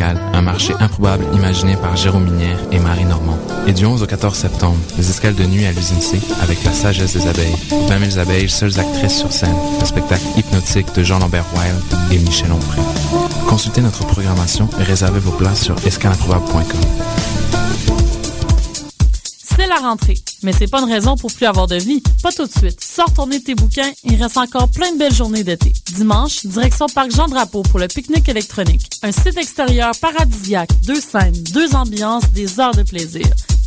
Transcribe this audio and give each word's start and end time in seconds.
un 0.00 0.42
marché 0.42 0.74
improbable 0.80 1.24
imaginé 1.34 1.76
par 1.76 1.96
Jérôme 1.96 2.24
Minière 2.24 2.58
et 2.72 2.78
Marie 2.78 3.04
Normand. 3.04 3.38
Et 3.66 3.72
du 3.72 3.86
11 3.86 4.02
au 4.02 4.06
14 4.06 4.36
septembre, 4.36 4.78
les 4.96 5.08
escales 5.08 5.34
de 5.34 5.44
nuit 5.44 5.66
à 5.66 5.72
l'usine 5.72 6.00
C 6.00 6.20
avec 6.42 6.62
la 6.64 6.72
sagesse 6.72 7.14
des 7.14 7.26
abeilles. 7.26 7.54
20 7.88 8.10
000 8.10 8.18
abeilles, 8.18 8.48
seules 8.48 8.78
actrices 8.78 9.18
sur 9.18 9.32
scène. 9.32 9.54
Un 9.80 9.84
spectacle 9.84 10.24
hypnotique 10.36 10.94
de 10.94 11.02
Jean-Lambert 11.02 11.46
Wild 11.54 12.12
et 12.12 12.18
Michel 12.18 12.52
Onfray. 12.52 12.82
Consultez 13.48 13.80
notre 13.80 14.04
programmation 14.06 14.68
et 14.80 14.82
réservez 14.82 15.20
vos 15.20 15.32
places 15.32 15.62
sur 15.62 15.76
escaleimprobable.com. 15.86 17.43
C'est 19.56 19.66
la 19.68 19.76
rentrée, 19.76 20.18
mais 20.42 20.52
c'est 20.52 20.66
pas 20.66 20.80
une 20.80 20.90
raison 20.90 21.16
pour 21.16 21.32
plus 21.32 21.46
avoir 21.46 21.66
de 21.66 21.76
vie. 21.76 22.02
Pas 22.22 22.32
tout 22.32 22.46
de 22.46 22.50
suite. 22.50 22.82
Sors 22.82 23.12
tourner 23.12 23.40
tes 23.40 23.54
bouquins, 23.54 23.92
il 24.02 24.20
reste 24.20 24.36
encore 24.36 24.68
plein 24.68 24.92
de 24.92 24.98
belles 24.98 25.14
journées 25.14 25.44
d'été. 25.44 25.72
Dimanche, 25.94 26.44
direction 26.44 26.86
Parc 26.86 27.12
Jean-Drapeau 27.12 27.62
pour 27.62 27.78
le 27.78 27.86
pique-nique 27.86 28.28
électronique. 28.28 28.90
Un 29.02 29.12
site 29.12 29.36
extérieur 29.36 29.92
paradisiaque, 30.00 30.70
deux 30.82 31.00
scènes, 31.00 31.40
deux 31.52 31.74
ambiances, 31.74 32.30
des 32.32 32.58
heures 32.58 32.74
de 32.74 32.82
plaisir. 32.82 33.26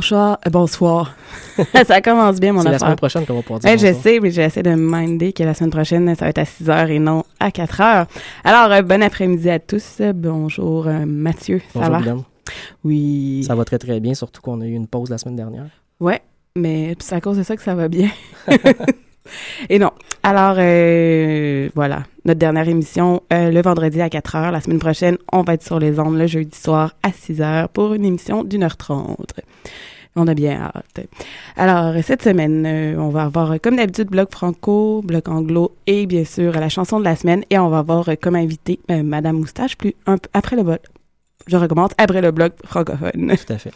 Bonsoir, 0.00 0.38
euh, 0.46 0.50
bonsoir. 0.50 1.14
ça 1.86 2.00
commence 2.00 2.40
bien, 2.40 2.54
mon 2.54 2.62
C'est 2.62 2.68
affaire. 2.68 2.72
la 2.72 2.78
semaine 2.78 2.96
prochaine 2.96 3.26
qu'on 3.26 3.34
va 3.34 3.42
pouvoir 3.42 3.60
dire 3.60 3.70
Eh, 3.70 3.76
je 3.76 3.86
bonsoir. 3.88 4.02
sais, 4.02 4.18
mais 4.20 4.30
j'essaie 4.30 4.62
de 4.62 4.70
me 4.70 4.76
minder 4.76 5.34
que 5.34 5.42
la 5.42 5.52
semaine 5.52 5.70
prochaine, 5.70 6.14
ça 6.16 6.24
va 6.24 6.30
être 6.30 6.38
à 6.38 6.46
6 6.46 6.70
heures 6.70 6.88
et 6.88 6.98
non 6.98 7.22
à 7.38 7.50
4 7.50 7.80
heures. 7.82 8.06
Alors, 8.42 8.72
euh, 8.72 8.80
bon 8.80 9.02
après-midi 9.02 9.50
à 9.50 9.58
tous. 9.58 10.00
Bonjour, 10.14 10.86
euh, 10.86 11.04
Mathieu. 11.06 11.60
Ça 11.74 11.80
Bonjour, 11.80 11.90
va? 11.92 11.98
Guillaume. 12.00 12.22
Oui. 12.82 13.44
Ça 13.46 13.54
va 13.54 13.66
très 13.66 13.76
très 13.78 14.00
bien, 14.00 14.14
surtout 14.14 14.40
qu'on 14.40 14.62
a 14.62 14.66
eu 14.66 14.72
une 14.72 14.86
pause 14.86 15.10
la 15.10 15.18
semaine 15.18 15.36
dernière. 15.36 15.66
Ouais, 16.00 16.22
mais 16.56 16.96
c'est 16.98 17.16
à 17.16 17.20
cause 17.20 17.36
de 17.36 17.42
ça 17.42 17.54
que 17.54 17.62
ça 17.62 17.74
va 17.74 17.88
bien. 17.88 18.08
Et 19.68 19.78
non. 19.78 19.90
Alors, 20.22 20.56
euh, 20.58 21.68
voilà. 21.74 22.04
Notre 22.24 22.38
dernière 22.38 22.68
émission, 22.68 23.22
euh, 23.32 23.50
le 23.50 23.62
vendredi 23.62 24.00
à 24.00 24.10
4 24.10 24.36
heures. 24.36 24.50
La 24.52 24.60
semaine 24.60 24.78
prochaine, 24.78 25.16
on 25.32 25.42
va 25.42 25.54
être 25.54 25.64
sur 25.64 25.78
les 25.78 25.98
ondes 25.98 26.18
le 26.18 26.26
jeudi 26.26 26.56
soir 26.56 26.94
à 27.02 27.12
6 27.12 27.40
heures 27.40 27.68
pour 27.68 27.94
une 27.94 28.04
émission 28.04 28.44
d'une 28.44 28.62
heure 28.62 28.76
trente. 28.76 29.34
On 30.16 30.26
a 30.26 30.34
bien 30.34 30.60
hâte. 30.60 31.06
Alors, 31.56 31.94
cette 32.02 32.22
semaine, 32.22 32.66
euh, 32.66 32.96
on 32.98 33.10
va 33.10 33.22
avoir, 33.22 33.60
comme 33.60 33.76
d'habitude, 33.76 34.08
bloc 34.08 34.32
franco, 34.32 35.02
bloc 35.02 35.28
anglo 35.28 35.76
et 35.86 36.06
bien 36.06 36.24
sûr 36.24 36.52
la 36.52 36.68
chanson 36.68 36.98
de 36.98 37.04
la 37.04 37.16
semaine. 37.16 37.44
Et 37.48 37.58
on 37.58 37.68
va 37.68 37.78
avoir 37.78 38.08
comme 38.20 38.34
invité 38.34 38.80
Madame 38.88 39.36
Moustache 39.36 39.76
plus 39.76 39.94
un 40.06 40.18
peu 40.18 40.28
après 40.34 40.56
le 40.56 40.64
bloc. 40.64 40.80
Je 41.46 41.56
recommence 41.56 41.92
après 41.96 42.20
le 42.20 42.32
bloc 42.32 42.54
francophone. 42.64 43.34
Tout 43.36 43.52
à 43.52 43.58
fait. 43.58 43.72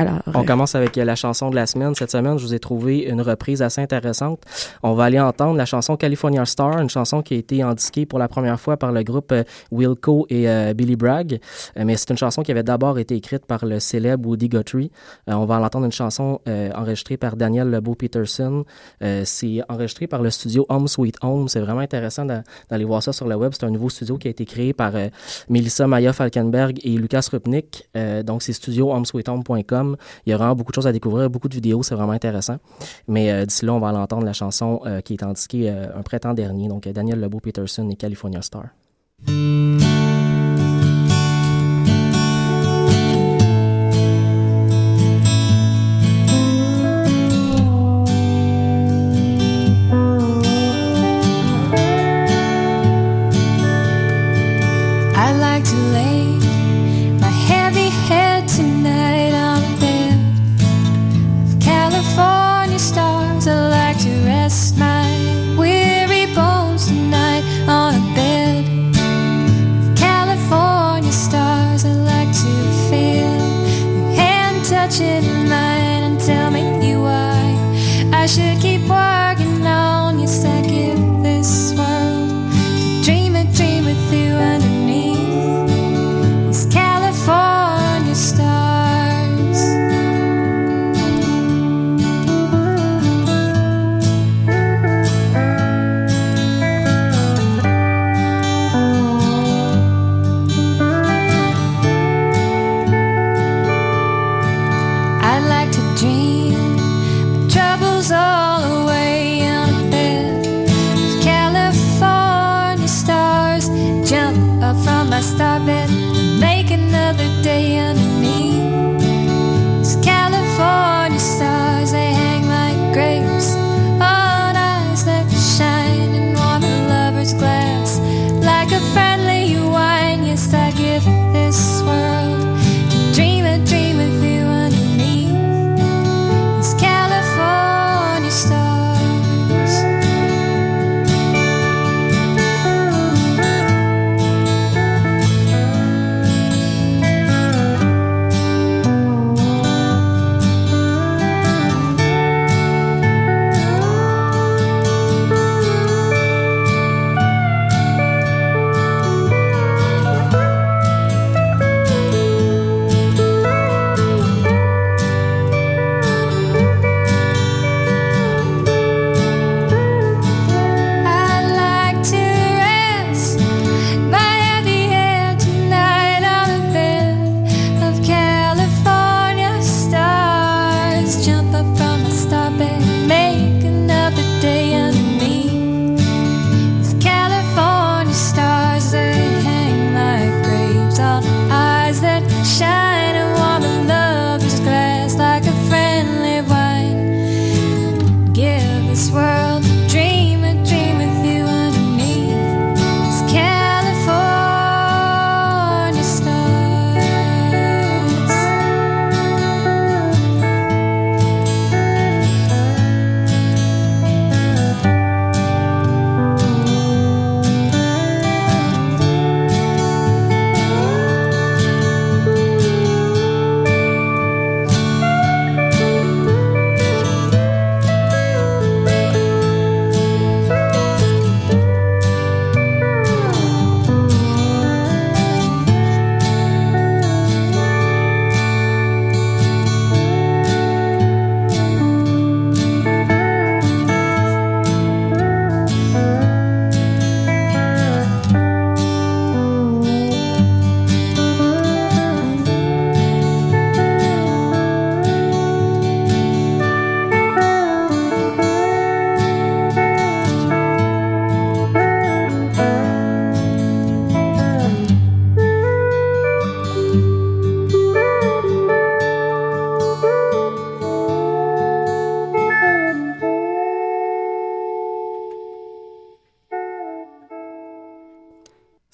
Alors, 0.00 0.20
On 0.34 0.40
euh, 0.40 0.44
commence 0.44 0.74
avec 0.74 0.96
euh, 0.96 1.04
la 1.04 1.14
chanson 1.14 1.50
de 1.50 1.56
la 1.56 1.66
semaine. 1.66 1.94
Cette 1.94 2.10
semaine, 2.10 2.38
je 2.38 2.44
vous 2.44 2.54
ai 2.54 2.58
trouvé 2.58 3.00
une 3.00 3.20
reprise 3.20 3.60
assez 3.60 3.80
intéressante. 3.82 4.40
On 4.82 4.94
va 4.94 5.04
aller 5.04 5.20
entendre 5.20 5.56
la 5.56 5.66
chanson 5.66 5.96
California 5.96 6.44
Star, 6.46 6.78
une 6.80 6.88
chanson 6.88 7.20
qui 7.20 7.34
a 7.34 7.36
été 7.36 7.60
indiquée 7.62 8.06
pour 8.06 8.18
la 8.18 8.26
première 8.28 8.58
fois 8.58 8.78
par 8.78 8.92
le 8.92 9.02
groupe 9.02 9.32
euh, 9.32 9.44
Wilco 9.70 10.26
et 10.30 10.48
euh, 10.48 10.72
Billy 10.72 10.96
Bragg. 10.96 11.38
Mais 11.76 11.96
c'est 11.96 12.08
une 12.10 12.16
chanson 12.16 12.42
qui 12.42 12.50
avait 12.50 12.62
d'abord 12.62 12.98
été 12.98 13.14
écrite 13.14 13.44
par 13.44 13.64
le 13.66 13.78
célèbre 13.78 14.26
Woody 14.28 14.48
Guthrie. 14.48 14.90
On 15.26 15.44
va 15.44 15.60
entendre 15.60 15.84
une 15.84 15.92
chanson 15.92 16.40
enregistrée 16.74 17.16
par 17.16 17.36
Daniel 17.36 17.70
Lebeau-Peterson. 17.70 18.64
C'est 19.24 19.60
enregistré 19.68 20.06
par 20.06 20.22
le 20.22 20.30
studio 20.30 20.66
Home 20.68 20.88
Sweet 20.88 21.16
Home. 21.22 21.48
C'est 21.48 21.60
vraiment 21.60 21.80
intéressant 21.80 22.24
d'a- 22.24 22.42
d'aller 22.70 22.84
voir 22.84 23.02
ça 23.02 23.12
sur 23.12 23.26
le 23.28 23.34
web. 23.36 23.52
C'est 23.54 23.64
un 23.66 23.70
nouveau 23.70 23.88
studio 23.90 24.16
qui 24.18 24.28
a 24.28 24.30
été 24.30 24.44
créé 24.44 24.72
par 24.72 24.92
Melissa 25.48 25.86
Maya 25.86 26.12
Falkenberg 26.12 26.78
et 26.82 26.90
Lucas 26.96 27.28
Rupnik. 27.30 27.88
Donc, 28.24 28.42
c'est 28.42 28.52
Il 30.26 30.30
y 30.30 30.32
a 30.32 30.36
vraiment 30.36 30.54
beaucoup 30.54 30.72
de 30.72 30.74
choses 30.74 30.86
à 30.86 30.92
découvrir, 30.92 31.30
beaucoup 31.30 31.48
de 31.48 31.54
vidéos, 31.54 31.82
c'est 31.82 31.94
vraiment 31.94 32.12
intéressant. 32.12 32.56
Mais 33.08 33.30
euh, 33.30 33.46
d'ici 33.46 33.64
là, 33.64 33.74
on 33.74 33.80
va 33.80 33.88
aller 33.88 33.98
entendre 33.98 34.24
la 34.24 34.32
chanson 34.32 34.80
euh, 34.86 35.00
qui 35.00 35.14
est 35.14 35.22
indiquée 35.22 35.70
euh, 35.70 35.86
un 35.96 36.02
printemps 36.02 36.34
dernier. 36.34 36.68
Donc, 36.68 36.88
Daniel 36.88 37.20
Lebeau-Peterson 37.20 37.88
et 37.90 37.96
California 37.96 38.42
Star. 38.42 38.66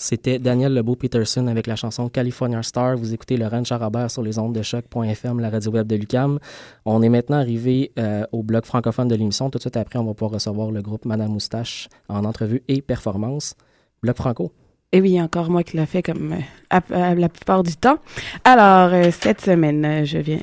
C'était 0.08 0.38
Daniel 0.38 0.72
Lebeau-Peterson 0.72 1.48
avec 1.48 1.66
la 1.66 1.74
chanson 1.74 2.08
California 2.08 2.62
Star. 2.62 2.96
Vous 2.96 3.12
écoutez 3.12 3.36
Laurent 3.36 3.64
Charabert 3.64 4.08
sur 4.08 4.22
les 4.22 4.38
ondes 4.38 4.54
de 4.54 4.62
choc.fm, 4.62 5.40
la 5.40 5.50
radio 5.50 5.72
web 5.72 5.88
de 5.88 5.96
Lucam. 5.96 6.38
On 6.84 7.02
est 7.02 7.08
maintenant 7.08 7.38
arrivé 7.38 7.90
euh, 7.98 8.24
au 8.30 8.44
bloc 8.44 8.66
francophone 8.66 9.08
de 9.08 9.16
l'émission. 9.16 9.50
Tout 9.50 9.58
de 9.58 9.62
suite 9.62 9.76
après, 9.76 9.98
on 9.98 10.04
va 10.04 10.14
pouvoir 10.14 10.30
recevoir 10.30 10.70
le 10.70 10.80
groupe 10.80 11.06
Madame 11.06 11.32
Moustache 11.32 11.88
en 12.08 12.24
entrevue 12.24 12.62
et 12.68 12.82
performance. 12.82 13.56
Bloc 14.00 14.16
franco. 14.16 14.52
Et 14.92 15.00
oui, 15.00 15.20
encore 15.20 15.50
moi 15.50 15.64
qui 15.64 15.76
l'a 15.76 15.86
fait 15.86 16.04
comme 16.04 16.36
euh, 16.72 17.14
la 17.16 17.28
plupart 17.28 17.64
du 17.64 17.74
temps. 17.74 17.98
Alors, 18.44 18.94
euh, 18.94 19.10
cette 19.10 19.40
semaine, 19.40 20.04
je 20.04 20.18
viens, 20.18 20.38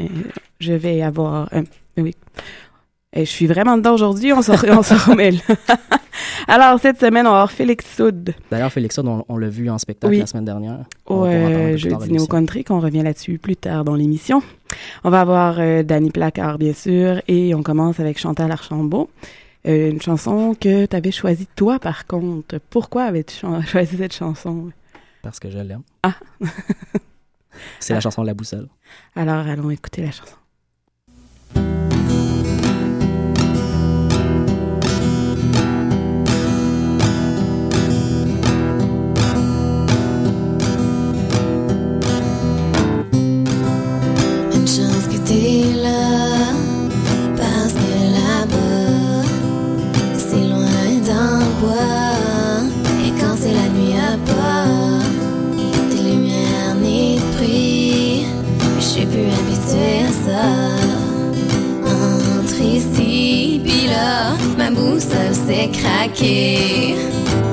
je 0.60 0.74
vais 0.74 1.02
avoir, 1.02 1.50
oui, 1.96 2.14
Et 3.16 3.26
je 3.26 3.30
suis 3.30 3.46
vraiment 3.48 3.78
dedans 3.78 3.94
aujourd'hui, 3.94 4.34
on 4.34 4.42
s'en 4.42 4.58
s'en 4.58 5.12
remet 5.12 5.32
là. 5.32 5.40
Alors, 6.48 6.80
cette 6.80 7.00
semaine, 7.00 7.26
on 7.26 7.32
va 7.32 7.36
avoir 7.38 7.52
Félix 7.52 7.86
Soud 7.96 8.34
D'ailleurs, 8.52 8.72
Félix, 8.72 8.98
on, 8.98 9.24
on 9.28 9.38
l'a 9.38 9.50
vu 9.50 9.70
en 9.70 9.78
spectacle 9.78 10.14
Oui. 10.14 10.20
la 10.20 10.26
semaine 10.26 10.46
dernière. 10.46 10.80
On 11.08 11.22
au 11.22 11.26
tard 11.26 11.78
Jeudi 11.78 11.96
l'émission. 12.06 12.28
Country, 12.28 12.64
qu'on 12.64 12.80
revient 12.80 13.04
là-dessus 13.04 13.38
plus 13.38 13.56
tard 13.56 13.84
dans 13.84 13.96
l'émission. 13.96 14.42
On 15.04 15.10
va 15.10 15.22
avoir 15.22 15.56
euh, 15.60 15.84
Danny 15.84 16.12
Placard, 16.12 16.58
bien 16.58 16.74
sûr, 16.74 17.22
et 17.28 17.54
on 17.56 17.64
commence 17.64 18.00
avec 18.00 18.20
Chantal 18.20 18.52
Archambault. 18.52 19.10
Euh, 19.68 19.92
une 19.92 20.02
chanson 20.02 20.56
que 20.60 20.86
tu 20.86 20.96
avais 20.96 21.12
choisie 21.12 21.48
toi, 21.56 21.80
par 21.80 22.06
contre. 22.08 22.60
Pourquoi 22.70 23.04
avais-tu 23.04 23.46
choisi 23.68 23.98
cette 23.98 24.14
chanson? 24.14 24.70
Parce 25.22 25.40
que 25.40 25.50
je 25.50 25.60
l'aime. 25.60 25.84
Ah. 26.04 26.16
C'est 27.80 27.94
la 27.94 28.02
chanson 28.02 28.24
La 28.24 28.34
Boussole. 28.34 28.68
Alors, 29.16 29.48
allons 29.48 29.70
écouter 29.70 30.02
la 30.02 30.12
chanson. 30.12 30.36
Boussole 65.68 66.16
s'est 66.16 67.53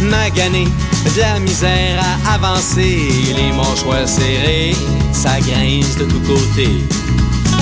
magané, 0.00 0.64
de 1.04 1.20
la 1.20 1.38
misère 1.38 2.02
à 2.02 2.34
avancer, 2.34 2.98
les 3.34 3.52
mâchoires 3.52 4.06
serrées, 4.06 4.76
ça 5.12 5.40
grince 5.40 5.96
de 5.96 6.04
tous 6.04 6.20
côtés. 6.20 6.84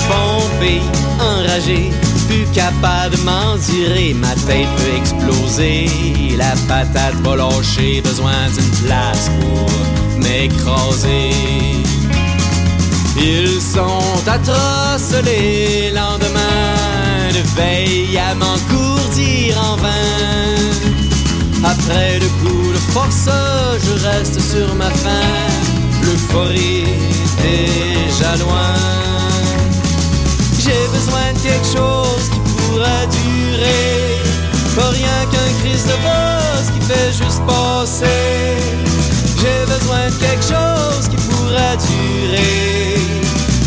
Pompé, 0.07 0.81
enragé, 1.19 1.91
plus 2.27 2.45
capable 2.53 3.15
de 3.15 3.21
m'endurer, 3.23 4.13
ma 4.13 4.33
tête 4.35 4.67
peut 4.77 4.97
exploser, 4.97 5.89
la 6.37 6.53
patate 6.67 7.15
va 7.23 7.35
lâcher, 7.35 8.01
besoin 8.01 8.47
d'une 8.53 8.87
place 8.87 9.29
pour 9.39 10.19
m'écraser. 10.19 11.31
Ils 13.17 13.61
sont 13.61 14.27
atroces 14.27 15.15
les 15.23 15.91
lendemains 15.91 17.31
de 17.31 17.41
veille 17.55 18.17
à 18.17 18.35
m'encourdir 18.35 19.57
en 19.57 19.75
vain. 19.77 20.96
Après 21.63 22.19
le 22.19 22.27
coup 22.41 22.71
de 22.71 22.91
force, 22.93 23.29
je 23.83 24.07
reste 24.07 24.39
sur 24.39 24.73
ma 24.75 24.89
faim. 24.89 25.33
L'euphorie 26.03 26.85
déjà 27.41 28.35
loin. 28.37 28.75
J'ai 30.59 30.87
besoin 30.93 31.33
de 31.33 31.39
quelque 31.39 31.65
chose 31.65 32.29
qui 32.31 32.39
pourra 32.39 33.05
durer. 33.07 34.21
Pas 34.75 34.89
rien 34.89 35.19
qu'un 35.31 35.49
crise 35.61 35.85
de 35.85 35.97
boss 36.05 36.65
qui 36.73 36.81
fait 36.85 37.11
juste 37.11 37.41
passer. 37.45 38.57
J'ai 39.39 39.65
besoin 39.73 40.09
de 40.09 40.15
quelque 40.15 40.43
chose 40.43 41.07
qui 41.09 41.17
pourra 41.27 41.75
durer. 41.75 42.95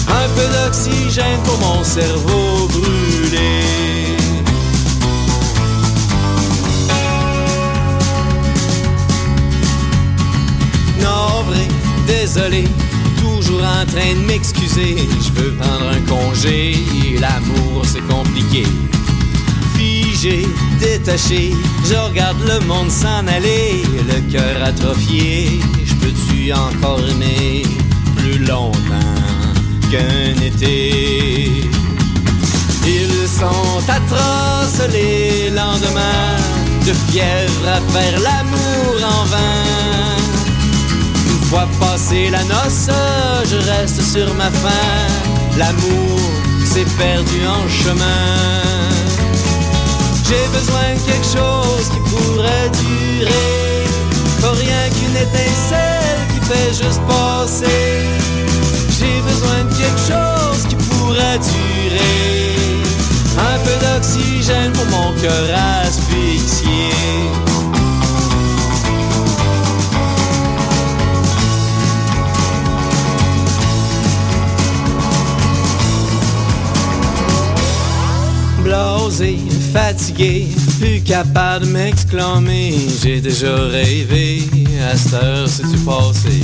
Un 0.08 0.28
peu 0.36 0.46
d'oxygène 0.54 1.40
pour 1.44 1.58
mon 1.58 1.82
cerveau 1.84 2.68
brûlé. 2.68 2.99
Désolé, 12.06 12.64
toujours 13.18 13.62
en 13.62 13.86
train 13.86 14.14
de 14.14 14.26
m'excuser. 14.26 14.96
Je 15.24 15.40
veux 15.40 15.52
prendre 15.54 15.88
un 15.88 16.00
congé, 16.02 16.76
l'amour 17.20 17.82
c'est 17.84 18.06
compliqué. 18.06 18.66
Figé, 19.76 20.46
détaché, 20.78 21.52
je 21.84 21.94
regarde 21.94 22.38
le 22.46 22.64
monde 22.66 22.90
s'en 22.90 23.26
aller, 23.26 23.82
le 24.08 24.20
cœur 24.32 24.62
atrophié. 24.64 25.60
Je 25.84 25.94
peux-tu 25.94 26.52
encore 26.52 27.00
aimer 27.00 27.62
plus 28.16 28.38
longtemps 28.38 29.16
qu'un 29.90 30.40
été? 30.42 31.64
Ils 32.86 33.28
sont 33.28 33.82
atroces 33.88 34.88
les 34.92 35.50
lendemains 35.50 36.36
de 36.86 36.92
fièvre 37.10 37.68
à 37.68 37.80
faire 37.92 38.20
l'amour 38.20 38.94
en 39.04 39.24
vain. 39.24 40.19
Fois 41.50 41.66
passé 41.80 42.30
la 42.30 42.44
noce, 42.44 42.90
je 43.50 43.56
reste 43.70 44.00
sur 44.00 44.32
ma 44.34 44.50
faim. 44.62 45.08
L'amour 45.58 46.20
s'est 46.64 46.90
perdu 46.96 47.38
en 47.44 47.68
chemin. 47.68 48.62
J'ai 50.26 50.46
besoin 50.56 50.88
de 50.94 51.00
quelque 51.08 51.30
chose 51.38 51.86
qui 51.92 52.00
pourrait 52.10 52.70
durer. 52.84 53.84
Pas 54.40 54.52
rien 54.64 54.82
qu'une 54.94 55.16
étincelle 55.26 56.20
qui 56.32 56.40
fait 56.50 56.72
juste 56.82 57.02
passer. 57.14 58.06
J'ai 58.96 59.20
besoin 59.30 59.58
de 59.68 59.74
quelque 59.80 60.04
chose 60.12 60.62
qui 60.68 60.76
pourrait 60.76 61.40
durer. 61.50 62.54
Un 63.52 63.58
peu 63.64 63.76
d'oxygène 63.84 64.72
pour 64.72 64.86
mon 64.86 65.12
cœur 65.20 65.44
fatigué, 79.72 80.48
plus 80.80 81.00
capable 81.02 81.66
de 81.66 81.70
m'exclamer. 81.70 82.74
J'ai 83.02 83.20
déjà 83.20 83.54
rêvé, 83.54 84.42
à 84.90 84.96
cette 84.96 85.14
heure 85.14 85.48
c'est-tu 85.48 85.78
passé? 85.78 86.40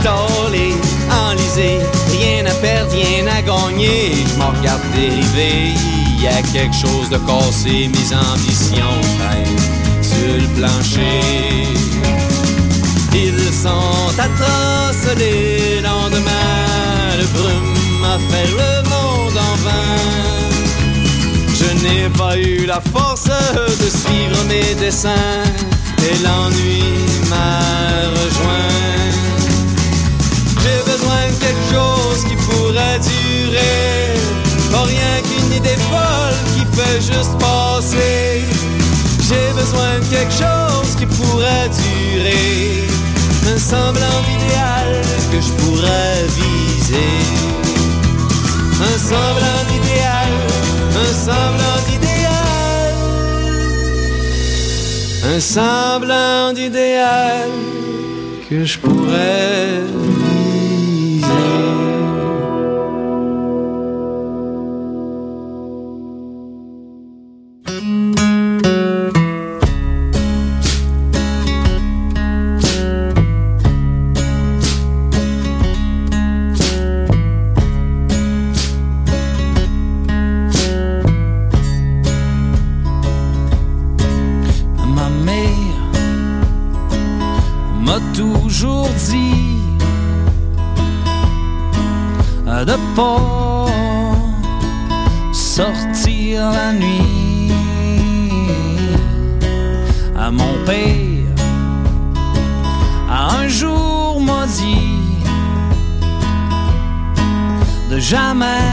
Stallé, 0.00 0.74
enlisé, 1.10 1.78
rien 2.12 2.46
à 2.46 2.54
perdre, 2.54 2.92
rien 2.92 3.26
à 3.26 3.42
gagner. 3.42 4.12
Je 4.26 4.38
m'en 4.38 4.50
regarde 4.50 4.82
dériver, 4.94 5.74
y 6.20 6.26
a 6.26 6.42
quelque 6.52 6.74
chose 6.74 7.08
de 7.10 7.18
cassé, 7.18 7.88
mes 7.88 8.14
ambitions 8.14 8.98
traînent 9.18 10.02
sur 10.02 10.34
le 10.42 10.48
plancher. 10.58 11.66
Ils 13.14 13.52
sont 13.52 14.18
atroces 14.18 15.16
les 15.16 15.80
lendemains, 15.80 17.16
le 17.18 17.26
brume 17.36 18.04
a 18.04 18.18
fait 18.30 18.48
le 18.50 18.88
monde 18.88 19.36
en 19.36 19.56
vain. 19.64 20.27
N'ai 21.88 22.08
pas 22.10 22.36
eu 22.36 22.66
la 22.66 22.80
force 22.92 23.24
de 23.24 23.88
suivre 23.88 24.44
mes 24.48 24.74
dessins 24.74 25.42
et 26.06 26.16
l'ennui 26.22 26.82
m'a 27.30 27.60
rejoint. 28.20 29.08
J'ai 30.62 30.80
besoin 30.90 31.22
de 31.30 31.36
quelque 31.44 31.66
chose 31.72 32.24
qui 32.28 32.36
pourrait 32.36 33.00
durer, 33.00 34.14
pas 34.70 34.84
rien 34.84 35.14
qu'une 35.26 35.52
idée 35.56 35.80
folle 35.90 36.38
qui 36.54 36.64
fait 36.76 37.00
juste 37.00 37.34
passer. 37.38 38.44
J'ai 39.28 39.52
besoin 39.54 39.98
de 40.00 40.04
quelque 40.14 40.32
chose 40.32 40.94
qui 40.98 41.06
pourrait 41.06 41.68
durer, 41.68 42.88
un 43.54 43.58
semblant 43.58 44.20
d'idéal 44.26 45.02
que 45.32 45.40
je 45.40 45.52
pourrais 45.60 46.26
viser. 46.36 47.18
Un 48.80 48.98
semblant 48.98 49.62
d'idéal, 49.70 50.27
un 51.00 51.12
semblant 51.26 51.80
d'idéal, 51.86 52.94
un 55.34 55.40
semblant 55.40 56.52
d'idéal 56.52 57.50
que 58.48 58.64
je 58.64 58.78
pourrais 58.78 59.82
m'a 87.88 88.00
toujours 88.12 88.88
dit 89.10 89.58
de 92.66 92.76
pas 92.96 93.66
sortir 95.32 96.50
la 96.50 96.72
nuit. 96.72 97.52
À 100.16 100.30
mon 100.30 100.54
père, 100.66 101.34
un 103.10 103.48
jour 103.48 104.20
m'a 104.20 104.46
dit 104.46 105.00
de 107.90 107.98
jamais 107.98 108.64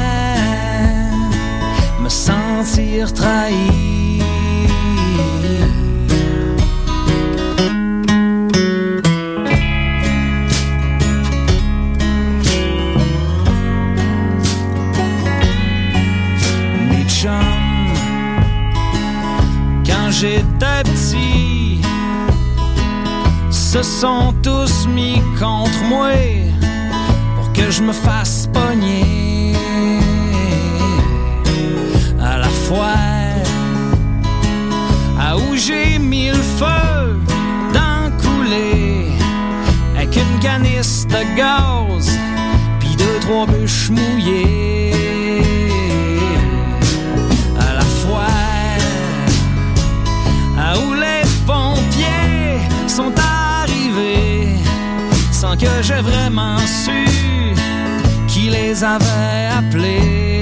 me 2.02 2.10
sentir 2.10 3.14
trahi. 3.14 4.05
Se 23.76 23.84
sont 23.84 24.34
tous 24.42 24.88
mis 24.88 25.22
contre 25.38 25.84
moi 25.90 26.14
pour 27.36 27.52
que 27.52 27.70
je 27.70 27.82
me 27.82 27.92
fasse 27.92 28.48
pogner. 28.54 29.54
À 32.22 32.38
la 32.38 32.48
fois 32.48 33.02
à 35.20 35.36
où 35.36 35.58
j'ai 35.58 36.00
mis 36.00 36.30
le 36.30 36.44
feu 36.60 37.20
dans 37.74 38.12
couler 38.24 39.08
avec 39.98 40.16
une 40.16 40.40
canisse 40.40 41.06
de 41.08 41.36
gaz 41.36 42.18
puis 42.80 42.96
deux 42.96 43.20
trois 43.26 43.46
bûches 43.46 43.90
mouillées. 43.90 44.94
À 47.60 47.74
la 47.74 47.88
fois 48.00 48.38
à 50.66 50.78
où 50.80 50.94
les 50.94 51.24
pompiers 51.46 52.62
sont 52.88 53.12
sans 55.32 55.56
que 55.56 55.82
j'ai 55.82 56.02
vraiment 56.02 56.58
su 56.60 57.06
qui 58.28 58.50
les 58.50 58.84
avait 58.84 59.48
appelés. 59.58 60.35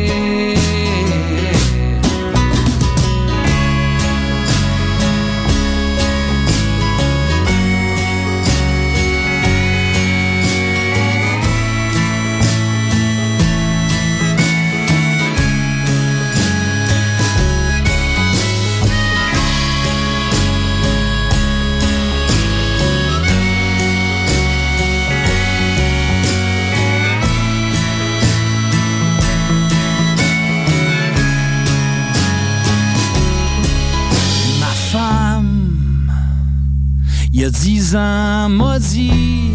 Ans, 37.96 38.50
m'a 38.50 38.80
dit 38.80 39.54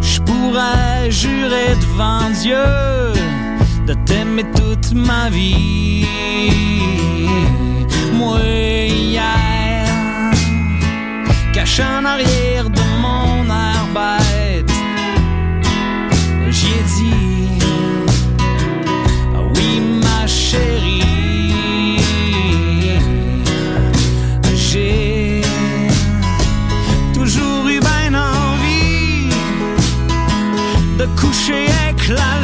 Je 0.00 0.20
pourrais 0.20 1.10
jurer 1.10 1.74
devant 1.80 2.30
Dieu 2.42 2.66
de 3.86 3.94
t'aimer 4.04 4.44
toute 4.54 4.92
ma 4.92 5.30
vie. 5.30 6.06
Moi, 8.14 8.40
hier, 8.86 9.86
caché 11.52 11.82
en 11.82 12.04
arrière 12.04 12.68
de 12.68 12.82
mon 13.00 13.44
air 13.44 13.84
bête, 13.94 14.74
j'y 16.50 16.66
ai 16.66 16.82
dit 16.96 17.64
Ah 19.34 19.42
Oui, 19.54 19.80
ma 20.02 20.26
chérie. 20.26 20.87
climb 32.08 32.37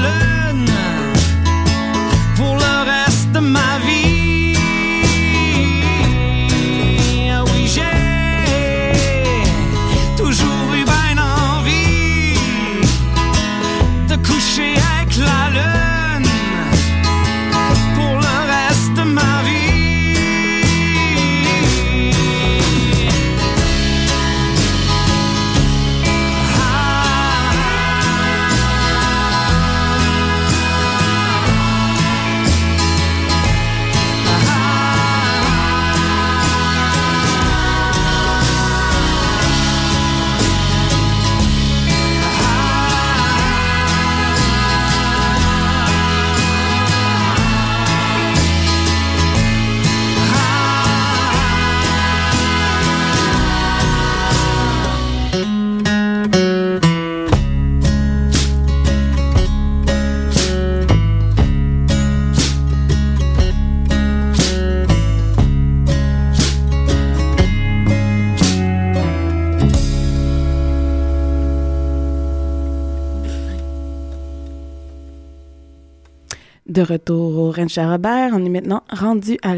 De 76.67 76.81
retour 76.81 77.39
au 77.39 77.51
Ranch 77.51 77.77
à 77.77 77.91
Robert, 77.91 78.31
on 78.33 78.43
est 78.45 78.49
maintenant 78.49 78.83
rendu 78.91 79.37
à 79.43 79.55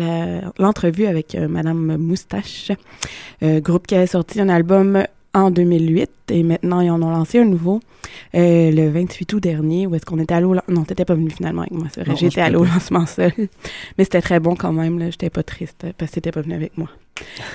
l'entrevue 0.58 1.06
avec 1.06 1.36
euh, 1.36 1.46
Madame 1.46 1.96
Moustache, 1.98 2.72
euh, 3.44 3.60
groupe 3.60 3.86
qui 3.86 3.94
a 3.94 4.04
sorti 4.08 4.40
un 4.40 4.48
album 4.48 5.04
en 5.32 5.52
2008 5.52 6.10
et 6.30 6.42
maintenant 6.42 6.80
ils 6.80 6.90
en 6.90 7.00
ont 7.02 7.10
lancé 7.10 7.38
un 7.38 7.44
nouveau 7.44 7.78
euh, 8.34 8.70
le 8.72 8.88
28 8.90 9.32
août 9.34 9.40
dernier 9.40 9.86
où 9.86 9.94
est-ce 9.94 10.04
qu'on 10.04 10.18
était 10.18 10.34
allé 10.34 10.46
au 10.46 10.54
lan- 10.54 10.62
non 10.68 10.82
t'étais 10.84 11.04
pas 11.04 11.14
venu 11.14 11.30
finalement 11.30 11.60
avec 11.62 11.72
moi 11.72 11.86
c'est 11.94 12.00
vrai. 12.00 12.10
Non, 12.12 12.16
j'étais 12.16 12.40
je 12.40 12.40
allé 12.40 12.54
peux 12.54 12.60
au 12.62 12.64
pas. 12.64 12.72
lancement 12.74 13.06
seul. 13.06 13.32
Mais 13.98 14.04
c'était 14.04 14.22
très 14.22 14.40
bon 14.40 14.56
quand 14.56 14.72
même 14.72 14.98
là. 14.98 15.10
J'étais 15.10 15.30
pas 15.30 15.42
triste 15.44 15.86
parce 15.98 16.10
que 16.10 16.14
t'étais 16.16 16.32
pas 16.32 16.40
venu 16.40 16.54
avec 16.54 16.76
moi 16.78 16.88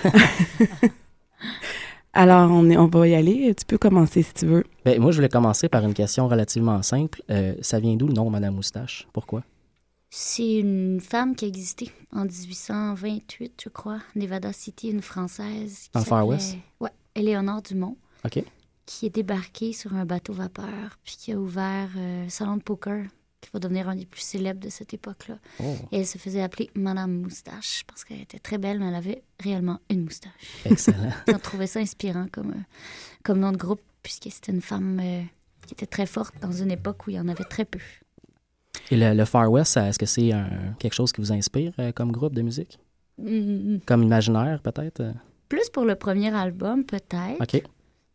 alors 2.13 2.51
on 2.51 2.69
est 2.69 2.77
on 2.77 2.87
va 2.87 3.07
y 3.07 3.15
aller 3.15 3.53
tu 3.55 3.65
peux 3.65 3.77
commencer 3.77 4.21
si 4.23 4.33
tu 4.33 4.45
veux 4.45 4.63
Ben, 4.85 4.99
moi, 4.99 5.11
je 5.11 5.17
voulais 5.17 5.29
commencer 5.29 5.69
par 5.69 5.85
une 5.85 5.93
question 5.93 6.27
relativement 6.27 6.81
simple. 6.81 7.21
Euh, 7.29 7.55
ça 7.61 7.79
vient 7.79 7.95
d'où 7.95 8.07
le 8.07 8.13
nom 8.13 8.29
Madame 8.29 8.55
Moustache? 8.55 9.07
Pourquoi? 9.13 9.43
C'est 10.09 10.55
une 10.59 10.99
femme 10.99 11.35
qui 11.35 11.45
a 11.45 11.47
existé 11.47 11.89
en 12.11 12.25
1828, 12.25 13.61
je 13.63 13.69
crois. 13.69 13.99
Nevada 14.15 14.51
City, 14.51 14.89
une 14.89 15.01
Française. 15.01 15.83
qui 15.83 15.89
Dans 15.93 16.01
le 16.01 16.05
Far 16.05 16.27
West? 16.27 16.57
Ouais, 16.81 16.89
Éléonore 17.15 17.61
Dumont. 17.61 17.95
OK. 18.25 18.43
Qui 18.85 19.05
est 19.05 19.09
débarquée 19.15 19.71
sur 19.71 19.93
un 19.93 20.05
bateau 20.05 20.33
vapeur, 20.33 20.97
puis 21.05 21.15
qui 21.17 21.31
a 21.31 21.37
ouvert 21.37 21.87
euh, 21.95 22.25
un 22.25 22.29
salon 22.29 22.57
de 22.57 22.61
poker, 22.61 23.05
qui 23.41 23.49
va 23.51 23.59
devenir 23.59 23.89
un 23.89 23.95
des 23.95 24.05
plus 24.05 24.21
célèbres 24.21 24.59
de 24.59 24.69
cette 24.69 24.93
époque-là. 24.93 25.37
Oh, 25.59 25.75
Et 25.91 25.99
elle 25.99 26.05
se 26.07 26.17
faisait 26.19 26.41
appeler 26.41 26.69
Madame 26.75 27.11
Moustache, 27.21 27.83
parce 27.87 28.03
qu'elle 28.05 28.21
était 28.21 28.39
très 28.39 28.57
belle, 28.59 28.79
mais 28.79 28.87
elle 28.87 28.95
avait 28.95 29.23
réellement 29.39 29.79
une 29.89 30.03
moustache. 30.03 30.31
excellent. 30.65 31.09
On 31.27 31.39
trouvait 31.39 31.67
ça 31.67 31.79
inspirant 31.79 32.27
comme, 32.31 32.51
euh, 32.51 32.61
comme 33.23 33.39
nom 33.39 33.51
de 33.51 33.57
groupe, 33.57 33.81
puisque 34.03 34.29
c'était 34.31 34.51
une 34.51 34.61
femme 34.61 34.99
euh, 35.01 35.21
qui 35.67 35.73
était 35.73 35.87
très 35.87 36.05
forte 36.05 36.35
dans 36.41 36.51
une 36.51 36.71
époque 36.71 37.07
où 37.07 37.09
il 37.09 37.15
y 37.15 37.19
en 37.19 37.27
avait 37.27 37.43
très 37.43 37.65
peu. 37.65 37.79
Et 38.91 38.97
le, 38.97 39.13
le 39.13 39.25
Far 39.25 39.51
West, 39.51 39.75
est-ce 39.77 39.97
que 39.99 40.05
c'est 40.05 40.31
quelque 40.79 40.93
chose 40.93 41.11
qui 41.11 41.21
vous 41.21 41.31
inspire 41.31 41.73
euh, 41.79 41.91
comme 41.91 42.11
groupe 42.11 42.33
de 42.33 42.41
musique? 42.41 42.79
Mm, 43.17 43.77
Comme 43.85 44.03
imaginaire, 44.03 44.61
peut-être? 44.61 45.13
Plus 45.49 45.69
pour 45.69 45.83
le 45.85 45.95
premier 45.95 46.33
album, 46.33 46.83
peut-être. 46.85 47.41
OK. 47.41 47.61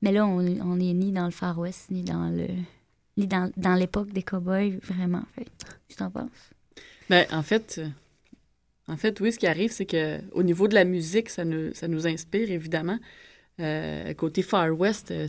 Mais 0.02 0.12
là, 0.12 0.26
on, 0.26 0.38
on 0.38 0.78
est 0.80 0.92
ni 0.94 1.12
dans 1.12 1.24
le 1.24 1.30
Far 1.30 1.58
West, 1.58 1.90
ni 1.90 2.02
dans 2.02 2.28
le 2.30 2.46
dans, 3.16 3.50
dans 3.56 3.74
l'époque 3.74 4.12
des 4.12 4.22
cowboys, 4.22 4.78
vraiment. 4.82 5.22
Fait, 5.34 5.46
tu 5.88 5.96
t'en 5.96 6.10
penses? 6.10 6.30
Ben, 7.08 7.26
en 7.32 7.42
fait, 7.42 7.76
euh, 7.78 7.88
en 8.88 8.96
fait, 8.96 9.18
oui, 9.20 9.32
ce 9.32 9.38
qui 9.38 9.46
arrive, 9.46 9.70
c'est 9.72 9.86
que 9.86 10.20
au 10.32 10.42
niveau 10.42 10.68
de 10.68 10.74
la 10.74 10.84
musique, 10.84 11.30
ça 11.30 11.44
nous, 11.44 11.72
ça 11.72 11.88
nous 11.88 12.06
inspire, 12.06 12.50
évidemment. 12.50 12.98
Euh, 13.58 14.12
côté 14.14 14.42
Far 14.42 14.78
West, 14.78 15.10
euh, 15.10 15.26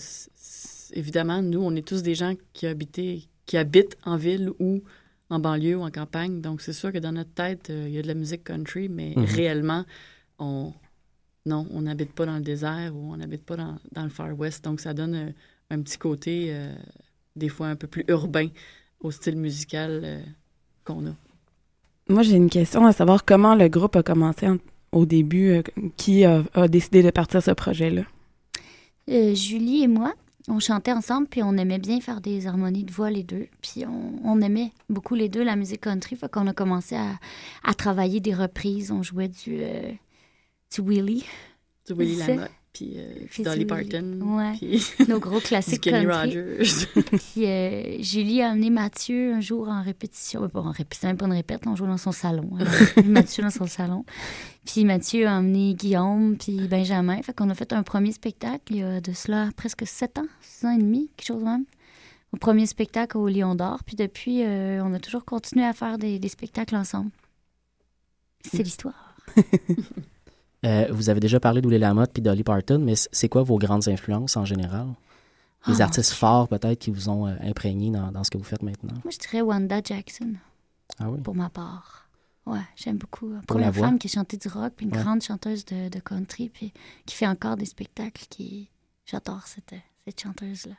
évidemment, 0.91 1.41
nous, 1.41 1.61
on 1.61 1.73
est 1.75 1.87
tous 1.87 2.03
des 2.03 2.15
gens 2.15 2.33
qui, 2.51 2.67
habitaient, 2.67 3.21
qui 3.45 3.55
habitent 3.57 3.97
en 4.03 4.17
ville 4.17 4.51
ou 4.59 4.83
en 5.29 5.39
banlieue 5.39 5.77
ou 5.77 5.81
en 5.83 5.91
campagne. 5.91 6.41
Donc, 6.41 6.61
c'est 6.61 6.73
sûr 6.73 6.91
que 6.91 6.97
dans 6.97 7.13
notre 7.13 7.33
tête, 7.33 7.69
euh, 7.69 7.85
il 7.87 7.93
y 7.93 7.99
a 7.99 8.01
de 8.01 8.07
la 8.07 8.13
musique 8.15 8.43
country, 8.43 8.89
mais 8.89 9.13
Mhm. 9.15 9.23
réellement, 9.23 9.85
on 10.39 10.73
non, 11.45 11.65
on 11.71 11.83
n'habite 11.83 12.11
pas 12.11 12.25
dans 12.25 12.35
le 12.35 12.41
désert 12.43 12.93
ou 12.93 13.13
on 13.13 13.15
n'habite 13.15 13.45
pas 13.45 13.55
dans, 13.55 13.77
dans 13.93 14.03
le 14.03 14.09
Far 14.09 14.37
West. 14.37 14.65
Donc, 14.65 14.81
ça 14.81 14.93
donne 14.93 15.15
euh, 15.15 15.31
un 15.69 15.81
petit 15.81 15.97
côté, 15.97 16.47
euh, 16.49 16.75
des 17.37 17.49
fois, 17.49 17.67
un 17.67 17.75
peu 17.75 17.87
plus 17.87 18.03
urbain 18.07 18.47
au 19.01 19.11
style 19.11 19.37
musical 19.37 20.01
euh, 20.03 20.21
qu'on 20.83 21.05
a. 21.07 21.15
Moi, 22.09 22.23
j'ai 22.23 22.35
une 22.35 22.49
question 22.49 22.85
à 22.85 22.91
savoir 22.93 23.25
comment 23.25 23.55
le 23.55 23.67
groupe 23.67 23.95
a 23.95 24.03
commencé 24.03 24.47
en- 24.47 24.57
au 24.91 25.05
début. 25.05 25.49
euh, 25.51 25.61
qui 25.97 26.23
a, 26.25 26.43
a 26.53 26.67
décidé 26.67 27.03
de 27.03 27.11
partir 27.11 27.41
ce 27.43 27.51
projet-là? 27.51 28.03
Euh, 29.09 29.35
Julie 29.35 29.83
et 29.83 29.87
moi, 29.87 30.13
on 30.49 30.59
chantait 30.59 30.91
ensemble, 30.93 31.27
puis 31.27 31.43
on 31.43 31.55
aimait 31.57 31.79
bien 31.79 31.99
faire 32.01 32.21
des 32.21 32.47
harmonies 32.47 32.83
de 32.85 32.91
voix 32.91 33.09
les 33.11 33.23
deux. 33.23 33.47
Puis 33.61 33.85
on, 33.85 34.13
on 34.23 34.41
aimait 34.41 34.71
beaucoup 34.89 35.15
les 35.15 35.27
deux 35.29 35.43
la 35.43 35.55
musique 35.57 35.81
country, 35.81 36.15
fait 36.15 36.31
qu'on 36.31 36.47
a 36.47 36.53
commencé 36.53 36.95
à, 36.95 37.19
à 37.63 37.73
travailler 37.73 38.19
des 38.21 38.33
reprises. 38.33 38.91
On 38.91 39.03
jouait 39.03 39.27
du, 39.27 39.57
euh, 39.59 39.91
du 40.73 40.81
Willie, 40.81 41.25
Du 41.87 41.93
Willie 41.93 42.15
Lamotte, 42.15 42.51
puis, 42.77 42.93
euh, 42.97 43.25
puis 43.31 43.41
Dolly 43.41 43.65
Parton, 43.65 44.19
ouais. 44.21 44.53
puis 44.55 44.83
nos 45.07 45.19
gros 45.19 45.39
classiques 45.39 45.81
Kenny. 45.81 46.05
Rogers. 46.05 46.85
Puis 46.95 47.47
euh, 47.47 48.01
Julie 48.01 48.43
a 48.43 48.51
amené 48.51 48.69
Mathieu 48.69 49.33
un 49.33 49.41
jour 49.41 49.67
en 49.67 49.81
répétition. 49.81 50.43
Euh, 50.43 50.47
Pas 50.47 50.59
en 50.59 50.71
répétition, 50.71 51.09
même 51.09 51.17
pas 51.17 51.25
une 51.25 51.33
répète, 51.33 51.65
on 51.65 51.75
jouait 51.75 51.87
dans 51.87 51.97
son 51.97 52.11
salon. 52.11 52.51
Mis 52.97 53.03
Mathieu 53.09 53.41
dans 53.41 53.49
son 53.49 53.65
salon. 53.65 54.05
Puis 54.65 54.85
Mathieu 54.85 55.25
a 55.25 55.37
amené 55.37 55.73
Guillaume, 55.73 56.37
puis 56.37 56.67
Benjamin. 56.67 57.19
Fait 57.23 57.33
qu'on 57.33 57.49
a 57.49 57.55
fait 57.55 57.73
un 57.73 57.81
premier 57.81 58.11
spectacle 58.11 58.61
il 58.69 58.77
y 58.77 58.83
a 58.83 59.01
de 59.01 59.11
cela 59.11 59.49
presque 59.57 59.87
sept 59.87 60.19
ans, 60.19 60.27
six 60.41 60.65
ans 60.67 60.75
et 60.75 60.77
demi, 60.77 61.09
quelque 61.17 61.27
chose 61.27 61.39
de 61.39 61.45
même. 61.45 61.65
Au 62.31 62.37
premier 62.37 62.67
spectacle 62.67 63.17
au 63.17 63.27
Lion 63.27 63.55
d'Or. 63.55 63.83
Puis 63.85 63.95
depuis, 63.95 64.43
euh, 64.43 64.83
on 64.83 64.93
a 64.93 64.99
toujours 64.99 65.25
continué 65.25 65.65
à 65.65 65.73
faire 65.73 65.97
des, 65.97 66.19
des 66.19 66.29
spectacles 66.29 66.75
ensemble. 66.75 67.09
C'est 68.43 68.61
l'histoire. 68.61 69.15
Euh, 70.65 70.87
vous 70.91 71.09
avez 71.09 71.19
déjà 71.19 71.39
parlé 71.39 71.61
d'Oulé 71.61 71.77
Lamotte 71.77 72.11
puis 72.13 72.21
Dolly 72.21 72.43
Parton, 72.43 72.79
mais 72.79 72.93
c'est 72.95 73.29
quoi 73.29 73.43
vos 73.43 73.57
grandes 73.57 73.87
influences 73.87 74.37
en 74.37 74.45
général? 74.45 74.87
Les 75.67 75.81
Ah, 75.81 75.85
artistes 75.85 76.13
forts, 76.13 76.47
peut-être, 76.47 76.79
qui 76.79 76.91
vous 76.91 77.09
ont 77.09 77.27
euh, 77.27 77.35
imprégné 77.41 77.91
dans, 77.91 78.11
dans 78.11 78.23
ce 78.23 78.31
que 78.31 78.37
vous 78.37 78.43
faites 78.43 78.63
maintenant? 78.63 78.93
Moi, 79.03 79.11
je 79.11 79.17
dirais 79.17 79.41
Wanda 79.41 79.81
Jackson. 79.83 80.33
Ah 80.99 81.09
oui? 81.09 81.19
pour 81.21 81.35
ma 81.35 81.49
part. 81.49 82.07
Ouais, 82.45 82.61
j'aime 82.77 82.97
beaucoup. 82.97 83.27
Pour 83.29 83.41
Première 83.45 83.67
la 83.67 83.71
voix? 83.71 83.87
femme 83.87 83.99
qui 83.99 84.07
a 84.07 84.11
chanté 84.11 84.37
du 84.37 84.47
rock, 84.47 84.73
puis 84.77 84.85
une 84.85 84.95
Ouais. 84.95 85.03
grande 85.03 85.21
chanteuse 85.21 85.65
de, 85.65 85.89
de 85.89 85.99
country, 85.99 86.49
puis 86.49 86.71
qui 87.05 87.15
fait 87.15 87.27
encore 87.27 87.57
des 87.57 87.65
spectacles. 87.65 88.25
qui 88.29 88.69
J'adore 89.05 89.45
cette, 89.45 89.75
cette 90.05 90.21
chanteuse-là. 90.21 90.75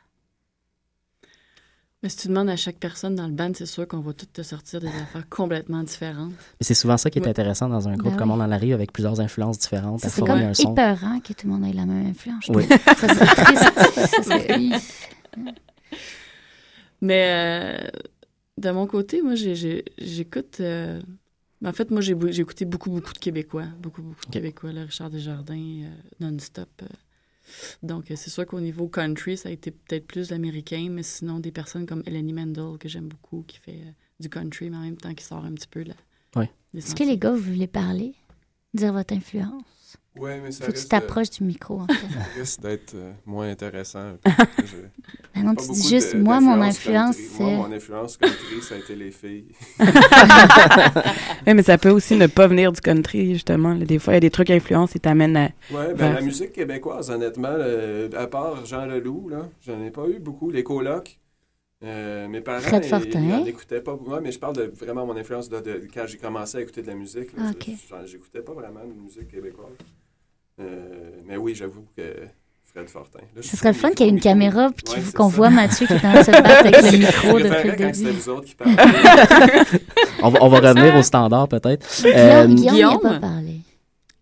Mais 2.01 2.07
si 2.07 2.15
tu 2.17 2.27
demandes 2.29 2.49
à 2.49 2.55
chaque 2.55 2.77
personne 2.77 3.15
dans 3.15 3.27
le 3.27 3.33
band, 3.33 3.51
c'est 3.53 3.65
sûr 3.65 3.85
qu'on 3.85 3.99
va 3.99 4.13
toutes 4.13 4.31
te 4.31 4.41
sortir 4.41 4.79
des 4.79 4.87
affaires 4.87 5.27
complètement 5.29 5.83
différentes. 5.83 6.31
Et 6.61 6.63
c'est 6.63 6.73
souvent 6.73 6.95
ça 6.95 7.09
qui 7.09 7.19
est 7.19 7.21
Ouais. 7.21 7.27
intéressant 7.29 7.67
dans 7.67 7.89
un 7.89 7.95
groupe, 7.97 8.13
Ben 8.13 8.17
comme 8.19 8.31
oui. 8.31 8.37
on 8.39 8.41
en 8.41 8.51
arrive 8.51 8.73
avec 8.73 8.93
plusieurs 8.93 9.19
influences 9.19 9.59
différentes, 9.59 10.05
à 10.05 10.09
C'est 10.09 10.19
former 10.19 10.41
comme 10.41 10.49
un 10.49 10.53
son. 10.53 10.71
épeurant 10.71 11.19
que 11.19 11.33
tout 11.33 11.45
le 11.47 11.51
monde 11.53 11.65
ait 11.65 11.73
la 11.73 11.85
même 11.85 12.07
influence. 12.07 12.45
Oui. 12.49 12.63
Ça 12.95 13.07
serait 13.13 13.43
triste. 13.43 13.73
Ça 14.07 14.23
serait- 14.23 14.69
Mais 17.01 17.81
euh, 17.83 17.87
de 18.57 18.71
mon 18.71 18.87
côté, 18.87 19.21
moi, 19.21 19.33
j'écoute. 19.35 20.57
euh, 20.61 21.01
en 21.65 21.73
fait, 21.73 21.91
moi, 21.91 21.99
j'ai 21.99 22.13
écouté 22.13 22.63
beaucoup, 22.63 22.89
beaucoup 22.91 23.11
de 23.11 23.17
Québécois. 23.19 23.65
Beaucoup, 23.81 24.01
beaucoup 24.01 24.25
de 24.25 24.31
Québécois. 24.31 24.71
Là, 24.71 24.83
Richard 24.83 25.09
Desjardins, 25.09 25.55
euh, 25.83 25.89
non-stop. 26.21 26.69
Donc, 27.83 28.11
euh, 28.11 28.15
c'est 28.15 28.29
sûr 28.29 28.45
qu'au 28.45 28.59
niveau 28.59 28.87
country, 28.87 29.37
ça 29.37 29.49
a 29.49 29.51
été 29.51 29.71
peut-être 29.71 30.07
plus 30.07 30.31
l'américain, 30.31 30.87
mais 30.89 31.03
sinon, 31.03 31.39
des 31.39 31.51
personnes 31.51 31.85
comme 31.85 32.03
Eleni 32.05 32.33
Mendel, 32.33 32.77
que 32.79 32.89
j'aime 32.89 33.07
beaucoup, 33.07 33.43
qui 33.47 33.57
fait 33.57 33.81
euh, 33.85 33.91
du 34.19 34.29
country, 34.29 34.69
mais 34.69 34.77
en 34.77 34.81
même 34.81 34.97
temps 34.97 35.13
qui 35.13 35.23
sort 35.23 35.43
un 35.43 35.53
petit 35.53 35.67
peu 35.67 35.83
là. 35.83 35.95
Oui. 36.35 36.45
Est-ce 36.75 36.95
que 36.95 37.03
les 37.03 37.17
gars, 37.17 37.31
vous 37.31 37.53
voulez 37.53 37.67
parler? 37.67 38.13
Dire 38.73 38.93
votre 38.93 39.13
influence? 39.13 39.63
Ouais, 40.19 40.39
mais 40.43 40.51
ça 40.51 40.65
Faut 40.65 40.71
que 40.71 40.77
tu 40.77 40.83
de- 40.83 40.89
t'approches 40.89 41.29
du 41.29 41.43
micro, 41.43 41.79
en 41.81 41.87
fait. 41.87 41.93
Ça 42.13 42.39
risque 42.39 42.59
d'être 42.61 42.93
euh, 42.95 43.11
moins 43.25 43.49
intéressant. 43.49 44.13
Je- 44.25 44.75
Ben 45.35 45.43
non, 45.43 45.55
pas 45.55 45.63
tu 45.63 45.71
dis 45.71 45.87
juste, 45.89 46.15
de- 46.15 46.21
moi, 46.21 46.39
mon 46.41 46.61
influence. 46.61 47.17
Moi, 47.17 47.27
c'est... 47.37 47.43
mon 47.55 47.71
influence 47.71 48.17
country, 48.17 48.61
ça 48.61 48.75
a 48.75 48.77
été 48.79 48.95
les 48.95 49.11
filles. 49.11 49.45
Ouais, 51.47 51.53
mais 51.53 51.63
ça 51.63 51.77
peut 51.77 51.89
aussi 51.89 52.15
ne 52.15 52.27
pas 52.27 52.47
venir 52.47 52.71
du 52.71 52.81
country, 52.81 53.33
justement. 53.33 53.73
là. 53.73 53.85
Des 53.85 53.99
fois, 53.99 54.13
il 54.13 54.15
y 54.15 54.17
a 54.17 54.21
des 54.21 54.29
trucs 54.29 54.49
influence 54.49 54.95
et 54.95 54.99
t'amènent 54.99 55.37
à... 55.37 55.43
Ouais, 55.71 55.87
ben 55.89 55.95
vers- 55.95 56.13
la 56.15 56.21
musique 56.21 56.51
québécoise, 56.51 57.09
honnêtement, 57.09 57.47
euh, 57.51 58.09
à 58.17 58.27
part 58.27 58.65
Jean 58.65 58.85
Leloup, 58.85 59.29
là, 59.29 59.47
j'en 59.65 59.81
ai 59.83 59.91
pas 59.91 60.07
eu 60.07 60.19
beaucoup. 60.19 60.51
Les 60.51 60.63
colocs. 60.63 61.17
Euh, 61.81 62.27
mes 62.27 62.41
parents, 62.41 62.59
Fred 62.59 62.83
ils- 62.83 62.89
Fortin. 62.89 63.21
ils 63.21 63.33
en 63.33 63.45
écoutaient 63.45 63.79
pas. 63.79 63.97
Moi, 64.05 64.19
mais 64.19 64.33
je 64.33 64.39
parle 64.39 64.55
de 64.57 64.63
vraiment 64.75 65.05
mon 65.05 65.15
influence 65.15 65.47
de, 65.47 65.61
de- 65.61 65.87
quand 65.93 66.05
j'ai 66.07 66.17
commencé 66.17 66.57
à 66.57 66.61
écouter 66.61 66.81
de 66.81 66.87
la 66.87 66.95
musique. 66.95 67.29
Ah, 67.37 67.51
je- 67.53 67.71
ok. 67.71 67.77
j'en- 67.89 68.05
J'écoutais 68.05 68.41
pas 68.41 68.51
vraiment 68.51 68.81
de 68.85 68.91
musique 69.01 69.29
québécoise. 69.29 69.69
Euh, 70.59 71.11
mais 71.25 71.37
oui, 71.37 71.55
j'avoue 71.55 71.85
que 71.95 72.01
Fred 72.63 72.87
Fortin. 72.89 73.19
Là, 73.35 73.41
Ce 73.41 73.55
serait 73.57 73.69
le 73.69 73.75
fun 73.75 73.89
qu'il 73.91 74.01
y 74.01 74.03
ait 74.03 74.09
une 74.09 74.15
micro. 74.15 74.29
caméra 74.29 74.69
puis 74.71 74.93
Ouais, 74.95 75.03
qu'on 75.15 75.27
voit 75.27 75.49
Mathieu 75.49 75.87
qui 75.87 75.93
est 75.93 75.95
en 75.97 75.99
train 75.99 76.19
de 76.19 76.23
se 76.25 76.31
battre 76.31 76.65
avec 76.67 76.81
le 76.91 76.97
micro 76.97 77.39
depuis 77.39 77.69
le 77.71 77.75
début. 77.75 78.11
vous 78.11 78.29
autres 78.29 78.45
qui. 78.45 78.55
On 80.21 80.29
va, 80.29 80.39
on 80.43 80.49
va 80.49 80.59
revenir 80.59 80.95
au 80.95 81.01
standard, 81.01 81.47
peut-être. 81.47 81.87
Guillaume, 82.01 82.15
Euh, 82.17 82.45
Guillaume, 82.47 82.99
il 83.01 83.03
n'a 83.03 83.09
pas 83.13 83.19
parlé. 83.19 83.61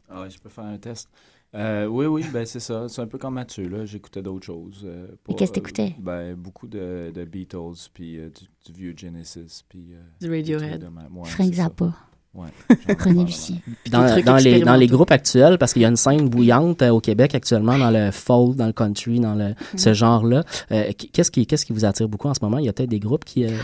Ah 0.09 0.21
ouais, 0.21 0.29
je 0.29 0.37
peux 0.37 0.49
faire 0.49 0.65
un 0.65 0.77
test. 0.77 1.09
Euh, 1.55 1.85
oui, 1.87 2.05
oui, 2.05 2.25
ben 2.31 2.45
c'est 2.45 2.59
ça. 2.59 2.87
C'est 2.87 3.01
un 3.01 3.07
peu 3.07 3.17
comme 3.17 3.33
Mathieu, 3.33 3.67
là. 3.67 3.85
J'écoutais 3.85 4.21
d'autres 4.21 4.45
choses. 4.45 4.83
euh, 4.85 5.07
pas, 5.25 5.33
qu'est-ce 5.33 5.51
que 5.51 5.59
euh, 5.59 5.61
t'écoutais? 5.63 5.95
ben, 5.97 6.35
beaucoup 6.35 6.67
de, 6.67 7.11
de 7.13 7.25
Beatles, 7.25 7.89
puis 7.93 8.17
euh, 8.19 8.29
du, 8.29 8.71
du 8.73 8.79
vieux 8.79 8.93
Genesis, 8.95 9.63
puis... 9.67 9.93
euh, 9.93 10.01
Du 10.21 10.29
Radiohead. 10.31 10.83
Ouais, 10.83 11.29
Frank. 11.29 11.53
Zappa, 11.53 11.93
Ouais, 12.33 12.49
René. 12.99 13.25
Puis 13.25 13.91
dans, 13.91 14.01
dans 14.01 14.15
les, 14.15 14.21
dans 14.23 14.35
les 14.37 14.47
expérimentaux. 14.57 14.87
groupes 14.95 15.11
actuels, 15.11 15.57
parce 15.57 15.73
qu'il 15.73 15.81
y 15.81 15.85
a 15.85 15.87
une 15.87 15.95
scène 15.95 16.29
bouillante 16.29 16.81
euh, 16.83 16.89
au 16.89 16.99
Québec 17.01 17.33
actuellement 17.33 17.77
dans 17.79 17.89
le 17.89 18.11
folk, 18.11 18.55
dans 18.55 18.67
le 18.67 18.73
country, 18.73 19.19
dans 19.19 19.33
le, 19.33 19.55
ce 19.75 19.93
genre-là. 19.93 20.43
Euh, 20.71 20.91
qu- 20.91 21.07
qu'est-ce, 21.07 21.31
qui, 21.31 21.47
qu'est-ce 21.47 21.65
qui 21.65 21.73
vous 21.73 21.83
attire 21.85 22.07
beaucoup 22.07 22.27
en 22.27 22.33
ce 22.35 22.39
moment? 22.43 22.59
Il 22.59 22.65
y 22.65 22.69
a 22.69 22.73
peut-être 22.73 22.89
des 22.89 22.99
groupes 22.99 23.25
qui... 23.25 23.45
euh, 23.45 23.57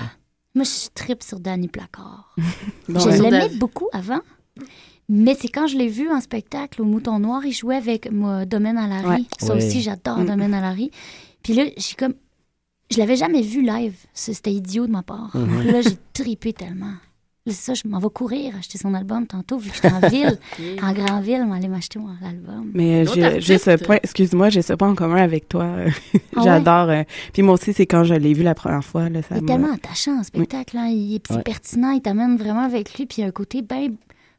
Moi, 0.55 0.63
je 0.65 0.89
tripe 0.95 1.21
sur 1.21 1.39
Danny 1.39 1.67
Placard. 1.67 2.33
Bon, 2.89 2.99
je 2.99 3.09
ouais. 3.09 3.19
l'aimais 3.19 3.49
beaucoup 3.59 3.89
avant, 3.93 4.21
mais 5.07 5.35
c'est 5.39 5.49
quand 5.49 5.67
je 5.67 5.77
l'ai 5.77 5.87
vu 5.89 6.09
en 6.09 6.19
spectacle 6.21 6.81
au 6.81 6.85
Mouton 6.85 7.19
Noir, 7.19 7.45
il 7.45 7.51
jouait 7.53 7.75
avec 7.75 8.11
moi, 8.11 8.45
Domaine 8.45 8.77
à 8.79 8.87
la 8.87 9.07
Ouais. 9.07 9.23
Ça 9.39 9.53
Ouais. 9.53 9.63
aussi, 9.63 9.81
j'adore 9.81 10.17
Mm. 10.19 10.25
Domaine 10.25 10.53
à 10.55 10.61
la 10.61 10.75
Puis 11.43 11.53
là, 11.53 11.65
j'ai 11.77 11.95
comme... 11.95 12.13
Je 12.91 12.97
l'avais 12.97 13.15
jamais 13.15 13.41
vu 13.41 13.63
live. 13.63 13.95
C'était 14.13 14.51
idiot 14.53 14.85
de 14.87 14.91
ma 14.91 15.03
part. 15.03 15.29
Mhm. 15.35 15.59
Puis 15.59 15.71
Là, 15.71 15.81
j'ai 15.81 15.97
tripé 16.13 16.53
tellement. 16.53 16.93
C'est 17.45 17.51
ça, 17.53 17.73
je 17.73 17.85
m'en 17.89 17.99
vais 17.99 18.07
courir 18.09 18.55
acheter 18.57 18.77
son 18.77 18.93
album 18.93 19.27
tantôt, 19.27 19.57
vu 19.57 19.69
que 19.69 19.75
j'étais 19.75 19.91
en 19.91 19.99
ville, 20.09 20.37
en 20.81 20.93
grande 20.93 21.23
ville, 21.23 21.45
m'aller 21.45 21.67
m'acheter 21.67 21.99
mon 21.99 22.15
album. 22.25 22.71
Mais 22.73 23.05
euh, 23.05 23.39
j'ai 23.41 23.57
ce 23.57 23.75
point, 23.83 23.97
excuse-moi, 24.01 24.49
j'ai 24.49 24.61
ce 24.61 24.71
point 24.73 24.89
en 24.89 24.95
commun 24.95 25.21
avec 25.21 25.49
toi. 25.49 25.65
Ah 26.35 26.39
ouais? 26.39 26.43
J'adore. 26.45 26.89
euh, 26.89 27.03
puis 27.33 27.41
moi 27.43 27.55
aussi, 27.55 27.73
c'est 27.73 27.85
quand 27.85 28.05
je 28.05 28.13
l'ai 28.15 28.33
vu 28.33 28.43
la 28.43 28.55
première 28.55 28.83
fois. 28.83 29.09
Là, 29.09 29.21
ça 29.21 29.35
Il 29.37 29.43
est 29.43 29.45
tellement 29.45 29.73
attachant 29.73 30.19
en 30.19 30.23
spectacle. 30.23 30.77
hein. 30.77 30.87
Il 30.87 31.15
est 31.15 31.31
Ouais. 31.31 31.41
pertinent, 31.43 31.91
il 31.91 32.01
t'amène 32.01 32.37
vraiment 32.37 32.63
avec 32.63 32.93
lui. 32.97 33.05
Puis 33.05 33.17
il 33.17 33.21
y 33.21 33.23
a 33.25 33.27
un 33.27 33.31
côté 33.31 33.61
bien 33.61 33.89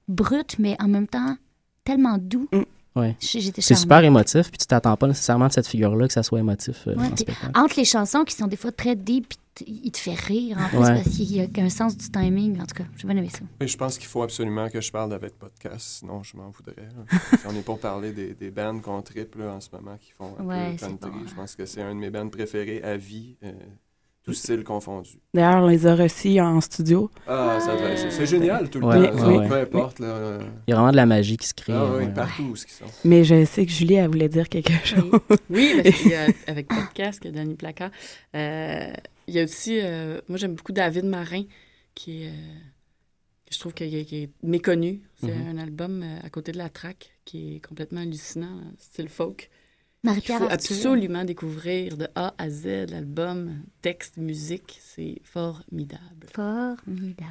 brut, 0.09 0.57
mais 0.59 0.77
en 0.81 0.89
même 0.89 1.07
temps 1.07 1.37
tellement 1.85 2.17
doux. 2.19 2.49
Ouais. 2.97 3.17
J- 3.21 3.41
J'étais 3.43 3.61
C'est 3.61 3.75
super 3.75 4.03
émotif, 4.03 4.49
puis 4.51 4.59
tu 4.59 4.67
t'attends 4.67 4.97
pas 4.97 5.07
nécessairement 5.09 5.49
de 5.49 5.53
cette 5.53 5.67
figure-là 5.67 6.07
que 6.07 6.13
ça 6.15 6.23
soit 6.23 6.39
émotif 6.41 6.87
euh, 6.89 6.95
Ouais, 6.95 7.05
en 7.07 7.09
puis 7.11 7.19
spectacle. 7.19 7.53
entre 7.59 7.75
les 7.77 7.85
chansons 7.85 8.25
qui 8.25 8.35
sont 8.35 8.47
des 8.47 8.57
fois 8.57 8.73
très 8.73 8.97
deep, 8.97 9.35
il 9.67 9.91
te 9.93 9.99
fait 9.99 10.15
rire 10.15 10.57
en 10.59 10.69
plus 10.69 10.79
Ouais. 10.79 10.95
parce 10.95 11.09
qu'il 11.11 11.33
y 11.33 11.41
a 11.41 11.47
un 11.63 11.69
sens 11.69 11.97
du 11.97 12.09
timing. 12.11 12.61
En 12.61 12.67
tout 12.67 12.75
cas, 12.75 12.85
j'ai 12.97 13.07
bien 13.07 13.17
aimé 13.17 13.29
ça. 13.31 13.41
Et 13.61 13.67
je 13.69 13.77
pense 13.77 13.99
qu'il 13.99 14.09
faut 14.09 14.23
absolument 14.23 14.69
que 14.69 14.81
je 14.81 14.91
parle 14.91 15.11
d'avec 15.11 15.39
podcast, 15.39 15.99
sinon 16.01 16.23
je 16.23 16.37
m'en 16.37 16.51
voudrais. 16.51 16.89
On 17.49 17.55
est 17.55 17.63
pour 17.65 17.79
parler 17.79 18.13
des, 18.13 18.35
des 18.35 18.51
bands 18.51 18.79
qu'on 18.81 19.03
triple 19.03 19.43
en 19.43 19.61
ce 19.61 19.69
moment 19.73 19.97
qui 20.01 20.13
font 20.13 20.35
un 20.39 20.45
Ouais, 20.45 20.73
peu 20.79 20.87
country. 20.87 21.11
bon. 21.11 21.27
Je 21.29 21.35
pense 21.35 21.55
que 21.55 21.67
c'est 21.67 21.83
un 21.83 21.95
de 21.95 22.01
mes 22.01 22.11
bands 22.11 22.29
préférés 22.29 22.83
à 22.83 22.97
vie, 22.97 23.37
euh, 23.45 23.53
tout 24.25 24.33
style 24.33 24.65
confondu. 24.65 25.19
D'ailleurs, 25.35 25.63
on 25.63 25.67
les 25.69 25.87
a 25.87 25.95
reçus 25.95 26.41
en 26.41 26.59
studio. 26.63 27.11
Ah, 27.27 27.59
ça 27.61 27.77
c'est 28.11 28.25
génial 28.27 28.71
tout 28.71 28.81
le 28.81 28.87
Ouais, 28.87 28.95
temps. 29.11 29.15
ouais, 29.15 29.21
ça, 29.21 29.29
ouais. 29.29 29.49
Peu 29.49 29.55
importe. 29.61 29.99
Là, 29.99 30.07
euh, 30.07 30.41
Il 30.67 30.71
y 30.71 30.73
a 30.73 30.77
vraiment 30.77 30.93
de 30.93 30.97
la 30.97 31.05
magie 31.07 31.37
qui 31.37 31.47
se 31.47 31.53
crée. 31.55 31.75
ah, 31.75 31.85
oui, 31.99 32.07
partout 32.15 32.43
où 32.45 32.57
ce 32.57 32.65
qu'ils 32.65 32.75
sont. 32.75 32.87
Mais 33.05 33.23
je 33.23 33.45
sais 33.45 33.67
que 33.67 33.71
Julie, 33.73 33.95
elle 33.95 34.09
voulait 34.09 34.31
dire 34.31 34.49
quelque 34.49 34.73
chose. 34.87 35.05
Oui, 35.51 35.75
mais 35.77 35.93
c'est, 35.93 36.17
euh, 36.19 36.33
avec 36.47 36.69
podcast, 36.69 37.21
que 37.23 37.29
Danny 37.29 37.55
Placard. 37.55 37.91
Euh, 38.35 38.93
il 39.29 39.35
y 39.35 39.41
a 39.41 39.45
aussi, 39.45 39.81
euh, 39.81 40.21
moi 40.29 40.39
j'aime 40.39 40.55
beaucoup 40.55 40.73
David 40.73 41.05
Marin, 41.05 41.45
qui 41.95 42.25
est, 42.25 42.29
euh, 42.29 42.59
que 43.47 43.55
je 43.55 43.59
trouve 43.59 43.75
qu'il 43.75 43.95
est, 43.95 44.31
méconnu. 44.43 45.03
C'est 45.23 45.35
Mhm. 45.35 45.49
un 45.49 45.59
album 45.59 46.03
euh, 46.03 46.19
à 46.23 46.31
côté 46.31 46.53
de 46.53 46.59
la 46.59 46.69
track 46.69 47.13
qui 47.25 47.57
est 47.57 47.61
complètement 47.61 48.01
hallucinant, 48.01 48.59
euh, 48.59 48.71
style 48.79 49.09
folk. 49.09 49.51
Il 50.07 50.21
faut 50.21 50.45
absolument 50.51 51.25
découvrir 51.25 51.97
de 51.97 52.07
A 52.15 52.35
à 52.37 52.51
Z 52.51 52.67
l'album, 52.91 53.63
texte, 53.81 54.19
musique, 54.19 54.79
c'est 54.83 55.19
formidable. 55.25 56.29
Formidable. 56.35 57.25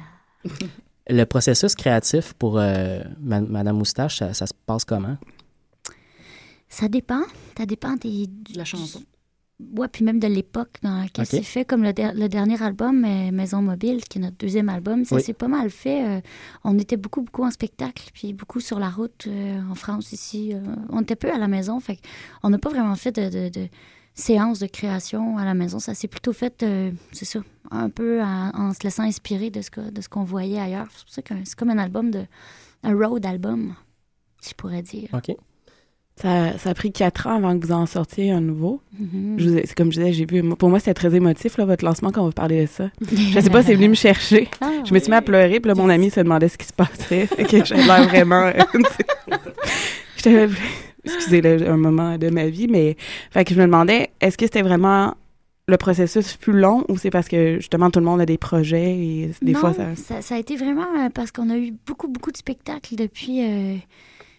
Le 1.08 1.24
processus 1.24 1.74
créatif 1.76 2.32
pour 2.32 2.58
euh, 2.58 3.00
Ma- 3.20 3.40
Madame 3.42 3.76
Moustache, 3.76 4.16
ça, 4.18 4.34
ça 4.34 4.46
se 4.46 4.54
passe 4.66 4.84
comment? 4.84 5.16
Ça 6.68 6.88
dépend. 6.88 7.22
Ça 7.56 7.66
dépend 7.66 7.94
des, 7.94 8.26
De 8.26 8.56
la 8.58 8.64
chanson. 8.64 9.02
Ouais, 9.76 9.88
puis 9.88 10.04
même 10.04 10.18
de 10.20 10.26
l'époque 10.28 10.70
dans 10.82 10.98
laquelle 11.00 11.26
c'est 11.26 11.42
fait, 11.42 11.64
comme 11.64 11.82
le, 11.82 11.92
der- 11.92 12.14
le 12.14 12.28
dernier 12.28 12.62
album, 12.62 13.04
euh, 13.04 13.30
Maison 13.32 13.62
Mobile, 13.62 14.04
qui 14.04 14.18
est 14.18 14.20
notre 14.20 14.36
deuxième 14.36 14.68
album, 14.68 15.04
ça 15.04 15.16
Oui. 15.16 15.22
s'est 15.22 15.32
pas 15.32 15.48
mal 15.48 15.70
fait. 15.70 16.04
euh, 16.06 16.20
on 16.64 16.78
était 16.78 16.96
beaucoup, 16.96 17.22
beaucoup 17.22 17.44
en 17.44 17.50
spectacle, 17.50 18.10
puis 18.14 18.32
beaucoup 18.32 18.60
sur 18.60 18.78
la 18.78 18.88
route 18.90 19.26
euh, 19.26 19.60
en 19.70 19.74
France 19.74 20.12
ici. 20.12 20.52
on 20.90 21.00
était 21.02 21.16
peu 21.16 21.32
à 21.32 21.38
la 21.38 21.48
maison, 21.48 21.80
fait 21.80 21.98
on 22.42 22.50
n'a 22.50 22.58
pas 22.58 22.68
vraiment 22.70 22.94
fait 22.96 23.12
de, 23.12 23.28
de, 23.28 23.48
de 23.48 23.68
séance 24.14 24.58
de 24.60 24.66
création 24.66 25.38
à 25.38 25.44
la 25.44 25.54
maison. 25.54 25.78
Ça 25.80 25.94
s'est 25.94 26.08
plutôt 26.08 26.32
fait, 26.32 26.64
c'est 27.12 27.24
ça, 27.24 27.40
un 27.70 27.90
peu 27.90 28.22
en, 28.22 28.50
en 28.54 28.72
se 28.72 28.80
laissant 28.84 29.02
inspirer 29.02 29.50
de 29.50 29.60
ce 29.60 29.70
que- 29.70 29.90
de 29.90 30.00
ce 30.00 30.08
qu'on 30.08 30.24
voyait 30.24 30.60
ailleurs. 30.60 30.86
C'est 30.94 31.04
pour 31.04 31.14
ça 31.14 31.22
que 31.22 31.34
c'est 31.44 31.56
comme 31.58 31.70
un 31.70 31.78
album 31.78 32.10
de... 32.10 32.24
un 32.84 32.94
road 32.94 33.24
album, 33.26 33.74
si 34.40 34.50
je 34.50 34.54
pourrais 34.54 34.82
dire. 34.82 35.08
OK. 35.12 35.34
Ça, 36.20 36.56
ça 36.58 36.70
a 36.70 36.74
pris 36.74 36.92
quatre 36.92 37.26
ans 37.26 37.36
avant 37.38 37.58
que 37.58 37.66
vous 37.66 37.72
en 37.72 37.86
sortiez 37.86 38.30
un 38.30 38.40
nouveau. 38.40 38.80
Mhm. 39.00 39.34
Je 39.36 39.48
vous 39.48 39.56
ai- 39.58 39.66
c'est 39.66 39.74
comme 39.74 39.90
je 39.92 39.98
disais, 39.98 40.12
j'ai 40.12 40.26
vu. 40.26 40.48
Pour 40.54 40.68
moi, 40.70 40.78
c'était 40.78 40.94
très 40.94 41.12
émotif, 41.14 41.56
là, 41.58 41.64
votre 41.64 41.84
lancement, 41.84 42.12
quand 42.12 42.24
vous 42.24 42.30
parlez 42.30 42.62
de 42.62 42.66
ça. 42.68 42.88
Je 43.10 43.40
sais 43.40 43.50
pas, 43.50 43.64
c'est 43.64 43.74
venu 43.74 43.88
me 43.88 43.94
chercher. 43.94 44.48
Ah, 44.60 44.70
Je 44.84 44.94
me 44.94 45.00
suis 45.00 45.10
mis 45.10 45.16
à 45.16 45.22
pleurer, 45.22 45.58
puis 45.58 45.68
là, 45.68 45.74
mon 45.74 45.88
ami 45.88 46.10
se 46.10 46.20
demandait 46.20 46.48
ce 46.48 46.56
qui 46.56 46.66
se 46.66 46.72
passait. 46.72 47.26
Que 47.50 47.64
j'avais 47.64 47.82
l'air 47.84 48.08
vraiment. 48.08 48.50
J'étais. 50.16 50.48
Excusez, 51.04 51.66
un 51.66 51.76
moment 51.76 52.16
de 52.16 52.30
ma 52.30 52.46
vie, 52.46 52.68
mais. 52.68 52.96
Fait 53.30 53.44
que 53.44 53.52
je 53.54 53.60
me 53.60 53.66
demandais, 53.66 54.10
est-ce 54.20 54.38
que 54.38 54.46
c'était 54.46 54.62
vraiment 54.62 55.14
le 55.66 55.76
processus 55.78 56.34
plus 56.36 56.52
long 56.52 56.84
ou 56.88 56.98
c'est 56.98 57.08
parce 57.10 57.26
que 57.26 57.54
justement 57.56 57.90
tout 57.90 57.98
le 57.98 58.04
monde 58.04 58.20
a 58.20 58.26
des 58.26 58.36
projets 58.36 58.96
et 58.98 59.30
des 59.40 59.52
non, 59.52 59.60
fois 59.60 59.72
ça. 59.72 59.94
ça... 59.96 60.20
ça 60.20 60.34
a 60.34 60.38
été 60.38 60.56
vraiment 60.56 60.84
euh, 60.98 61.08
parce 61.08 61.30
qu'on 61.32 61.48
a 61.48 61.56
eu 61.56 61.72
beaucoup, 61.86 62.06
beaucoup 62.06 62.30
de 62.30 62.36
spectacles 62.36 62.96
depuis. 62.96 63.42
euh, 63.42 63.76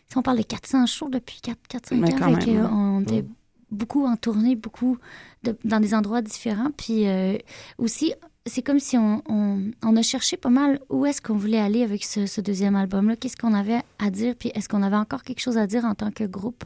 si 0.10 0.18
on 0.18 0.22
parle 0.22 0.38
de 0.38 0.44
400 0.44 0.86
shows 0.86 1.10
depuis 1.10 1.40
4-5 1.44 1.96
Mais 1.96 2.14
ans, 2.14 2.18
quand 2.18 2.36
fait 2.40 2.46
que, 2.46 2.52
même, 2.52 2.66
hein. 2.66 2.72
on 2.98 3.02
était 3.02 3.26
beaucoup 3.72 4.06
en 4.06 4.16
tournée, 4.16 4.56
beaucoup 4.56 4.98
de- 5.44 5.58
dans 5.64 5.80
des 5.80 5.94
endroits 5.94 6.22
différents. 6.22 6.70
Puis 6.78 7.08
euh, 7.08 7.38
aussi, 7.78 8.14
c'est 8.46 8.62
comme 8.62 8.80
si 8.80 8.98
on, 8.98 9.22
on- 9.28 9.72
on 9.84 9.96
a 9.98 10.02
cherché 10.04 10.38
pas 10.38 10.50
mal 10.50 10.80
où 10.90 11.06
est-ce 11.06 11.22
qu'on 11.22 11.36
voulait 11.36 11.60
aller 11.60 11.82
avec 11.84 12.04
ce, 12.04 12.26
ce 12.28 12.40
deuxième 12.42 12.76
album-là, 12.76 13.16
qu'est-ce 13.16 13.36
qu'on 13.38 13.54
avait 13.54 13.82
à 14.00 14.10
dire, 14.12 14.36
puis 14.38 14.52
est-ce 14.54 14.70
qu'on 14.70 14.84
avait 14.84 14.96
encore 14.96 15.24
quelque 15.24 15.40
chose 15.42 15.58
à 15.58 15.66
dire 15.68 15.84
en 15.86 15.96
tant 15.96 16.12
que 16.12 16.24
groupe? 16.24 16.64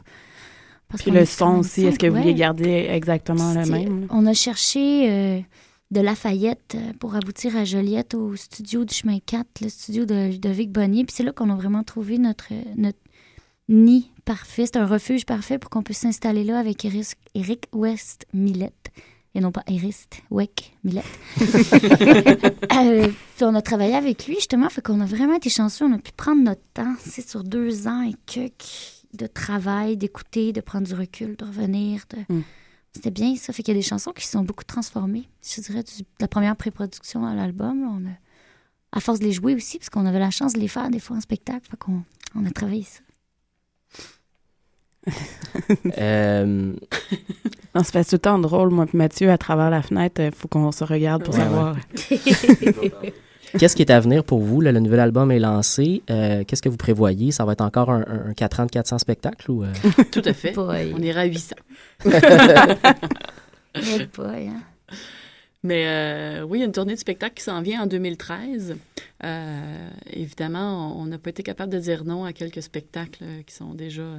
Parce 0.88 1.02
Puis 1.02 1.10
le 1.12 1.24
son 1.24 1.58
aussi, 1.60 1.84
est-ce 1.86 1.98
que 1.98 2.06
vous 2.08 2.16
ouais. 2.16 2.34
garder 2.34 2.88
exactement 2.90 3.54
le 3.54 3.64
même? 3.64 4.06
On 4.10 4.26
a 4.26 4.34
cherché 4.34 5.08
euh, 5.10 5.40
de 5.92 6.00
Lafayette 6.00 6.74
euh, 6.74 6.92
pour 6.98 7.14
aboutir 7.14 7.56
à 7.56 7.64
Joliette 7.64 8.14
au 8.14 8.34
studio 8.36 8.84
du 8.84 8.92
chemin 8.92 9.18
4, 9.24 9.46
le 9.62 9.68
studio 9.68 10.04
de 10.04 10.28
Ludovic 10.30 10.70
Bonnier. 10.72 11.04
Puis 11.04 11.14
c'est 11.16 11.22
là 11.22 11.30
qu'on 11.32 11.48
a 11.50 11.54
vraiment 11.54 11.84
trouvé 11.84 12.18
notre, 12.18 12.48
notre 12.76 12.98
nid 13.70 14.10
parfait. 14.24 14.66
C'est 14.66 14.76
un 14.76 14.86
refuge 14.86 15.24
parfait 15.24 15.58
pour 15.58 15.70
qu'on 15.70 15.82
puisse 15.82 15.98
s'installer 15.98 16.44
là 16.44 16.58
avec 16.58 16.84
Eric, 16.84 17.14
Eric 17.34 17.66
West 17.72 18.26
Millette. 18.34 18.90
Et 19.34 19.40
non 19.40 19.52
pas 19.52 19.62
Erist 19.68 20.22
Weck 20.30 20.76
Millette. 20.84 21.04
Euh, 22.72 23.08
puis 23.36 23.44
on 23.44 23.54
a 23.54 23.60
travaillé 23.62 23.94
avec 23.94 24.26
lui, 24.26 24.36
justement. 24.36 24.68
Fait 24.70 24.80
qu'on 24.80 25.00
a 25.00 25.04
vraiment 25.04 25.34
été 25.34 25.50
chanceux. 25.50 25.84
On 25.84 25.92
a 25.92 25.98
pu 25.98 26.12
prendre 26.12 26.42
notre 26.42 26.62
temps. 26.72 26.94
C'est 26.98 27.28
sur 27.28 27.44
deux 27.44 27.88
ans 27.88 28.02
et 28.02 28.14
quelques 28.24 29.04
de 29.12 29.26
travail, 29.26 29.96
d'écouter, 29.96 30.52
de 30.52 30.60
prendre 30.60 30.86
du 30.86 30.94
recul, 30.94 31.36
de 31.36 31.44
revenir. 31.44 32.04
De... 32.10 32.34
Mm. 32.34 32.42
C'était 32.94 33.10
bien 33.10 33.36
ça. 33.36 33.52
Fait 33.52 33.62
qu'il 33.62 33.74
y 33.74 33.76
a 33.76 33.80
des 33.80 33.86
chansons 33.86 34.12
qui 34.12 34.24
se 34.24 34.32
sont 34.32 34.44
beaucoup 34.44 34.64
transformées. 34.64 35.28
Je 35.42 35.60
dirais 35.60 35.82
de 35.82 36.04
la 36.20 36.28
première 36.28 36.56
pré-production 36.56 37.26
à 37.26 37.34
l'album. 37.34 37.82
On 37.82 38.08
a, 38.08 38.14
à 38.92 39.00
force 39.00 39.18
de 39.18 39.24
les 39.24 39.32
jouer 39.32 39.54
aussi, 39.54 39.78
parce 39.78 39.90
qu'on 39.90 40.06
avait 40.06 40.18
la 40.18 40.30
chance 40.30 40.54
de 40.54 40.60
les 40.60 40.68
faire 40.68 40.88
des 40.90 41.00
fois 41.00 41.16
en 41.16 41.20
spectacle. 41.20 41.68
Fait 41.70 41.76
qu'on 41.76 42.02
on 42.34 42.46
a 42.46 42.50
travaillé 42.50 42.84
ça. 42.84 43.00
Euh, 45.98 46.72
Non, 47.74 47.84
ça 47.84 47.92
fait 47.92 48.04
tout 48.04 48.14
le 48.16 48.18
temps 48.18 48.38
drôle, 48.38 48.70
moi 48.70 48.86
puis 48.86 48.98
Mathieu, 48.98 49.30
à 49.30 49.38
travers 49.38 49.70
la 49.70 49.80
fenêtre, 49.82 50.20
il 50.20 50.32
faut 50.32 50.48
qu'on 50.48 50.72
se 50.72 50.82
regarde 50.82 51.22
pour 51.22 51.34
Ouais, 51.34 51.40
savoir. 51.40 51.76
Qu'est-ce 53.58 53.74
qui 53.76 53.82
est 53.82 53.90
à 53.90 54.00
venir 54.00 54.24
pour 54.24 54.40
vous? 54.40 54.60
là? 54.60 54.72
le 54.72 54.80
nouvel 54.80 55.00
album 55.00 55.30
est 55.32 55.38
lancé. 55.38 56.02
Euh, 56.10 56.44
Qu'est-ce 56.44 56.62
que 56.62 56.68
vous 56.68 56.76
prévoyez? 56.76 57.30
Ça 57.32 57.44
va 57.44 57.52
être 57.52 57.60
encore 57.62 57.90
un, 57.90 58.04
un 58.28 58.34
4 58.34 58.60
ans 58.60 58.66
de 58.66 58.70
400 58.70 58.98
spectacles? 58.98 59.50
Ou, 59.50 59.62
euh? 59.64 59.72
Tout 60.12 60.22
à 60.24 60.32
fait. 60.32 60.52
Boy. 60.52 60.92
On 60.96 61.00
ira 61.02 61.20
à 61.20 61.24
800. 61.26 61.54
Eh 63.74 64.06
boy, 64.16 64.48
hein. 64.48 64.62
Mais 65.62 65.84
euh, 65.86 66.42
oui, 66.42 66.58
il 66.58 66.60
y 66.60 66.64
a 66.64 66.66
une 66.66 66.72
tournée 66.72 66.94
de 66.94 66.98
spectacle 66.98 67.34
qui 67.34 67.44
s'en 67.44 67.60
vient 67.60 67.82
en 67.82 67.86
2013. 67.86 68.76
Euh, 69.24 69.88
évidemment, 70.12 70.96
on 70.96 71.02
on 71.02 71.06
n'a 71.06 71.18
pas 71.18 71.30
été 71.30 71.42
capable 71.42 71.72
de 71.72 71.78
dire 71.78 72.04
non 72.04 72.24
à 72.24 72.32
quelques 72.32 72.62
spectacles 72.62 73.22
euh, 73.24 73.42
qui 73.46 73.54
sont 73.54 73.74
déjà 73.74 74.02
euh, 74.02 74.18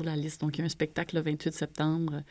sur 0.00 0.04
la 0.10 0.16
liste. 0.16 0.40
Donc, 0.40 0.56
il 0.56 0.60
y 0.60 0.62
a 0.62 0.66
un 0.66 0.68
spectacle 0.70 1.16
le 1.16 1.22
28 1.22 1.52
septembre, 1.52 2.22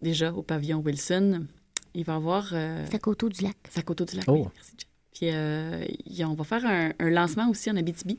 déjà 0.00 0.32
au 0.32 0.42
pavillon 0.42 0.78
Wilson. 0.78 1.46
Il 1.94 2.04
va 2.04 2.14
y 2.14 2.16
avoir... 2.16 2.50
Euh, 2.52 2.84
Sacoto 2.90 3.28
du 3.28 3.42
lac. 3.42 3.56
Sacoto 3.70 4.04
du 4.04 4.16
lac, 4.16 4.24
Oh. 4.28 4.32
oui, 4.32 4.42
merci. 4.54 4.72
Puis, 5.12 5.28
euh, 5.30 5.84
on 6.26 6.34
va 6.34 6.44
faire 6.44 6.64
un, 6.66 6.92
un 6.98 7.10
lancement 7.10 7.48
aussi 7.48 7.70
en 7.70 7.76
Abitibi. 7.76 8.18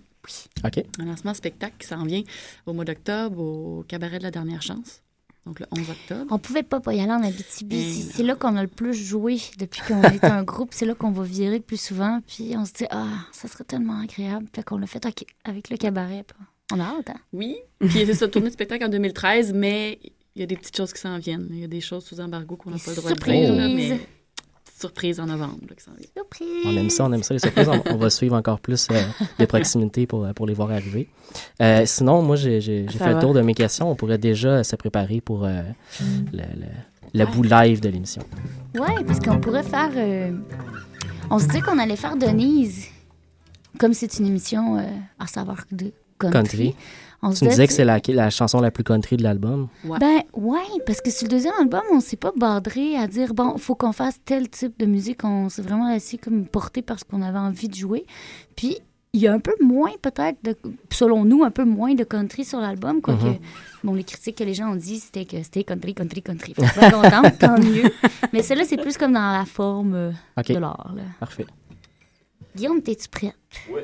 OK. 0.63 0.83
Un 0.99 1.05
lancement 1.05 1.33
spectacle 1.33 1.75
qui 1.77 1.87
s'en 1.87 2.03
vient 2.05 2.23
au 2.65 2.73
mois 2.73 2.85
d'octobre 2.85 3.39
au 3.39 3.83
Cabaret 3.87 4.17
de 4.19 4.23
la 4.23 4.31
Dernière 4.31 4.61
Chance. 4.61 5.01
Donc, 5.45 5.59
le 5.59 5.67
11 5.71 5.89
octobre. 5.91 6.25
On 6.31 6.39
pouvait 6.39 6.63
pas 6.63 6.79
pas 6.79 6.93
y 6.95 7.01
aller 7.01 7.11
en 7.11 7.21
Abitibi. 7.23 7.75
Eh 7.77 8.01
C'est- 8.01 8.23
là 8.23 8.35
qu'on 8.35 8.55
a 8.55 8.61
le 8.63 8.67
plus 8.69 8.93
joué 8.95 9.37
depuis 9.59 9.81
qu'on 9.87 10.01
est 10.03 10.23
un 10.23 10.41
groupe. 10.43 10.69
C'est 10.73 10.85
là 10.87 10.95
qu'on 10.95 11.11
va 11.11 11.23
virer 11.23 11.57
le 11.57 11.63
plus 11.63 11.79
souvent. 11.79 12.21
Puis 12.25 12.55
on 12.57 12.65
se 12.65 12.73
dit, 12.73 12.85
ah, 12.89 13.07
ça 13.31 13.47
serait 13.47 13.65
tellement 13.65 13.99
agréable. 13.99 14.47
Fait 14.55 14.63
qu'on 14.63 14.77
l'a 14.77 14.87
fait 14.87 15.05
avec 15.43 15.69
le 15.69 15.77
cabaret. 15.77 16.23
Puis 16.25 16.37
On 16.73 16.79
a 16.79 16.83
hâte, 16.83 17.09
hein? 17.09 17.19
Oui. 17.33 17.57
Puis 17.79 18.05
c'est 18.05 18.13
ça, 18.13 18.27
tournée 18.27 18.47
de 18.47 18.53
spectacle 18.53 18.83
en 18.85 18.89
2013, 18.89 19.53
mais 19.53 19.99
il 20.35 20.39
y 20.41 20.43
a 20.43 20.47
des 20.47 20.55
petites 20.57 20.75
choses 20.75 20.91
qui 20.93 20.99
s'en 20.99 21.17
viennent. 21.19 21.47
Il 21.51 21.59
y 21.59 21.63
a 21.63 21.67
des 21.67 21.81
choses 21.81 22.03
sous 22.05 22.19
embargo 22.19 22.55
qu'on 22.55 22.71
n'a 22.71 22.77
pas 22.77 22.91
le 22.91 22.95
droit 22.97 23.11
de 23.11 23.19
dire, 23.23 23.53
là, 23.53 23.67
mais 23.67 23.89
petite 24.65 24.79
surprise 24.79 25.19
en 25.19 25.27
novembre 25.27 25.59
là, 25.69 25.75
qui 25.75 25.83
s'en 25.83 25.91
vient. 25.93 26.07
Surprise! 26.15 26.63
On 26.65 26.75
aime 26.75 26.89
ça, 26.89 27.05
on 27.05 27.13
aime 27.13 27.21
ça, 27.23 27.33
les 27.35 27.39
surprises. 27.39 27.69
On, 27.69 27.81
on 27.93 27.97
va 27.97 28.09
suivre 28.09 28.35
encore 28.35 28.59
plus 28.59 28.87
euh, 28.91 28.99
de 29.39 29.45
proximité 29.45 30.07
pour, 30.07 30.25
euh, 30.25 30.33
pour 30.33 30.47
les 30.47 30.53
voir 30.55 30.71
arriver. 30.71 31.07
Euh, 31.61 31.83
sinon, 31.85 32.21
moi, 32.23 32.35
j'ai 32.35 32.59
j'ai- 32.61 32.85
j'ai 32.89 32.97
Ça 32.97 33.05
fait 33.05 33.11
va. 33.11 33.17
le 33.17 33.21
tour 33.21 33.33
de 33.35 33.41
mes 33.41 33.53
questions. 33.53 33.89
On 33.91 33.95
pourrait 33.95 34.17
déjà 34.17 34.63
se 34.63 34.75
préparer 34.75 35.21
pour 35.21 35.45
euh, 35.45 35.61
le, 36.33 36.39
le, 36.39 36.67
le 37.19 37.25
bout 37.27 37.43
live 37.43 37.79
de 37.79 37.89
l'émission. 37.89 38.23
Ouais, 38.73 39.03
parce 39.05 39.19
qu'on 39.19 39.39
pourrait 39.39 39.63
faire. 39.63 39.91
euh, 39.95 40.31
On 41.29 41.37
se 41.37 41.47
dit 41.47 41.61
qu'on 41.61 41.77
allait 41.77 41.95
faire 41.95 42.17
Denise. 42.17 42.87
Comme 43.79 43.93
c'est 43.93 44.17
une 44.17 44.25
émission 44.25 44.77
euh, 44.79 44.81
à 45.19 45.27
savoir 45.27 45.63
de 45.71 45.91
country. 46.19 46.33
Country. 46.33 46.75
On 47.21 47.31
se 47.31 47.39
Tu 47.39 47.45
me 47.45 47.49
disais 47.49 47.65
que 47.65 47.73
c'est 47.73 47.85
la, 47.85 47.99
la 48.07 48.29
chanson 48.29 48.59
la 48.61 48.69
plus 48.69 48.83
country 48.83 49.17
de 49.17 49.23
l'album. 49.23 49.67
Ben 49.99 50.21
ouais, 50.33 50.59
parce 50.85 51.01
que 51.01 51.09
sur 51.09 51.25
le 51.25 51.31
deuxième 51.31 51.53
album, 51.59 51.81
on 51.91 51.99
s'est 51.99 52.17
pas 52.17 52.31
bardré 52.37 52.97
à 52.97 53.07
dire 53.07 53.33
bon, 53.33 53.57
faut 53.57 53.73
qu'on 53.73 53.93
fasse 53.93 54.19
tel 54.25 54.47
type 54.49 54.77
de 54.77 54.85
musique. 54.85 55.23
On 55.23 55.49
s'est 55.49 55.63
vraiment 55.63 55.89
laissé 55.91 56.17
comme 56.17 56.45
porter 56.45 56.81
parce 56.83 57.03
qu'on 57.03 57.21
avait 57.23 57.39
envie 57.39 57.67
de 57.67 57.73
jouer. 57.75 58.05
Puis 58.55 58.77
il 59.13 59.21
y 59.21 59.27
a 59.27 59.33
un 59.33 59.39
peu 59.39 59.53
moins 59.61 59.91
peut-être, 60.01 60.37
de- 60.43 60.57
selon 60.91 61.23
nous, 61.23 61.43
un 61.43 61.49
peu 61.49 61.63
moins 61.63 61.95
de 61.95 62.03
country 62.03 62.43
sur 62.43 62.59
l'album, 62.59 63.01
quoique 63.01 63.23
Mhm. 63.25 63.37
bon, 63.85 63.93
les 63.95 64.03
critiques 64.03 64.35
que 64.37 64.43
les 64.43 64.53
gens 64.53 64.73
ont 64.73 64.75
dit 64.75 64.99
c'était 64.99 65.23
que 65.25 65.41
c'était 65.41 65.63
country, 65.63 65.95
country, 65.95 66.21
country. 66.21 66.53
Bien 66.57 66.91
contente, 66.91 67.37
tant 67.39 67.57
mieux. 67.57 67.91
Mais 68.33 68.43
celle-là, 68.43 68.65
c'est 68.65 68.77
plus 68.77 68.97
comme 68.97 69.13
dans 69.13 69.31
la 69.39 69.45
forme 69.45 69.93
euh, 69.95 70.11
de 70.47 70.57
l'art. 70.59 70.93
Parfait. 71.19 71.45
Guillaume, 72.55 72.81
t'es-tu 72.83 73.07
prête? 73.09 73.35
Oui. 73.73 73.81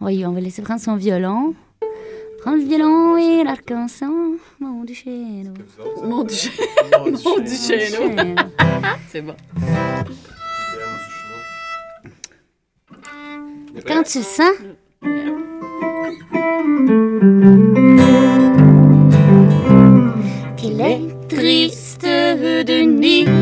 Oui, 0.00 0.24
on 0.26 0.32
va 0.32 0.40
laisser 0.40 0.62
prendre 0.62 0.80
son 0.80 0.96
violon. 0.96 1.54
Prends 2.40 2.54
le 2.54 2.62
violon 2.62 3.16
et 3.16 3.42
l'arc-en-ciel, 3.44 4.10
mon 4.60 4.84
du. 4.84 4.94
Mon 6.02 6.24
du 6.24 6.34
Mon 7.24 7.38
du. 7.40 7.54
C'est 9.08 9.22
bon. 9.22 9.34
Quand 13.86 14.02
tu 14.02 14.22
sens, 14.22 14.52
qu'elle 20.56 20.80
est 20.80 21.28
triste 21.28 22.04
de 22.04 22.84
nuit. 22.84 23.34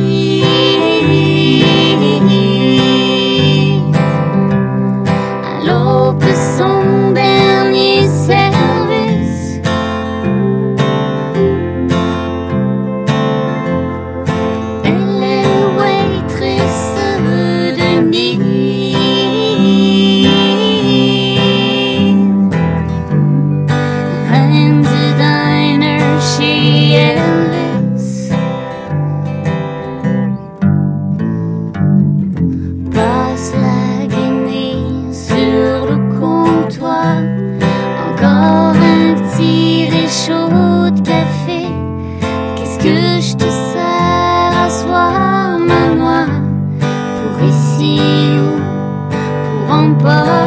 Pour 50.02 50.41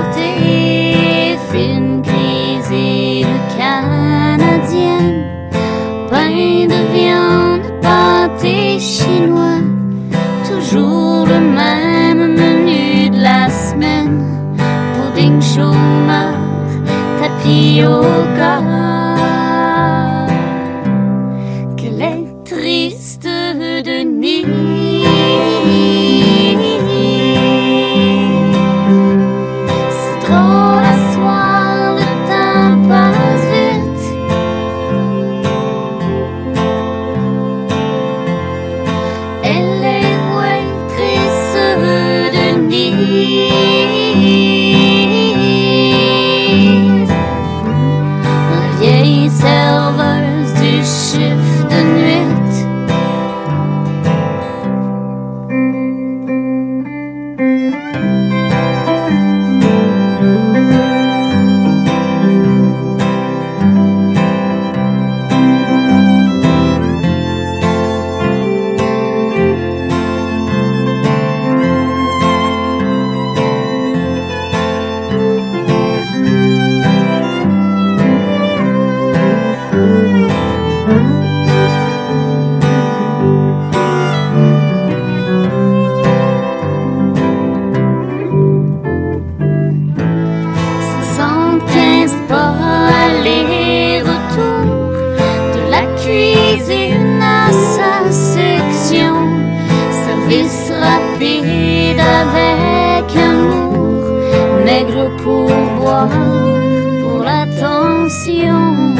l'attention. 108.06 108.96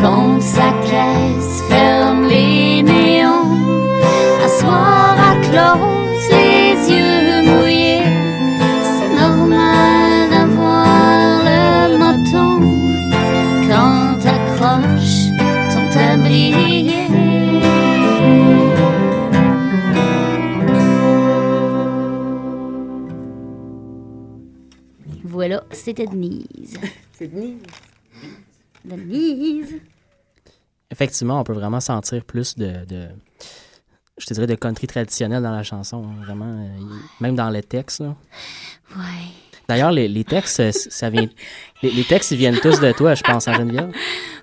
Compte 0.00 0.42
sa 0.42 0.70
caisse, 0.88 1.62
ferme 1.68 2.26
les 2.26 2.82
néons. 2.82 3.46
Asseoir 4.44 5.16
à 5.30 5.36
close, 5.46 6.05
c'était 25.96 26.06
Denise. 26.10 26.78
C'est 27.12 27.26
Denise. 27.28 27.62
Denise. 28.84 29.74
Effectivement, 30.90 31.40
on 31.40 31.44
peut 31.44 31.52
vraiment 31.52 31.80
sentir 31.80 32.24
plus 32.24 32.56
de, 32.56 32.84
de- 32.86 33.08
je 34.18 34.26
te 34.26 34.34
dirais, 34.34 34.46
de 34.46 34.54
country 34.54 34.86
traditionnel 34.86 35.42
dans 35.42 35.50
la 35.50 35.62
chanson. 35.62 36.04
hein, 36.04 36.22
vraiment, 36.24 36.46
euh, 36.64 36.94
même 37.20 37.34
dans 37.34 37.50
les 37.50 37.62
textes. 37.62 38.00
là. 38.00 38.14
Ouais. 38.96 39.02
D'ailleurs, 39.68 39.90
les, 39.90 40.06
les 40.06 40.22
textes, 40.22 40.60
euh, 40.60 40.70
ça 40.72 41.10
vient, 41.10 41.28
les, 41.82 41.90
les 41.90 42.04
textes, 42.04 42.30
ils 42.30 42.36
viennent 42.38 42.60
tous 42.60 42.78
de 42.78 42.92
toi, 42.92 43.14
je 43.16 43.22
pense, 43.24 43.48
à 43.48 43.52
Geneviève? 43.54 43.92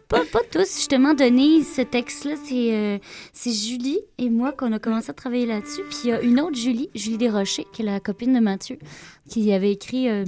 Pas, 0.10 0.22
pas 0.32 0.42
tous, 0.52 0.76
justement, 0.76 1.14
Denise, 1.14 1.74
ce 1.76 1.82
texte-là, 1.82 2.34
c'est 2.46 2.76
euh, 2.76 2.98
c'est 3.32 3.54
Julie 3.54 4.00
et 4.18 4.30
moi 4.30 4.52
qu'on 4.52 4.74
a 4.74 4.80
commencé 4.80 5.10
à 5.10 5.14
travailler 5.14 5.46
là-dessus. 5.46 5.82
Puis 5.90 5.98
il 6.04 6.10
y 6.10 6.12
a 6.14 6.20
une 6.22 6.42
autre 6.42 6.58
Julie, 6.58 6.90
Julie 6.94 7.18
Desrochers, 7.18 7.66
qui 7.72 7.84
est 7.84 7.86
la 7.86 8.02
copine 8.02 8.34
de 8.34 8.42
Mathieu, 8.42 8.78
qui 9.30 9.52
avait 9.54 9.72
écrit 9.72 10.10
euh, 10.10 10.26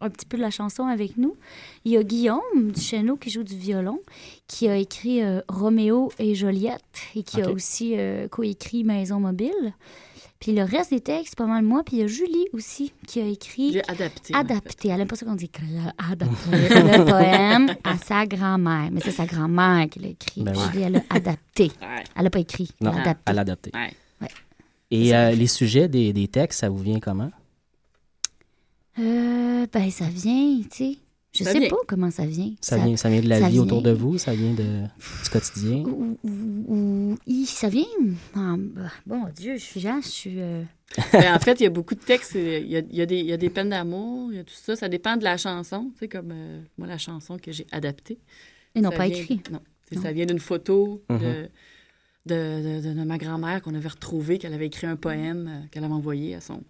un 0.00 0.10
petit 0.10 0.26
peu 0.26 0.36
de 0.36 0.42
la 0.42 0.50
chanson 0.50 0.84
avec 0.84 1.16
nous. 1.16 1.36
Il 1.84 1.92
y 1.92 1.96
a 1.96 2.02
Guillaume 2.02 2.72
Duchesneau 2.74 3.16
qui 3.16 3.30
joue 3.30 3.44
du 3.44 3.56
violon, 3.56 4.00
qui 4.46 4.68
a 4.68 4.76
écrit 4.76 5.22
euh, 5.22 5.40
Roméo 5.48 6.10
et 6.18 6.34
Joliette 6.34 6.82
et 7.14 7.22
qui 7.22 7.40
a 7.42 7.50
aussi 7.50 7.94
euh, 7.96 8.28
coécrit 8.28 8.84
Maison 8.84 9.20
mobile. 9.20 9.74
Puis 10.38 10.52
le 10.52 10.64
reste 10.64 10.90
des 10.90 11.00
textes, 11.00 11.34
pas 11.34 11.46
mal 11.46 11.64
moi. 11.64 11.82
Puis 11.82 11.96
il 11.96 12.00
y 12.00 12.02
a 12.02 12.06
Julie 12.06 12.46
aussi 12.52 12.92
qui 13.06 13.20
a 13.20 13.26
écrit 13.26 13.72
J'ai 13.72 13.88
adapté. 13.88 14.34
en 14.34 14.40
adapté. 14.40 14.88
Elle 14.88 15.00
aime 15.00 15.08
pas 15.08 15.16
ça 15.16 15.24
qu'on 15.24 15.34
dit 15.34 15.50
adapté 16.10 16.50
le 16.50 17.04
poème 17.04 17.74
à 17.84 17.96
sa 17.96 18.26
grand-mère. 18.26 18.90
Mais 18.92 19.00
c'est 19.00 19.12
sa 19.12 19.24
grand-mère 19.24 19.88
qui 19.88 20.00
l'a 20.00 20.08
écrit. 20.08 20.42
Ben. 20.42 20.52
Julie, 20.54 20.82
elle 20.86 20.96
a 20.96 21.02
adapté. 21.08 21.72
Elle 22.14 22.24
n'a 22.24 22.30
pas 22.30 22.40
écrit. 22.40 22.68
Non, 22.82 22.92
elle 23.26 23.38
a 23.38 23.40
adapté. 23.40 23.70
Ouais. 23.74 23.90
Ouais. 24.20 24.28
Et 24.90 25.16
euh, 25.16 25.30
les 25.30 25.46
sujets 25.46 25.88
des, 25.88 26.12
des 26.12 26.28
textes, 26.28 26.60
ça 26.60 26.68
vous 26.68 26.78
vient 26.82 27.00
comment? 27.00 27.30
Euh, 28.98 29.66
ben, 29.72 29.90
ça 29.90 30.06
vient, 30.08 30.60
tu 30.62 30.68
sais. 30.70 30.98
Je 31.34 31.44
Ça 31.44 31.52
sais 31.52 31.58
vient. 31.60 31.68
pas 31.68 31.76
comment 31.86 32.10
ça 32.10 32.24
vient. 32.24 32.54
Ça, 32.62 32.78
vient, 32.78 32.96
ça 32.96 33.10
vient 33.10 33.20
de 33.20 33.28
la 33.28 33.46
vie 33.48 33.58
autour 33.58 33.82
de 33.82 33.90
vous, 33.90 34.16
ça 34.16 34.34
vient 34.34 34.54
de, 34.54 34.84
du 34.84 35.30
quotidien. 35.30 35.84
Ou, 35.84 36.16
ou- 36.24 36.64
ou- 36.66 37.18
i- 37.26 37.44
ça 37.44 37.68
vient. 37.68 37.84
ah, 38.34 38.54
bah, 38.58 38.90
bon 39.04 39.24
Dieu, 39.36 39.56
je 39.58 39.62
suis 39.62 39.80
là, 39.80 39.98
je 40.02 40.08
suis. 40.08 40.40
euh, 40.40 40.62
Ben, 41.12 41.34
en 41.34 41.38
fait, 41.38 41.60
il 41.60 41.64
y 41.64 41.66
a 41.66 41.70
beaucoup 41.70 41.94
de 41.94 42.00
textes. 42.00 42.36
Il 42.36 42.66
y 42.68 42.76
a, 42.76 42.78
il 42.78 42.94
y 42.96 43.02
a 43.02 43.06
des, 43.06 43.18
il 43.18 43.26
y 43.26 43.32
a 43.34 43.36
des 43.36 43.50
peines 43.50 43.68
d'amour, 43.68 44.32
il 44.32 44.36
y 44.36 44.40
a 44.40 44.44
tout 44.44 44.54
ça. 44.54 44.76
Ça 44.76 44.88
dépend 44.88 45.18
de 45.18 45.24
la 45.24 45.36
chanson. 45.36 45.90
Tu 45.92 45.98
sais, 46.00 46.08
comme 46.08 46.30
euh, 46.32 46.62
moi, 46.78 46.86
la 46.86 46.96
chanson 46.96 47.36
que 47.36 47.52
j'ai 47.52 47.66
adaptée. 47.70 48.18
Et 48.74 48.80
non 48.80 48.90
ça 48.90 48.96
pas 48.96 49.08
vient- 49.08 49.18
écrit. 49.18 49.42
Non. 49.52 49.60
Ça 50.02 50.12
vient 50.12 50.24
d'une 50.26 50.38
photo 50.40 51.02
Mhm. 51.10 51.18
de, 51.18 51.48
de, 52.26 52.80
de- 52.80 52.94
de 52.98 53.04
ma 53.04 53.18
grand-mère 53.18 53.60
qu'on 53.60 53.74
avait 53.74 53.88
retrouvée, 53.88 54.38
qu'elle 54.38 54.54
avait 54.54 54.66
écrit 54.66 54.86
un 54.86 54.96
poème 54.96 55.48
euh, 55.48 55.66
qu'elle 55.70 55.84
avait 55.84 55.92
envoyé 55.92 56.34
à 56.34 56.40
son 56.40 56.62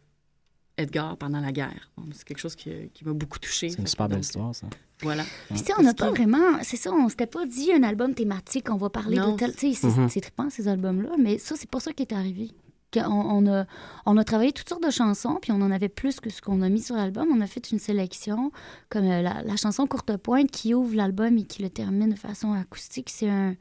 Edgar 0.79 1.17
pendant 1.17 1.41
la 1.41 1.53
guerre. 1.53 1.91
Bon, 1.97 2.05
c'est 2.13 2.25
quelque 2.25 2.39
chose 2.39 2.55
qui, 2.55 2.71
qui 2.93 3.05
m'a 3.05 3.13
beaucoup 3.13 3.39
touchée. 3.39 3.71
C'est 3.71 3.79
une 3.79 3.87
super 3.87 4.09
belle 4.09 4.19
donc, 4.19 4.25
histoire, 4.25 4.55
ça. 4.55 4.67
Voilà. 5.03 5.25
Puis, 5.49 5.59
tu 5.61 5.65
sais, 5.67 5.73
on 5.79 5.83
n'a 5.83 5.95
pas 5.95 6.11
vraiment. 6.11 6.59
C'est 6.63 6.77
ça, 6.77 6.91
on 6.93 7.09
s'était 7.09 7.27
pas 7.27 7.47
dit 7.47 7.73
un 7.73 7.83
album 7.83 8.15
thématique, 8.15 8.71
on 8.71 8.77
va 8.77 8.91
parler 8.91 9.17
Non. 9.17 9.33
de 9.33 9.37
tel. 9.39 9.55
Tu 9.55 9.73
sais, 9.75 9.89
c'est 9.91 9.99
Mhm. 10.01 10.09
c'est 10.09 10.21
trippant, 10.21 10.51
ces 10.51 10.69
albums-là, 10.69 11.11
mais 11.19 11.39
ça, 11.39 11.55
c'est 11.57 11.71
pas 11.71 11.81
ça 11.81 11.93
qui 11.93 12.03
est 12.03 12.13
arrivé. 12.13 12.51
On, 12.99 13.47
a, 13.47 13.67
on 14.07 14.17
a 14.17 14.25
travaillé 14.25 14.53
toutes 14.53 14.71
sortes 14.71 14.83
de 14.83 14.91
chansons, 14.91 15.39
puis 15.43 15.53
on 15.53 15.61
en 15.61 15.71
avait 15.71 15.91
plus 15.91 16.19
que 16.19 16.31
ce 16.31 16.41
qu'on 16.41 16.63
a 16.63 16.71
mis 16.71 16.81
sur 16.81 16.95
l'album. 16.97 17.29
On 17.31 17.43
a 17.43 17.47
fait 17.47 17.71
une 17.71 17.79
sélection, 17.79 18.53
comme 18.89 19.05
euh, 19.05 19.21
la, 19.21 19.43
la 19.43 19.57
chanson 19.57 19.87
Courte 19.87 20.17
Pointe 20.17 20.51
qui 20.51 20.73
ouvre 20.73 20.95
l'album 20.95 21.37
et 21.37 21.45
qui 21.45 21.63
le 21.63 21.69
termine 21.69 22.09
de 22.11 22.19
façon 22.19 22.53
acoustique. 22.55 23.11
C'est 23.11 23.29
un. 23.29 23.55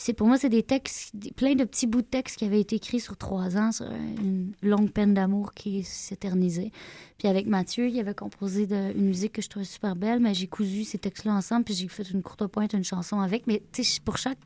C'est 0.00 0.12
pour 0.12 0.28
moi, 0.28 0.38
c'est 0.38 0.48
des 0.48 0.62
textes, 0.62 1.12
plein 1.34 1.56
de 1.56 1.64
petits 1.64 1.88
bouts 1.88 2.02
de 2.02 2.06
textes 2.06 2.36
qui 2.38 2.44
avaient 2.44 2.60
été 2.60 2.76
écrits 2.76 3.00
sur 3.00 3.16
trois 3.16 3.56
ans, 3.56 3.72
sur 3.72 3.86
une 3.86 4.52
longue 4.62 4.90
peine 4.92 5.12
d'amour 5.12 5.52
qui 5.54 5.82
s'éternisait. 5.82 6.70
Puis 7.18 7.26
avec 7.26 7.48
Mathieu, 7.48 7.88
il 7.88 7.98
avait 7.98 8.14
composé 8.14 8.66
de- 8.68 8.92
une 8.96 9.06
musique 9.06 9.32
que 9.32 9.42
je 9.42 9.48
trouvais 9.48 9.64
super 9.64 9.96
belle, 9.96 10.20
mais 10.20 10.34
j'ai 10.34 10.46
cousu 10.46 10.84
ces 10.84 10.98
textes-là 10.98 11.32
ensemble, 11.32 11.64
puis 11.64 11.74
j'ai 11.74 11.88
fait 11.88 12.08
une 12.12 12.22
courte 12.22 12.46
pointe, 12.46 12.74
une 12.74 12.84
chanson 12.84 13.18
avec. 13.18 13.48
Mais 13.48 13.60
tu 13.72 13.82
sais, 13.82 14.00
pour 14.04 14.18
chaque 14.18 14.38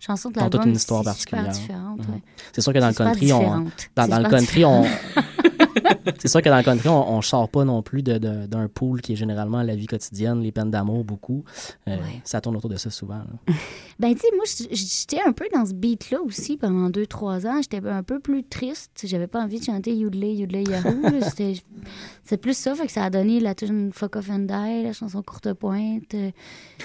chanson 0.00 0.30
de 0.30 0.34
l'album, 0.40 0.74
c'est 1.14 1.20
super 1.20 1.44
différente. 1.52 2.00
Mhm. 2.08 2.14
ouais. 2.14 2.22
C'est 2.52 2.60
sûr 2.60 2.72
que 2.72 2.78
dans 2.80 2.88
le 2.88 2.94
country, 2.94 3.32
on, 3.32 3.38
dans, 3.94 4.18
le 4.22 4.28
country, 4.28 4.64
on. 4.64 4.82
c'est 6.18 6.28
sûr 6.28 6.42
que 6.42 6.48
dans 6.48 6.56
le 6.56 6.62
country, 6.62 6.88
on, 6.88 7.12
on 7.16 7.22
sort 7.22 7.48
pas 7.48 7.64
non 7.64 7.82
plus 7.82 8.02
d'un 8.02 8.68
pool 8.68 9.00
qui 9.00 9.12
est 9.12 9.16
généralement 9.16 9.62
la 9.62 9.74
vie 9.76 9.86
quotidienne, 9.86 10.40
les 10.40 10.52
peines 10.52 10.70
d'amour, 10.70 11.04
beaucoup. 11.04 11.44
Euh, 11.88 11.96
Ça 12.24 12.40
tourne 12.40 12.56
autour 12.56 12.70
de 12.70 12.76
ça 12.76 12.90
souvent. 12.90 13.18
là. 13.18 13.54
Ben, 13.98 14.12
tu 14.14 14.20
sais, 14.20 14.26
moi, 14.36 14.44
j'étais 14.72 15.22
un 15.26 15.32
peu 15.32 15.46
dans 15.54 15.64
ce 15.64 15.72
beat-là 15.72 16.18
aussi 16.20 16.58
pendant 16.58 16.90
deux, 16.90 17.06
trois 17.06 17.46
ans. 17.46 17.62
J'étais 17.62 17.80
un 17.88 18.02
peu 18.02 18.20
plus 18.20 18.44
triste. 18.44 18.90
J'avais 19.04 19.26
pas 19.26 19.40
envie 19.42 19.58
de 19.58 19.64
chanter 19.64 19.94
Yoodley, 19.96 20.34
Yoodley, 20.34 20.64
Yahoo. 20.64 21.00
c'est 22.24 22.36
plus 22.36 22.54
ça. 22.54 22.74
Fait 22.74 22.84
que 22.86 22.92
ça 22.92 23.04
a 23.04 23.08
donné 23.10 23.40
la 23.40 23.54
tune 23.54 23.92
Fuck 23.94 24.16
Off 24.16 24.28
and 24.28 24.40
Die, 24.40 24.82
la 24.84 24.92
chanson 24.92 25.22
Courte 25.22 25.50
Pointe. 25.54 26.14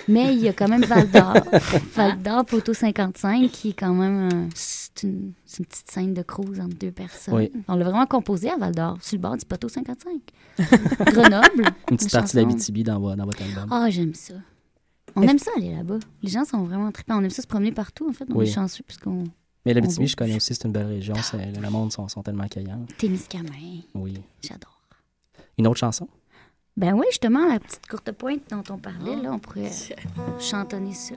Mais 0.07 0.33
il 0.33 0.39
y 0.41 0.47
a 0.47 0.53
quand 0.53 0.69
même 0.69 0.85
Val 0.85 1.11
d'Or. 1.11 1.33
Val 1.95 2.21
d'Or, 2.21 2.45
Poteau 2.45 2.73
55, 2.73 3.51
qui 3.51 3.69
est 3.71 3.73
quand 3.73 3.93
même. 3.93 4.29
un- 4.31 4.49
C'est 4.55 5.03
une, 5.03 5.33
c'est 5.51 5.59
une 5.59 5.65
petite 5.65 5.91
scène 5.91 6.13
de 6.13 6.21
cruise 6.21 6.59
entre 6.61 6.75
deux 6.77 6.91
personnes. 6.91 7.33
Oui. 7.33 7.51
On 7.67 7.75
l'a 7.75 7.83
vraiment 7.83 8.05
composé 8.05 8.49
à 8.49 8.55
Val 8.57 8.73
d'Or, 8.73 8.97
sur 9.01 9.17
le 9.17 9.21
bord 9.21 9.35
du 9.35 9.45
Poteau 9.45 9.67
55. 9.67 10.21
Grenoble. 10.99 11.65
Une 11.89 11.97
petite 11.97 12.11
partie 12.11 12.35
d'Abitibi 12.37 12.83
dans, 12.83 12.99
dans 13.15 13.25
votre 13.25 13.41
album. 13.41 13.67
Ah, 13.69 13.89
j'aime 13.89 14.13
ça. 14.13 14.35
On 15.15 15.23
aime 15.23 15.39
ça 15.39 15.51
aller 15.57 15.75
là-bas. 15.75 15.99
Les 16.23 16.29
gens 16.29 16.45
sont 16.45 16.63
vraiment 16.63 16.89
trippants. 16.91 17.17
On 17.19 17.23
aime 17.23 17.29
ça 17.29 17.41
se 17.41 17.47
promener 17.47 17.71
partout, 17.73 18.09
en 18.09 18.13
fait. 18.13 18.25
On 18.29 18.35
Oui. 18.37 18.47
est 18.47 18.51
chanceux 18.53 18.83
puisqu'on. 18.87 19.25
Mais 19.65 19.73
l'Abitibi, 19.73 20.07
je 20.07 20.15
connais 20.15 20.35
aussi, 20.37 20.55
c'est 20.55 20.65
une 20.65 20.71
belle 20.71 20.87
région. 20.87 21.15
c'est- 21.21 21.51
Le 21.59 21.69
monde 21.69 21.91
sont, 21.91 22.07
sont 22.07 22.23
tellement 22.23 22.43
accueillants. 22.43 22.85
Témiscamingue. 22.97 23.83
Oui. 23.93 24.13
J'adore. 24.41 24.79
Une 25.57 25.67
autre 25.67 25.79
chanson? 25.79 26.07
Ben 26.77 26.93
oui, 26.93 27.05
justement, 27.09 27.45
la 27.45 27.59
petite 27.59 27.85
courte 27.87 28.09
pointe 28.13 28.39
dont 28.49 28.63
on 28.73 28.77
parlait, 28.77 29.17
là, 29.17 29.33
on 29.33 29.39
pourrait 29.39 29.69
chantonner 30.39 30.93
ça. 30.93 31.15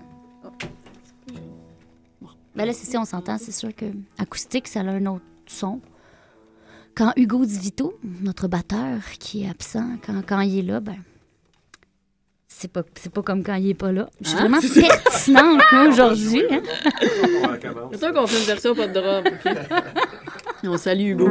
Ben 2.56 2.66
là, 2.66 2.72
c'est 2.72 2.90
ça, 2.90 3.00
on 3.00 3.04
s'entend, 3.04 3.36
c'est 3.38 3.52
sûr 3.52 3.74
que 3.74 3.86
acoustique, 4.18 4.68
ça 4.68 4.80
a 4.80 4.84
un 4.84 5.06
autre 5.06 5.24
son. 5.46 5.80
Quand 6.94 7.12
Hugo 7.16 7.44
Di 7.44 7.58
Vito, 7.58 7.98
notre 8.22 8.46
batteur 8.46 9.00
qui 9.18 9.42
est 9.44 9.48
absent, 9.50 9.96
quand, 10.06 10.22
quand 10.26 10.40
il 10.40 10.58
est 10.60 10.62
là, 10.62 10.78
ben 10.80 10.96
c'est 12.46 12.70
pas, 12.70 12.82
c'est 12.94 13.12
pas 13.12 13.22
comme 13.22 13.42
quand 13.42 13.54
il 13.56 13.70
est 13.70 13.74
pas 13.74 13.90
là. 13.90 14.08
Je 14.20 14.28
suis 14.28 14.38
Hein? 14.38 14.48
vraiment 14.48 14.60
pertinente, 14.88 15.62
moi, 15.72 15.88
aujourd'hui. 15.88 16.42
hein. 16.50 16.62
C'est 17.92 18.12
qu'on 18.12 18.26
fait 18.28 18.38
une 18.38 18.46
version 18.46 18.74
pas 18.76 18.86
de? 18.86 19.00
Et 20.62 20.68
on 20.68 20.76
salue 20.76 21.10
Hugo. 21.10 21.28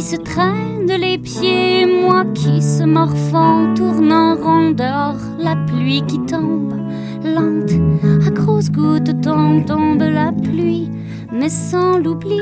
Qui 0.00 0.06
se 0.06 0.16
traîne 0.16 0.86
les 0.86 1.18
pieds, 1.18 1.84
moi 1.84 2.24
qui 2.32 2.62
se 2.62 2.84
morfond, 2.84 3.74
tourne 3.74 4.10
en 4.10 4.34
rond 4.34 4.70
dehors. 4.70 5.20
La 5.38 5.54
pluie 5.66 6.02
qui 6.06 6.18
tombe, 6.20 6.72
lente, 7.22 7.72
à 8.26 8.30
grosses 8.30 8.70
gouttes 8.70 9.20
tombe, 9.20 9.66
tombe 9.66 10.00
la 10.00 10.32
pluie, 10.32 10.88
mais 11.30 11.50
sans 11.50 11.98
l'oubli. 11.98 12.40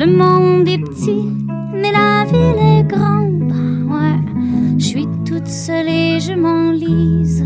Le 0.00 0.06
monde 0.06 0.66
est 0.66 0.78
petit, 0.78 1.28
mais 1.74 1.92
la 1.92 2.24
ville 2.24 2.58
est 2.58 2.84
grande. 2.84 3.52
Ouais, 3.92 4.18
je 4.78 4.84
suis 4.84 5.08
toute 5.26 5.46
seule 5.46 5.88
et 5.88 6.18
je 6.18 6.32
m'enlise. 6.32 7.44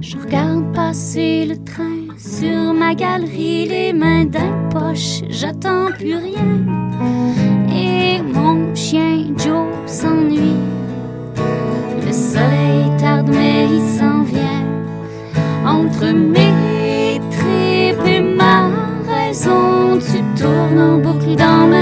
Je 0.00 0.16
regarde 0.16 0.72
passer 0.72 1.44
le 1.44 1.56
train 1.56 2.14
sur 2.16 2.72
ma 2.72 2.94
galerie, 2.94 3.66
les 3.66 3.92
mains 3.92 4.26
d'un 4.26 4.68
poche, 4.70 5.22
j'attends 5.28 5.86
plus 5.98 6.14
rien. 6.14 7.35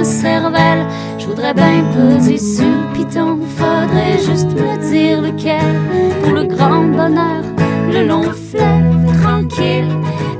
Cervelle. 0.04 0.86
Je 1.18 1.26
voudrais 1.26 1.54
bien 1.54 1.82
poser 1.94 2.38
sur 2.38 2.64
le 2.64 2.92
piton, 2.94 3.38
faudrait 3.56 4.18
juste 4.24 4.50
me 4.52 4.90
dire 4.90 5.22
lequel. 5.22 5.80
Pour 6.22 6.32
le 6.32 6.44
grand 6.44 6.84
bonheur, 6.84 7.42
le 7.92 8.06
long 8.06 8.22
fleuve 8.22 9.20
tranquille. 9.22 9.88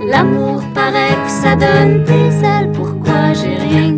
L'amour 0.06 0.62
paraît 0.74 1.16
que 1.24 1.30
ça 1.30 1.56
donne 1.56 2.04
des 2.04 2.44
ailes. 2.44 2.70
Pourquoi 2.72 3.32
j'ai 3.32 3.56
rien 3.56 3.93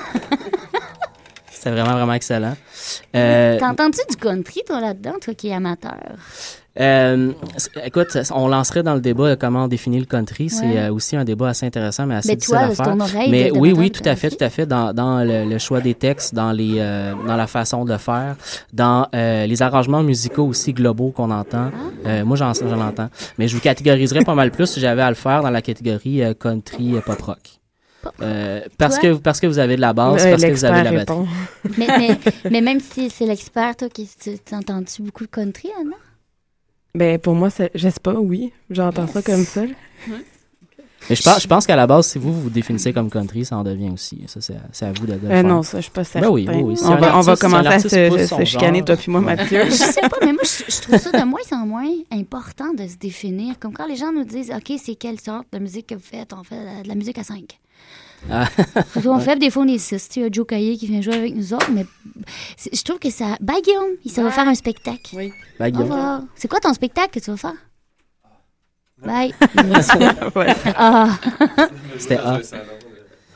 C'était 1.52 1.72
vraiment, 1.72 1.94
vraiment 1.94 2.14
excellent. 2.14 2.56
Euh, 3.16 3.58
T'entends-tu 3.60 4.02
du 4.10 4.18
country, 4.18 4.62
toi, 4.68 4.80
là-dedans, 4.82 5.14
toi 5.22 5.34
qui 5.34 5.48
es 5.50 5.54
amateur? 5.54 5.96
euh, 6.78 7.32
écoute, 7.86 8.18
on 8.32 8.48
lancerait 8.50 8.84
dans 8.84 8.94
le 8.96 9.00
débat 9.00 9.30
de 9.32 9.36
comment 9.36 9.64
on 9.64 9.68
définit 9.68 9.98
le 10.00 10.06
country. 10.06 10.50
C'est 10.50 10.78
euh, 10.78 10.92
aussi 10.94 11.16
un 11.16 11.24
débat 11.24 11.48
assez 11.50 11.66
intéressant, 11.66 12.06
mais 12.06 12.16
assez 12.16 12.28
Mais 12.30 12.36
difficile 12.36 12.56
toi, 12.58 12.66
à 12.66 12.70
c'est 12.70 12.76
faire. 12.76 12.86
ton 12.86 13.00
oreille 13.00 13.32
mais 13.32 13.50
oui, 13.52 13.72
oui, 13.76 13.90
tout 13.92 14.02
à 14.06 14.16
fait, 14.18 14.30
tout 14.30 14.44
à 14.44 14.50
fait. 14.50 14.66
Dans, 14.66 14.94
dans 14.94 15.24
le, 15.24 15.46
le 15.46 15.58
choix 15.58 15.80
des 15.80 15.94
textes, 15.96 16.36
dans 16.36 16.52
les, 16.52 16.76
euh, 16.80 17.14
dans 17.26 17.38
la 17.38 17.48
façon 17.48 17.86
de 17.86 17.94
le 17.94 17.98
faire, 17.98 18.36
dans 18.74 19.08
euh, 19.16 19.46
les 19.48 19.62
arrangements 19.62 20.04
musicaux 20.04 20.46
aussi 20.46 20.74
globaux 20.74 21.12
qu'on 21.12 21.32
entend. 21.32 21.72
Ah. 21.74 22.08
Euh, 22.10 22.26
moi, 22.26 22.36
j'en 22.36 22.54
j'en 22.54 22.82
entends. 22.82 23.10
Mais 23.40 23.48
je 23.48 23.56
vous 23.56 23.62
catégoriserais 23.62 24.24
pas 24.26 24.36
mal 24.36 24.52
plus 24.52 24.68
si 24.68 24.80
j'avais 24.82 25.02
à 25.02 25.10
le 25.10 25.16
faire 25.16 25.42
dans 25.42 25.50
la 25.50 25.62
catégorie 25.62 26.22
country 26.38 26.96
pop 27.06 27.22
rock. 27.22 27.40
Euh, 28.22 28.62
parce, 28.78 28.99
que, 28.99 29.14
parce 29.16 29.39
que 29.39 29.47
vous 29.47 29.60
avez 29.60 29.76
de 29.76 29.82
la 29.82 29.93
base, 29.93 30.26
Euh, 30.26 30.32
parce 30.32 30.43
que 30.43 30.51
vous 30.51 30.66
avez 30.66 30.80
de 30.82 30.86
la 30.86 30.91
batterie. 30.91 31.26
mais, 31.78 31.88
mais, 31.88 32.18
mais 32.51 32.62
même 32.62 32.80
si 32.80 33.10
c'est 33.10 33.26
l'expert, 33.26 33.76
toi, 33.76 33.89
qui- 33.89 34.10
tu- 34.22 34.38
t'entends-tu 34.39 35.01
beaucoup 35.01 35.26
de 35.26 35.30
country, 35.32 35.70
Anna? 35.80 35.95
Ben, 36.93 37.20
pour 37.20 37.36
moi, 37.36 37.49
c'est- 37.49 37.72
je 37.76 37.89
sais 37.89 37.99
pas, 38.01 38.14
oui. 38.14 38.51
J'entends 38.70 39.08
ça 39.08 39.22
comme 39.22 39.43
ça. 39.43 39.62
Mais 41.08 41.16
je 41.16 41.22
pense, 41.22 41.39
je 41.43 41.47
pense 41.47 41.68
qu'à 41.68 41.76
la 41.76 41.86
base, 41.86 42.08
si 42.08 42.18
vous 42.18 42.34
vous 42.34 42.49
définissez 42.49 42.91
comme 42.91 43.12
country, 43.12 43.45
ça 43.45 43.58
en 43.58 43.64
devient 43.64 43.91
aussi. 43.91 44.24
Ça, 44.26 44.41
c'est 44.41 44.56
à, 44.56 44.62
c'est 44.72 44.86
à 44.86 44.91
vous 44.91 45.06
de, 45.06 45.14
de 45.14 45.28
le 45.28 45.32
Euh, 45.36 45.43
non, 45.43 45.62
ça, 45.62 45.78
je 45.78 45.84
suis 45.84 45.91
pas 45.91 46.03
certaine. 46.03 46.24
Ben 46.24 46.34
oui, 46.34 46.47
oui, 46.49 46.62
oui. 46.64 46.78
Si 46.78 46.84
On 46.86 46.95
va, 46.95 47.16
on 47.16 47.22
va 47.22 47.36
si 47.36 47.41
commencer 47.41 47.68
à 47.68 47.80
se, 47.80 47.89
se 47.89 48.43
chicaner, 48.45 48.80
genre. 48.80 48.86
toi 48.86 48.95
puis 48.95 49.12
moi, 49.12 49.22
Mathieu. 49.22 49.66
je 49.66 49.72
sais 49.72 50.01
pas, 50.01 50.18
mais 50.24 50.34
moi, 50.34 50.41
je, 50.43 50.64
je 50.74 50.82
trouve 50.82 50.97
ça 50.97 51.12
de 51.12 51.24
moins 51.30 51.41
en 51.51 51.68
moins 51.68 51.91
important 52.12 52.74
de 52.74 52.88
se 52.88 52.95
définir. 52.97 53.60
Comme 53.60 53.74
quand 53.74 53.86
les 53.86 53.97
gens 53.97 54.12
nous 54.12 54.24
disent, 54.24 54.51
OK, 54.51 54.76
c'est 54.84 54.95
quelle 54.95 55.20
sorte 55.20 55.45
de 55.53 55.60
musique 55.60 55.86
que 55.88 55.95
vous 55.95 56.01
faites? 56.01 56.34
On 56.34 56.43
fait 56.43 56.82
de 56.84 56.88
la 56.88 56.95
musique 56.95 57.20
à 57.20 57.24
5. 57.24 57.60
Ah. 58.32 58.47
on 59.05 59.20
fait 59.20 59.38
des 59.38 59.49
fois, 59.51 59.63
on 59.63 59.68
est 59.68 59.78
6. 59.78 59.89
Tu 60.09 60.13
sais, 60.13 60.20
il 60.20 60.24
y 60.24 60.26
a 60.26 60.30
Joe 60.32 60.47
Caillé 60.47 60.78
qui 60.78 60.88
vient 60.88 61.01
jouer 61.01 61.16
avec 61.16 61.36
nous 61.36 61.53
autres, 61.53 61.70
mais 61.72 61.86
c'est- 62.57 62.76
je 62.76 62.84
trouve 62.84 62.97
que 62.99 63.09
ça. 63.11 63.38
Bye, 63.39 63.61
Guillaume, 63.61 63.84
il 64.03 64.11
ça 64.11 64.24
va 64.24 64.32
faire 64.32 64.47
un 64.47 64.55
spectacle. 64.55 65.11
Oui. 65.13 65.32
Bye, 65.59 65.70
Au 65.70 65.72
Guillaume. 65.74 65.91
revoir. 65.91 66.22
C'est 66.36 66.47
quoi 66.47 66.59
ton 66.59 66.74
spectacle 66.74 67.20
que 67.20 67.24
tu 67.24 67.30
vas 67.32 67.38
faire? 67.38 67.53
Bye. 69.05 69.34
Ouais. 70.36 70.53
Ah. 70.76 71.09
C'était 71.97 72.18
A. 72.18 72.39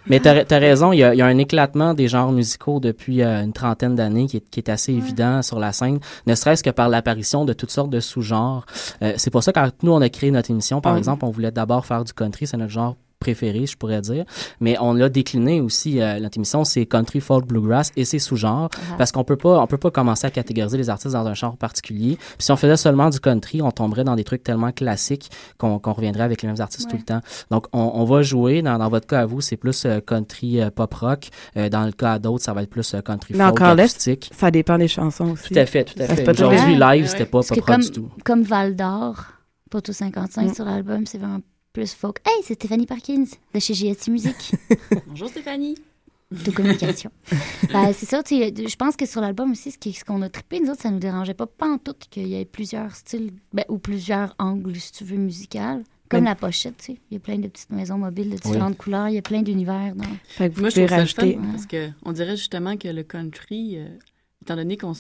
Mais 0.08 0.20
t'as 0.20 0.44
as 0.50 0.58
raison, 0.60 0.92
il 0.92 0.98
y, 1.00 1.04
a, 1.04 1.14
il 1.14 1.18
y 1.18 1.22
a 1.22 1.28
un 1.28 1.38
éclatement 1.38 1.94
des 1.94 2.08
genres 2.08 2.32
musicaux 2.32 2.80
depuis 2.80 3.22
euh, 3.22 3.44
une 3.44 3.54
trentaine 3.54 3.94
d'années 3.96 4.26
qui 4.26 4.38
est, 4.38 4.50
qui 4.50 4.60
est 4.60 4.70
assez 4.70 4.92
évident 4.92 5.44
sur 5.44 5.60
la 5.60 5.72
scène, 5.72 6.00
ne 6.26 6.34
serait-ce 6.34 6.64
que 6.64 6.72
par 6.72 6.90
l'apparition 6.90 7.46
de 7.46 7.54
toutes 7.54 7.70
sortes 7.70 7.92
de 7.92 8.00
sous-genres. 8.00 8.66
Euh, 9.04 9.14
c'est 9.18 9.30
pour 9.30 9.44
ça 9.44 9.52
que 9.54 9.60
quand 9.60 9.70
nous, 9.84 9.92
on 9.92 10.02
a 10.02 10.10
créé 10.10 10.32
notre 10.32 10.50
émission, 10.50 10.82
par 10.82 10.98
exemple, 10.98 11.26
on 11.26 11.30
voulait 11.30 11.52
d'abord 11.52 11.86
faire 11.86 12.04
du 12.04 12.14
country, 12.14 12.48
c'est 12.48 12.58
notre 12.58 12.72
genre 12.72 12.96
préféré, 13.24 13.66
je 13.66 13.76
pourrais 13.78 14.02
dire. 14.02 14.24
Mais 14.60 14.78
on 14.80 14.94
l'a 14.94 15.10
décliné 15.10 15.60
aussi, 15.62 16.02
euh, 16.02 16.20
notre 16.20 16.38
émission, 16.38 16.64
c'est 16.64 16.86
country, 16.86 17.20
folk, 17.20 17.46
bluegrass 17.46 17.92
et 17.96 18.06
ses 18.06 18.18
sous-genres. 18.20 18.70
Ah. 18.74 18.96
Parce 18.98 19.12
qu'on 19.12 19.24
peut 19.24 19.36
pas, 19.36 19.60
on 19.60 19.68
peut 19.68 19.78
pas 19.78 19.92
commencer 19.92 20.26
à 20.26 20.32
catégoriser 20.32 20.78
les 20.78 20.90
artistes 20.90 21.14
dans 21.14 21.26
un 21.28 21.34
genre 21.34 21.58
particulier. 21.58 22.16
Puis 22.18 22.36
si 22.40 22.52
on 22.52 22.56
faisait 22.56 22.78
seulement 22.78 23.10
du 23.10 23.20
country, 23.20 23.62
on 23.62 23.72
tomberait 23.72 24.04
dans 24.06 24.16
des 24.16 24.24
trucs 24.24 24.44
tellement 24.44 24.72
classiques 24.72 25.30
qu'on 25.58 25.78
reviendrait 25.80 26.24
avec 26.24 26.42
les 26.42 26.48
mêmes 26.48 26.62
artistes 26.62 26.90
tout 26.90 26.98
le 26.98 27.04
temps. 27.04 27.20
Donc, 27.52 27.68
on, 27.74 27.92
on 27.96 28.06
va 28.06 28.22
jouer. 28.22 28.62
Dans, 28.62 28.78
dans 28.78 28.90
votre 28.90 29.08
cas 29.08 29.22
à 29.22 29.26
vous, 29.26 29.42
c'est 29.42 29.58
plus 29.58 29.86
euh, 29.86 30.00
country 30.00 30.62
euh, 30.62 30.70
pop 30.72 30.94
rock. 30.94 31.28
Euh, 31.58 31.70
dans 31.70 31.86
le 31.86 31.92
cas 31.92 32.20
d'autres, 32.20 32.44
ça 32.44 32.54
va 32.54 32.64
être 32.64 32.70
plus 32.70 32.94
euh, 32.94 33.02
country 33.02 33.34
Mais 33.38 33.44
folk 33.44 33.52
encore 33.62 33.76
là, 33.76 33.84
acoustique. 33.84 34.32
ça 34.38 34.50
dépend 34.50 34.78
des 34.78 34.88
chansons 34.88 35.32
aussi. 35.32 35.54
Tout 35.54 35.60
à 35.60 35.66
fait, 35.66 35.84
tout 35.84 36.02
à 36.02 36.08
Ça, 36.08 36.16
fait. 36.16 36.24
pas 36.24 36.32
Aujourd'hui, 36.32 36.76
live, 36.76 37.02
Ouais. 37.04 37.08
c'était 37.08 37.26
pas 37.26 37.40
Parce 37.40 37.50
que 37.50 37.56
pop 37.56 37.66
rock 37.66 37.76
comme, 37.76 37.84
du 37.84 37.92
tout. 37.92 38.10
comme 38.24 38.44
Val 38.44 38.76
d'Or, 38.76 39.26
pour 39.70 39.82
tout 39.82 39.94
55 39.94 40.50
Mm. 40.50 40.54
sur 40.54 40.66
l'album, 40.66 41.06
c'est 41.06 41.18
vraiment 41.18 41.40
plus 41.74 41.94
folk. 41.94 42.18
Hey, 42.26 42.42
c'est 42.44 42.56
Stéphanie 42.56 42.86
Parkins 42.86 43.26
de 43.54 43.60
chez 43.60 43.74
GST 43.74 44.08
Musique. 44.10 44.54
Bonjour 45.08 45.30
Stéphanie. 45.30 45.76
de 46.32 46.52
communication. 46.52 47.12
Ben, 47.74 47.92
c'est 47.94 48.06
ça, 48.08 48.24
tu 48.24 48.38
sais, 48.40 48.54
je 48.68 48.76
pense 48.76 48.96
que 48.96 49.06
sur 49.06 49.22
l'album 49.22 49.52
aussi, 49.52 49.72
ce 49.72 49.78
qui- 49.78 49.94
ce 49.94 50.04
qu'on 50.04 50.22
a 50.24 50.30
trippé, 50.30 50.60
nous 50.60 50.70
autres, 50.72 50.82
ça 50.82 50.90
nous 50.92 51.00
dérangeait 51.00 51.34
pas, 51.36 51.46
pas 51.48 51.68
en 51.68 51.78
tout 51.78 51.94
qu'il 52.10 52.28
y 52.28 52.36
ait 52.40 52.46
plusieurs 52.46 52.96
styles 52.96 53.32
ben, 53.54 53.66
ou 53.70 53.78
plusieurs 53.78 54.36
angles, 54.40 54.76
si 54.76 54.92
tu 54.92 55.04
veux, 55.04 55.18
musicaux. 55.18 55.84
Comme 56.10 56.22
Mais- 56.24 56.30
la 56.30 56.36
pochette, 56.36 56.78
tu 56.78 56.86
sais. 56.94 56.98
Il 57.12 57.16
y 57.16 57.18
a 57.18 57.20
plein 57.20 57.38
de 57.38 57.48
petites 57.48 57.70
maisons 57.70 57.98
mobiles 58.00 58.32
de 58.32 58.36
différentes 58.38 58.78
couleurs, 58.78 59.10
il 59.10 59.16
y 59.16 59.18
a 59.20 59.22
plein 59.22 59.44
d'univers. 59.44 59.94
dans- 59.96 60.04
Fait 60.28 60.50
que 60.50 60.56
vous 60.56 60.62
Moi, 60.62 60.70
je 60.72 60.76
pouvez 60.76 60.86
trouve 60.88 60.98
ça 61.08 61.14
fun 61.16 61.22
rajouter. 61.24 61.40
parce 61.52 61.66
que 61.68 61.90
on 62.04 62.12
dirait 62.12 62.36
justement 62.38 62.78
que 62.78 62.88
le 62.88 63.04
country, 63.04 63.78
euh, 63.78 63.88
étant 64.42 64.56
donné 64.56 64.76
qu'on 64.78 64.94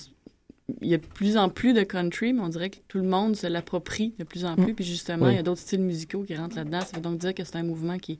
il 0.81 0.87
y 0.87 0.93
a 0.93 0.97
de 0.97 1.05
plus 1.05 1.37
en 1.37 1.49
plus 1.49 1.73
de 1.73 1.83
country, 1.83 2.33
mais 2.33 2.41
on 2.41 2.49
dirait 2.49 2.69
que 2.69 2.77
tout 2.87 2.97
le 2.99 3.03
monde 3.07 3.35
se 3.35 3.47
l'approprie 3.47 4.13
de 4.19 4.23
plus 4.23 4.45
en 4.45 4.55
plus. 4.55 4.71
Mm. 4.71 4.75
Puis 4.75 4.85
justement, 4.85 5.25
Oui. 5.25 5.33
il 5.33 5.35
y 5.35 5.39
a 5.39 5.43
d'autres 5.43 5.61
styles 5.61 5.81
musicaux 5.81 6.23
qui 6.23 6.35
rentrent 6.35 6.55
là-dedans. 6.55 6.81
Ça 6.81 6.95
veut 6.95 7.01
donc 7.01 7.17
dire 7.19 7.33
que 7.33 7.43
c'est 7.43 7.55
un 7.55 7.63
mouvement 7.63 7.97
qui. 7.97 8.19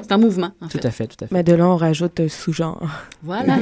C'est 0.00 0.12
un 0.12 0.18
mouvement, 0.18 0.52
en 0.60 0.68
Tout 0.68 0.78
fait. 0.78 0.86
à 0.86 0.90
fait, 0.90 1.06
tout 1.08 1.16
à 1.24 1.26
fait. 1.26 1.34
Mais 1.34 1.42
de 1.42 1.52
là, 1.54 1.66
on 1.68 1.76
rajoute 1.76 2.20
euh, 2.20 2.28
sous-genre. 2.28 2.88
Voilà. 3.22 3.58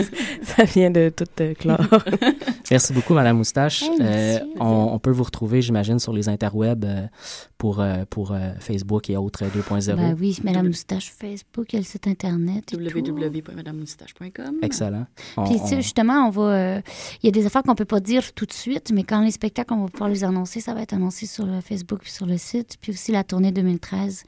ça 0.42 0.64
vient 0.64 0.90
de 0.90 1.12
tout 1.14 1.24
euh, 1.40 1.54
clore. 1.54 1.78
Merci 2.70 2.92
beaucoup, 2.94 3.12
Madame 3.14 3.36
Moustache. 3.36 3.84
Euh, 4.00 4.38
on, 4.58 4.90
on 4.92 4.98
peut 4.98 5.10
vous 5.10 5.24
retrouver, 5.24 5.60
j'imagine, 5.62 5.98
sur 5.98 6.12
les 6.14 6.28
interwebs 6.28 6.84
euh, 6.84 7.06
pour, 7.58 7.80
euh, 7.80 8.04
pour 8.08 8.32
euh, 8.32 8.52
Facebook 8.60 9.10
et 9.10 9.16
autres 9.18 9.44
euh, 9.44 9.48
2.0. 9.48 9.94
Ben 9.96 10.16
oui, 10.18 10.38
Madame 10.42 10.68
Moustache 10.68 11.12
Facebook, 11.12 11.72
il 11.72 11.76
y 11.76 11.78
a 11.78 11.80
le 11.80 11.84
site 11.86 12.06
Internet. 12.06 12.72
www.madamemoustache.com. 12.72 14.56
Excellent. 14.62 15.06
On- 15.36 15.44
Puis, 15.44 15.60
tu 15.60 15.66
sais, 15.68 15.76
on- 15.76 15.80
justement, 15.80 16.26
on 16.26 16.30
va. 16.30 16.42
euh, 16.42 16.80
Il 17.22 17.26
y 17.26 17.28
a 17.28 17.32
des 17.32 17.46
affaires 17.46 17.62
qu'on 17.62 17.74
peut 17.74 17.84
pas 17.84 18.00
dire 18.00 18.32
tout 18.32 18.46
de 18.46 18.52
suite, 18.52 18.90
mais 18.92 19.04
quand 19.04 19.20
les 19.20 19.30
spectacles, 19.30 19.74
on 19.74 19.82
va 19.84 19.88
pouvoir 19.88 20.08
les 20.10 20.24
annoncer, 20.24 20.60
ça 20.60 20.74
va 20.74 20.82
être 20.82 20.94
annoncé 20.94 21.26
sur 21.26 21.46
le 21.46 21.60
Facebook 21.60 22.00
puis 22.02 22.10
sur 22.12 22.26
le 22.26 22.36
site. 22.38 22.76
Puis 22.80 22.92
aussi 22.92 23.12
la 23.12 23.24
tournée 23.24 23.52
2013, 23.52 24.24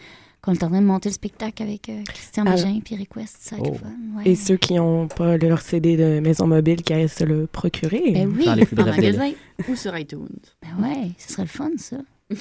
qu'on 0.47 0.55
est 0.55 0.63
en 0.65 0.69
train 0.71 0.81
de 0.81 0.87
monter 0.87 1.09
le 1.11 1.15
spectacle 1.15 1.63
avec 1.63 1.89
euh, 1.91 2.03
Christian 2.05 2.45
Alors- 2.47 2.55
Bégin 2.65 2.81
puis 2.85 2.97
Request. 2.97 3.37
Ça 3.41 3.57
Oh. 3.59 3.65
fun. 3.75 3.87
ouais. 4.17 4.23
Et 4.31 4.35
ceux 4.37 4.57
qui 4.57 4.75
n'ont 4.75 5.09
pas 5.09 5.37
leur 5.37 5.61
CD 5.61 5.97
de 5.97 6.21
maison 6.21 6.47
mobile, 6.47 6.83
qui 6.83 6.93
aillent 6.95 7.09
se 7.09 7.25
le 7.25 7.47
procurer. 7.47 8.13
Ben 8.13 8.33
oui. 8.35 8.45
Dans 8.47 8.55
les 8.55 8.65
plus 8.65 8.81
En 8.81 8.87
magasin 8.87 9.33
ou 9.69 9.75
sur 9.77 9.97
iTunes. 9.99 10.29
Ben 10.63 10.83
ouais, 10.83 11.11
ce 11.19 11.33
serait 11.33 11.43
le 11.43 11.49
fun, 11.49 11.71
ça. 11.77 11.97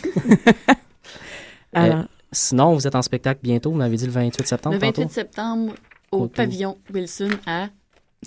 Alors, 1.74 2.06
Sinon, 2.32 2.74
vous 2.74 2.86
êtes 2.86 2.96
en 2.96 3.02
spectacle 3.02 3.40
bientôt, 3.44 3.72
vous 3.72 3.78
m'avez 3.78 3.96
dit 3.96 4.06
le 4.06 4.12
28 4.12 4.46
septembre 4.46 4.74
Le 4.76 4.80
28 4.82 5.04
tantôt? 5.04 5.14
septembre 5.14 5.76
au 6.12 6.28
pavillon 6.28 6.78
Wilson 6.94 7.30
à. 7.46 7.70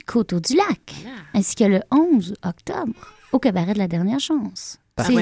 Coteau 0.06 0.38
du 0.40 0.54
Lac, 0.54 0.94
Voilà. 1.02 1.16
ainsi 1.34 1.54
que 1.56 1.64
le 1.64 1.80
11 1.90 2.34
octobre 2.44 2.94
au 3.32 3.38
cabaret 3.38 3.74
de 3.74 3.78
la 3.78 3.88
dernière 3.88 4.20
chance. 4.20 4.78
À 4.96 5.04
C'est-. 5.04 5.12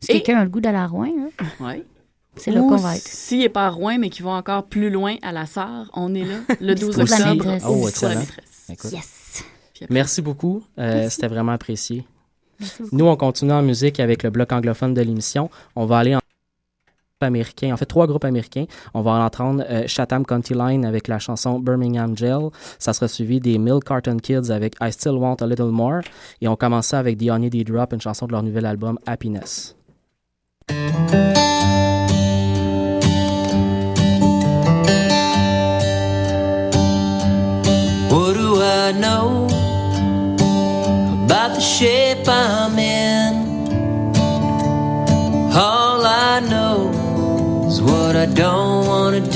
Si 0.00 0.06
quelqu'un 0.06 0.38
a 0.38 0.44
le 0.44 0.50
goût 0.50 0.60
d'aller 0.60 0.78
à 0.78 0.86
Rouen, 0.86 1.10
là, 1.40 1.44
Ouais. 1.66 1.84
C'est 2.36 2.50
là 2.50 2.60
qu'on 2.60 2.76
va 2.76 2.96
être. 2.96 3.02
S'il 3.02 3.40
n'est 3.40 3.48
pas 3.48 3.66
à 3.66 3.70
Rouen, 3.70 3.98
mais 3.98 4.10
qu'il 4.10 4.24
va 4.24 4.32
encore 4.32 4.64
plus 4.64 4.90
loin 4.90 5.16
à 5.22 5.32
la 5.32 5.46
Sarre, 5.46 5.90
on 5.94 6.14
est 6.14 6.24
là 6.24 6.36
le 6.60 6.74
12 6.74 6.96
Bistrout 6.98 7.04
de 7.04 7.10
la 7.10 7.32
octobre. 7.32 7.50
maîtresse. 7.50 7.64
au 7.64 7.68
Oh, 7.68 7.76
de 7.76 7.82
la 7.82 7.88
excellent. 7.88 8.20
maîtresse. 8.20 8.92
Yes! 8.92 9.44
Merci 9.90 10.22
beaucoup. 10.22 10.62
Euh, 10.78 10.94
Merci. 10.94 11.14
C'était 11.16 11.28
vraiment 11.28 11.52
apprécié. 11.52 12.06
Merci. 12.60 12.82
Nous, 12.92 13.04
on 13.06 13.16
continue 13.16 13.52
en 13.52 13.62
musique 13.62 14.00
avec 14.00 14.22
le 14.22 14.30
bloc 14.30 14.52
anglophone 14.52 14.94
de 14.94 15.02
l'émission. 15.02 15.50
On 15.76 15.84
va 15.86 15.98
aller 15.98 16.14
en 16.14 16.20
américain, 17.20 17.72
en 17.72 17.76
fait 17.78 17.86
trois 17.86 18.06
groupes 18.06 18.24
américains. 18.24 18.66
On 18.92 19.00
va 19.00 19.12
en 19.12 19.24
entendre 19.24 19.64
euh, 19.70 19.84
Chatham 19.86 20.24
County 20.26 20.52
Line 20.54 20.84
avec 20.84 21.08
la 21.08 21.18
chanson 21.18 21.58
Birmingham 21.58 22.16
Jail. 22.16 22.48
Ça 22.78 22.92
sera 22.92 23.08
suivi 23.08 23.40
des 23.40 23.56
Milk 23.58 23.84
Carton 23.84 24.18
Kids 24.18 24.50
avec 24.50 24.74
I 24.80 24.92
Still 24.92 25.12
Want 25.14 25.36
a 25.40 25.46
Little 25.46 25.70
More. 25.70 26.00
Et 26.42 26.48
on 26.48 26.56
commence 26.56 26.88
ça 26.88 26.98
avec 26.98 27.18
The 27.18 27.30
Honey 27.30 27.50
D 27.50 27.64
Drop, 27.64 27.92
une 27.94 28.00
chanson 28.00 28.26
de 28.26 28.32
leur 28.32 28.42
nouvel 28.42 28.66
album 28.66 28.98
Happiness. 29.06 29.74
know 38.94 39.46
about 41.24 41.54
the 41.54 41.60
shape 41.60 42.28
I'm 42.28 42.78
in. 42.78 43.34
All 45.54 46.04
I 46.04 46.40
know 46.40 47.66
is 47.68 47.80
what 47.82 48.16
I 48.16 48.26
don't 48.26 48.86
want 48.86 49.24
to 49.24 49.30
do. 49.30 49.33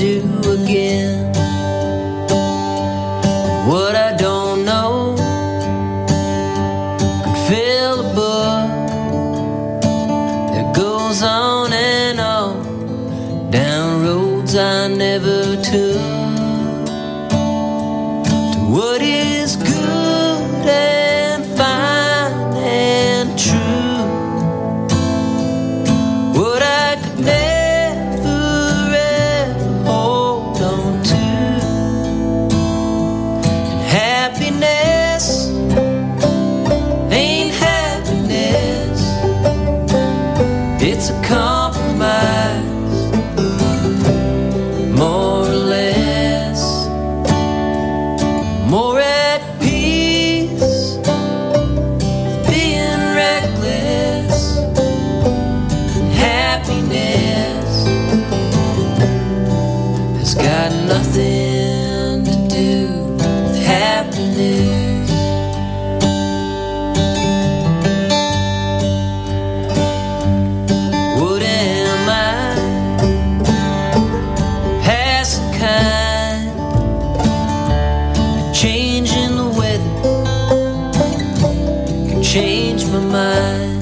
change 82.39 82.85
my 82.85 82.99
mind. 82.99 83.78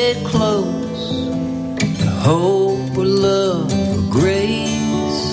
get 0.00 0.24
close 0.24 1.26
to 2.00 2.06
hope 2.26 2.96
or 2.96 3.04
love 3.04 3.70
or 3.94 4.02
grace. 4.10 5.24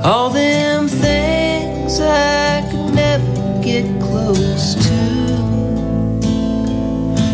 All 0.07 0.29
them 0.29 0.87
things 0.87 1.99
I 1.99 2.61
could 2.69 2.93
never 2.93 3.31
get 3.63 3.85
close 3.99 4.75
to. 4.85 4.99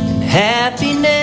And 0.10 0.24
happiness. 0.24 1.23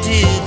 it 0.00 0.22
is. 0.22 0.37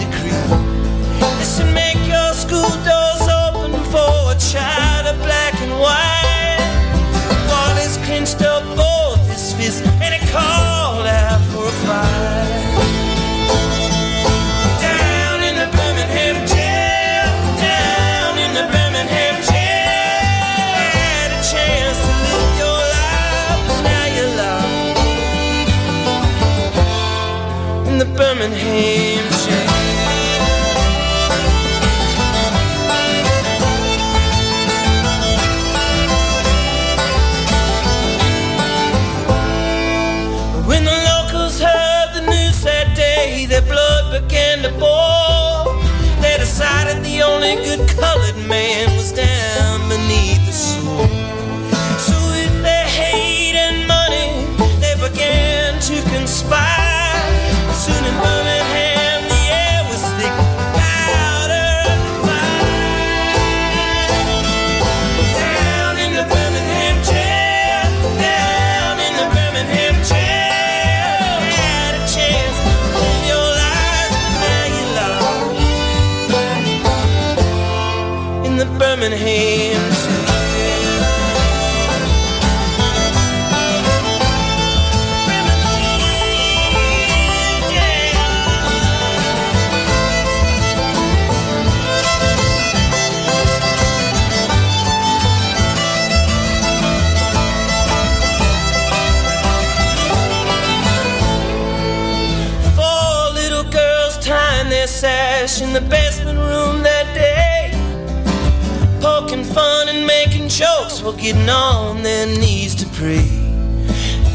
Poking 109.22 109.43
fun 109.43 109.88
and 109.88 110.07
making 110.07 110.49
jokes 110.49 111.03
while 111.03 111.13
getting 111.13 111.47
on 111.47 112.01
their 112.01 112.26
knees 112.26 112.74
to 112.74 112.88
pray. 112.88 113.30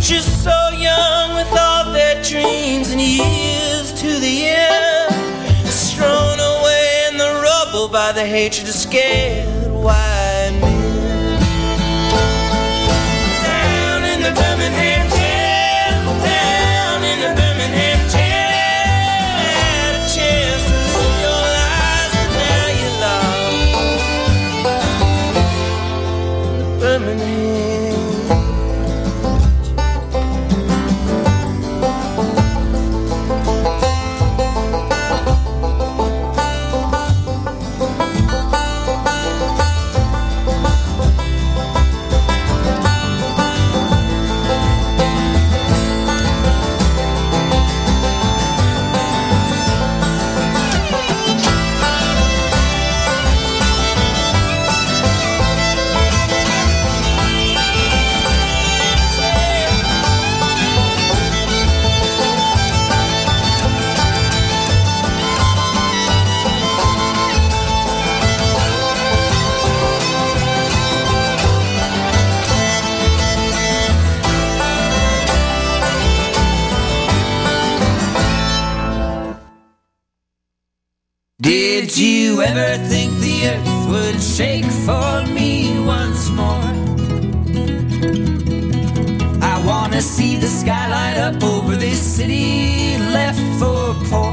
Just 0.01 0.45
so 0.45 0.69
young 0.79 1.35
with 1.35 1.53
all 1.59 1.93
their 1.93 2.23
dreams 2.23 2.93
and 2.93 3.01
years 3.01 3.93
to 3.95 4.07
the 4.07 4.45
end. 4.47 5.67
Strewn 5.67 6.39
away 6.39 7.09
in 7.11 7.19
the 7.19 7.41
rubble 7.43 7.89
by 7.89 8.13
the 8.13 8.25
hatred 8.25 8.69
of 8.69 8.75
scared 8.75 9.73
white 9.73 10.26
ever 82.47 82.85
think 82.85 83.13
the 83.19 83.49
earth 83.49 83.89
would 83.91 84.23
shake 84.23 84.71
for 84.87 85.13
me 85.35 85.81
once 85.85 86.31
more? 86.31 86.71
I 89.53 89.55
wanna 89.67 90.01
see 90.01 90.37
the 90.37 90.47
sky 90.47 90.87
light 90.97 91.19
up 91.27 91.43
over 91.43 91.75
this 91.75 92.01
city 92.01 92.99
left 93.19 93.45
for 93.59 93.83
poor. 94.09 94.33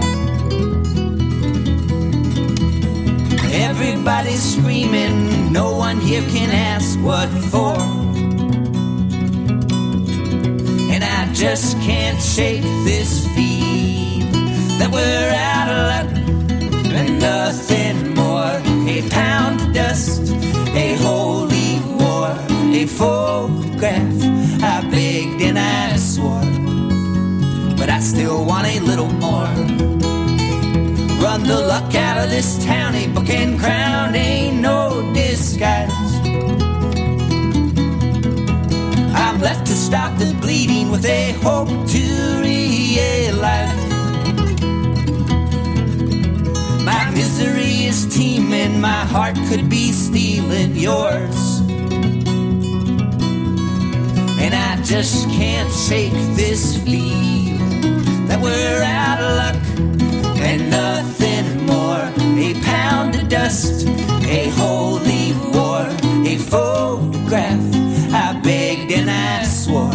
Everybody's 3.69 4.43
screaming, 4.53 5.51
no 5.51 5.75
one 5.75 5.99
here 5.99 6.25
can 6.35 6.51
ask 6.73 6.99
what 6.99 7.29
for. 7.51 7.77
And 10.93 11.03
I 11.03 11.33
just 11.33 11.77
can't 11.87 12.21
shake 12.21 12.63
this 12.89 13.25
feel 13.33 14.27
that 14.79 14.89
we're 14.91 15.33
out 15.55 15.67
of 15.75 15.81
luck 15.91 16.09
and 16.97 17.19
nothing 17.19 17.82
and 25.43 25.59
I 25.59 25.97
swore, 25.97 26.41
but 27.75 27.89
I 27.89 27.99
still 27.99 28.45
want 28.45 28.65
a 28.65 28.79
little 28.79 29.11
more. 29.25 29.51
Run 31.21 31.43
the 31.43 31.61
luck 31.67 31.93
out 31.95 32.17
of 32.23 32.29
this 32.29 32.63
town, 32.63 32.95
a 32.95 33.07
book 33.07 33.29
and 33.29 33.59
crown 33.59 34.15
ain't 34.15 34.61
no 34.61 35.11
disguise. 35.13 35.91
I'm 39.15 39.39
left 39.41 39.67
to 39.67 39.73
stop 39.73 40.17
the 40.17 40.33
bleeding 40.41 40.89
with 40.91 41.05
a 41.05 41.33
hope 41.43 41.67
to 41.67 42.03
realize. 42.41 43.83
My 46.85 47.09
misery 47.11 47.85
is 47.85 48.05
teeming, 48.15 48.79
my 48.79 49.05
heart 49.13 49.35
could 49.49 49.69
be 49.69 49.91
stealing 49.91 50.75
yours. 50.75 51.52
Just 54.83 55.29
can't 55.29 55.71
shake 55.71 56.11
this 56.35 56.77
feeling 56.83 58.27
that 58.27 58.39
we're 58.41 58.83
out 58.83 59.19
of 59.19 59.37
luck 59.37 59.55
and 60.39 60.69
nothing 60.69 61.65
more. 61.65 62.03
A 62.37 62.53
pound 62.61 63.15
of 63.15 63.29
dust, 63.29 63.87
a 63.87 64.49
holy 64.49 65.33
war, 65.53 65.87
a 66.27 66.37
photograph. 66.37 67.61
I 68.13 68.39
begged 68.43 68.91
and 68.91 69.09
I 69.09 69.45
swore, 69.45 69.89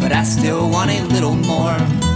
but 0.00 0.12
I 0.12 0.22
still 0.22 0.70
want 0.70 0.90
a 0.90 1.02
little 1.06 1.34
more. 1.34 2.07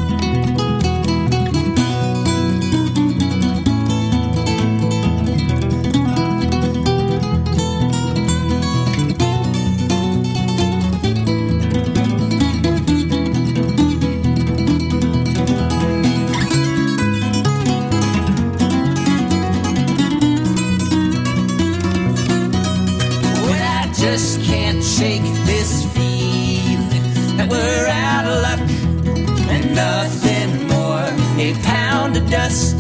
Nothing 29.82 30.50
more. 30.68 31.08
A 31.46 31.48
pound 31.74 32.16
of 32.16 32.24
dust, 32.30 32.76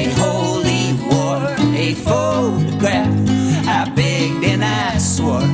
a 0.00 0.02
holy 0.22 0.84
war, 1.08 1.38
a 1.86 1.88
photograph. 2.08 3.14
I 3.78 3.80
begged 3.98 4.44
and 4.52 4.62
I 4.64 4.98
swore, 4.98 5.48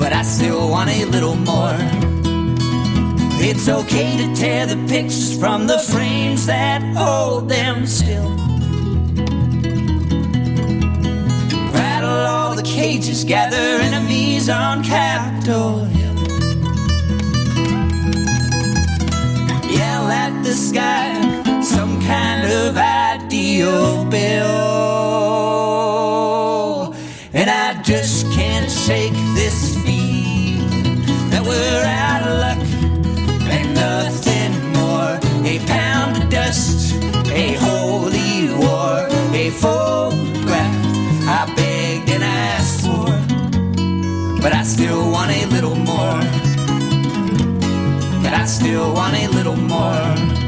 but 0.00 0.12
I 0.12 0.22
still 0.34 0.68
want 0.74 0.90
a 0.90 1.04
little 1.14 1.38
more. 1.52 1.78
It's 3.48 3.66
okay 3.80 4.10
to 4.22 4.26
tear 4.40 4.66
the 4.66 4.80
pictures 4.94 5.32
from 5.42 5.66
the 5.66 5.78
frames 5.92 6.46
that 6.46 6.80
hold 7.04 7.48
them 7.48 7.86
still. 7.86 8.30
Rattle 11.78 12.20
all 12.34 12.54
the 12.60 12.68
cages, 12.78 13.24
gather 13.24 13.66
enemies 13.88 14.48
on 14.48 14.84
Capitol 14.84 15.84
Hill. 15.84 16.01
sky, 20.52 21.14
some 21.62 22.00
kind 22.02 22.44
of 22.44 22.76
ideal 22.76 24.04
bill. 24.04 24.52
And 27.32 27.48
I 27.48 27.80
just 27.82 28.30
can't 28.32 28.70
shake 28.70 29.14
this 29.34 29.74
feeling 29.82 31.00
that 31.30 31.42
we're 31.42 31.84
out 31.84 32.22
of 32.28 32.38
luck 32.44 32.58
and 33.50 33.74
nothing 33.74 34.52
more. 34.72 35.18
A 35.46 35.58
pound 35.66 36.22
of 36.22 36.28
dust, 36.30 36.94
a 37.32 37.54
holy 37.54 38.52
war, 38.54 39.08
a 39.34 39.50
photograph. 39.50 40.76
I 41.26 41.46
begged 41.56 42.10
and 42.10 42.24
I 42.24 42.60
swore, 42.60 43.20
but 44.42 44.52
I 44.52 44.62
still 44.64 45.10
want 45.10 45.30
a 45.30 45.46
little 45.46 45.76
more. 45.76 46.42
I 48.42 48.44
still 48.44 48.92
want 48.92 49.14
a 49.14 49.28
little 49.28 49.54
more. 49.54 50.41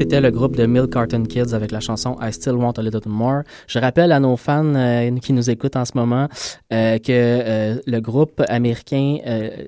C'était 0.00 0.22
le 0.22 0.30
groupe 0.30 0.56
de 0.56 0.64
Milk 0.64 0.94
Carton 0.94 1.24
Kids 1.24 1.52
avec 1.52 1.72
la 1.72 1.80
chanson 1.80 2.16
I 2.22 2.32
Still 2.32 2.54
Want 2.54 2.72
a 2.78 2.82
Little 2.82 3.06
More. 3.10 3.42
Je 3.66 3.78
rappelle 3.78 4.12
à 4.12 4.18
nos 4.18 4.34
fans 4.38 4.74
euh, 4.74 5.14
qui 5.18 5.34
nous 5.34 5.50
écoutent 5.50 5.76
en 5.76 5.84
ce 5.84 5.92
moment 5.94 6.26
euh, 6.72 6.96
que 6.96 7.10
euh, 7.10 7.74
le 7.86 8.00
groupe 8.00 8.42
américain 8.48 9.18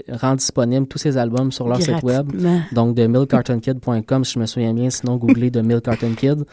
rend 0.09 0.35
disponible 0.35 0.87
tous 0.87 0.97
ses 0.97 1.19
albums 1.19 1.53
sur 1.53 1.69
leur 1.69 1.83
site 1.83 2.03
web. 2.03 2.33
Donc 2.73 2.95
de 2.95 3.07
milkcartonkid.com, 3.07 4.25
si 4.25 4.33
je 4.33 4.39
me 4.39 4.47
souviens 4.47 4.73
bien, 4.73 4.89
sinon 4.89 5.17
googlez 5.17 5.51
de 5.51 5.61
Milk 5.61 5.83
Carton 5.83 6.15
Kid. 6.17 6.47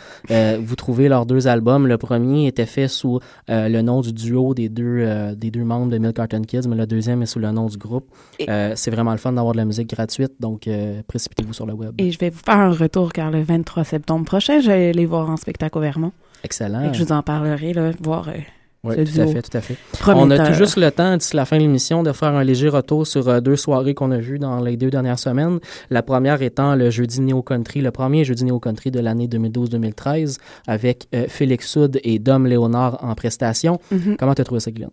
Vous 0.61 0.75
trouvez 0.75 1.07
leurs 1.07 1.25
deux 1.25 1.47
albums. 1.47 1.87
Le 1.87 1.97
premier 1.97 2.47
était 2.47 2.65
fait 2.65 2.89
sous 2.89 3.21
le 3.47 3.81
nom 3.81 4.01
du 4.01 4.11
duo 4.11 4.53
des 4.53 4.67
deux, 4.67 5.33
des 5.37 5.51
deux 5.51 5.63
membres 5.63 5.89
de 5.89 5.99
Milk 5.99 6.17
Carton 6.17 6.41
Kids, 6.41 6.67
mais 6.67 6.75
le 6.75 6.85
deuxième 6.85 7.21
est 7.21 7.27
sous 7.27 7.39
le 7.39 7.49
nom 7.51 7.67
du 7.67 7.77
groupe. 7.77 8.09
C'est 8.39 8.91
vraiment 8.91 9.11
le 9.11 9.19
fun 9.19 9.31
d'avoir 9.31 9.53
de 9.53 9.57
la 9.59 9.65
musique 9.65 9.89
gratuite, 9.89 10.33
donc 10.41 10.67
précipitez-vous 11.07 11.53
sur 11.53 11.65
le 11.65 11.71
web. 11.71 11.93
Et 11.97 12.11
je 12.11 12.19
vais 12.19 12.29
vous 12.29 12.41
faire 12.45 12.57
un 12.57 12.71
retour 12.71 13.13
car 13.13 13.31
le 13.31 13.41
23 13.41 13.68
septembre 13.83 14.25
prochain, 14.25 14.59
je 14.61 14.67
vais 14.67 14.91
les 14.91 15.05
voir 15.05 15.29
en 15.29 15.37
spectacle 15.37 15.77
au 15.77 15.81
Vermont. 15.81 16.11
Excellent. 16.43 16.83
Fait 16.85 16.91
que 16.91 16.97
je 16.97 17.03
vous 17.03 17.11
en 17.11 17.21
parlerai, 17.21 17.73
là, 17.73 17.91
voir 18.01 18.29
euh, 18.29 18.33
Oui, 18.83 18.95
tout 18.95 19.21
à 19.21 19.27
fait, 19.27 19.41
tout 19.41 19.57
à 19.57 19.61
fait. 19.61 19.75
Prometteur. 19.99 20.39
On 20.39 20.45
a 20.45 20.47
tout 20.51 20.57
juste 20.57 20.77
le 20.77 20.89
temps, 20.89 21.17
d'ici 21.17 21.35
la 21.35 21.43
fin 21.45 21.57
de 21.57 21.63
l'émission, 21.63 22.01
de 22.01 22.11
faire 22.13 22.29
un 22.29 22.43
léger 22.45 22.69
retour 22.69 23.05
sur 23.05 23.27
euh, 23.27 23.41
deux 23.41 23.57
soirées 23.57 23.93
qu'on 23.93 24.11
a 24.11 24.17
vues 24.17 24.39
dans 24.39 24.61
les 24.61 24.77
deux 24.77 24.89
dernières 24.89 25.19
semaines. 25.19 25.59
La 25.89 26.01
première 26.01 26.41
étant 26.41 26.75
le 26.75 26.89
jeudi 26.89 27.19
Néo 27.21 27.41
Country, 27.41 27.81
le 27.81 27.91
premier 27.91 28.23
jeudi 28.23 28.45
Néo 28.45 28.59
Country 28.59 28.89
de 28.91 28.99
l'année 29.01 29.27
2012-2013, 29.27 30.37
avec 30.67 31.07
euh, 31.13 31.25
Félix 31.27 31.69
Soud 31.69 31.99
et 32.03 32.19
Dom 32.19 32.47
Léonard 32.47 33.03
en 33.03 33.13
prestation. 33.15 33.79
Mhm. 33.91 34.15
Comment 34.17 34.33
t'as 34.33 34.45
trouvé 34.45 34.61
ça, 34.61 34.71
Guylaine? 34.71 34.91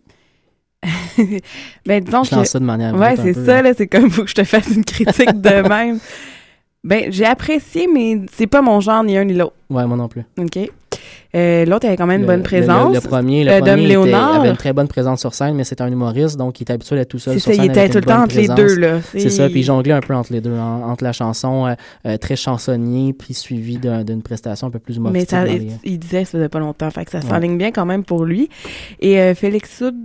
Ben, 1.85 2.03
disons 2.03 2.23
Je 2.23 2.35
lance 2.35 2.43
que- 2.43 2.49
ça 2.49 2.59
de 2.59 2.65
manière 2.65 2.93
Ouais, 2.95 3.15
c'est 3.15 3.33
ça, 3.33 3.57
hein. 3.59 3.61
là. 3.63 3.73
C'est 3.75 3.87
comme, 3.87 4.09
faut 4.11 4.23
que 4.23 4.29
je 4.29 4.35
te 4.35 4.43
fasse 4.43 4.67
une 4.67 4.85
critique 4.85 5.41
de 5.41 5.49
même. 5.69 5.99
Ben, 6.87 7.11
j'ai 7.11 7.25
apprécié, 7.25 7.87
mais 7.93 8.21
c'est 8.31 8.47
pas 8.47 8.61
mon 8.61 8.79
genre, 8.79 9.03
ni 9.03 9.17
un 9.17 9.25
ni 9.25 9.33
l'autre. 9.33 9.53
Ouais, 9.69 9.85
moi 9.85 9.97
non 9.97 10.07
plus. 10.07 10.23
OK. 10.39 10.57
Euh, 11.35 11.65
L'autre 11.65 11.85
avait 11.85 11.97
quand 11.97 12.05
même 12.07 12.21
une 12.21 12.25
Le- 12.25 12.27
bonne 12.27 12.37
le- 12.37 12.43
présence. 12.43 12.87
Le, 12.95 13.01
le 13.01 13.01
premier, 13.07 13.43
le 13.43 13.51
Euh, 13.51 13.59
premier 13.59 13.71
était- 13.73 13.87
Léonard. 13.89 14.35
avait 14.39 14.49
une 14.49 14.55
très 14.55 14.71
bonne 14.71 14.87
présence 14.87 15.19
sur 15.19 15.33
scène, 15.33 15.55
mais 15.55 15.65
c'est 15.65 15.81
un 15.81 15.91
humoriste, 15.91 16.37
donc 16.37 16.59
il 16.59 16.63
était 16.63 16.73
habitué 16.73 16.95
d'être 16.95 17.09
tout 17.09 17.19
seul 17.19 17.33
C'est 17.33 17.39
sur 17.41 17.51
ça, 17.51 17.55
scène. 17.57 17.65
il 17.65 17.71
était 17.71 17.89
tout 17.89 17.97
le 17.97 18.03
temps 18.05 18.23
entre 18.23 18.35
les 18.37 18.47
deux, 18.47 18.75
là. 18.77 19.01
C'est 19.01 19.29
ça, 19.29 19.47
puis 19.49 19.59
il 19.59 19.63
jonglait 19.63 19.93
un 19.93 19.99
peu 19.99 20.15
entre 20.15 20.31
les 20.31 20.39
deux, 20.39 20.53
en- 20.57 20.89
entre 20.89 21.03
la 21.03 21.11
chanson 21.11 21.67
euh, 21.67 21.73
euh, 22.05 22.17
très 22.17 22.37
chansonnier, 22.37 23.11
puis 23.13 23.33
suivi 23.33 23.77
d'un- 23.77 24.05
d'une 24.05 24.21
prestation 24.21 24.67
un 24.67 24.71
peu 24.71 24.79
plus 24.79 24.93
Mais 24.93 25.09
humoristique. 25.09 25.29
ça, 25.29 25.45
dans 25.45 25.51
il, 25.51 25.71
il 25.83 25.99
disait 25.99 26.23
ça 26.23 26.31
faisait 26.31 26.49
pas 26.49 26.59
longtemps, 26.59 26.89
fait 26.89 27.03
que 27.03 27.11
ça 27.11 27.19
Ouais. 27.19 27.25
s'enligne 27.29 27.57
bien 27.57 27.71
quand 27.73 27.85
même 27.85 28.05
pour 28.05 28.23
lui. 28.23 28.49
Et 29.01 29.33
Félix 29.35 29.77
Soud, 29.77 29.95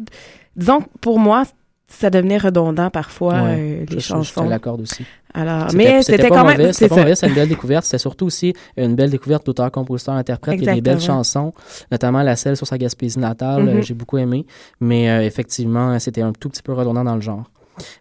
disons 0.57 0.80
que 0.80 0.89
pour 1.01 1.20
moi, 1.20 1.45
ça 1.93 2.11
devenait 2.11 2.38
redondant 2.38 2.90
parfois, 2.90 3.34
Ouais, 3.43 3.57
euh, 3.59 3.84
les 3.88 3.97
je- 3.97 4.01
chansons. 4.01 4.40
Je 4.43 4.47
te 4.47 4.51
l'accorde 4.51 4.80
aussi. 4.80 5.05
Alors, 5.34 5.68
mais 5.74 6.03
c'était 6.03 6.28
quand 6.28 6.43
mauvais, 6.45 6.57
même, 6.59 6.72
c'est 6.72 6.88
pas 6.88 6.97
mauvais, 6.97 7.14
c'est 7.14 7.26
une 7.28 7.34
belle 7.34 7.49
découverte. 7.49 7.84
C'était 7.84 7.99
surtout 7.99 8.26
aussi 8.26 8.53
une 8.76 8.95
belle 8.95 9.11
découverte 9.11 9.47
d'auteur, 9.47 9.70
compositeur, 9.70 10.14
interprète. 10.14 10.57
Il 10.59 10.64
y 10.64 10.68
a 10.68 10.74
des 10.74 10.80
belles 10.82 11.01
chansons, 11.01 11.53
notamment 11.90 12.22
la 12.22 12.36
celle 12.36 12.57
sur 12.57 12.66
sa 12.66 12.76
Gaspésie 12.76 13.18
natale. 13.18 13.68
Euh, 13.68 13.82
J'ai 13.82 13.95
beaucoup 13.95 14.18
aimé. 14.18 14.45
Mais 14.80 15.09
euh, 15.11 15.22
effectivement, 15.22 15.99
c'était 15.99 16.20
un 16.22 16.32
tout 16.32 16.49
petit 16.51 16.62
peu 16.62 16.72
redondant 16.74 17.05
dans 17.05 17.14
le 17.14 17.20
genre. 17.22 17.45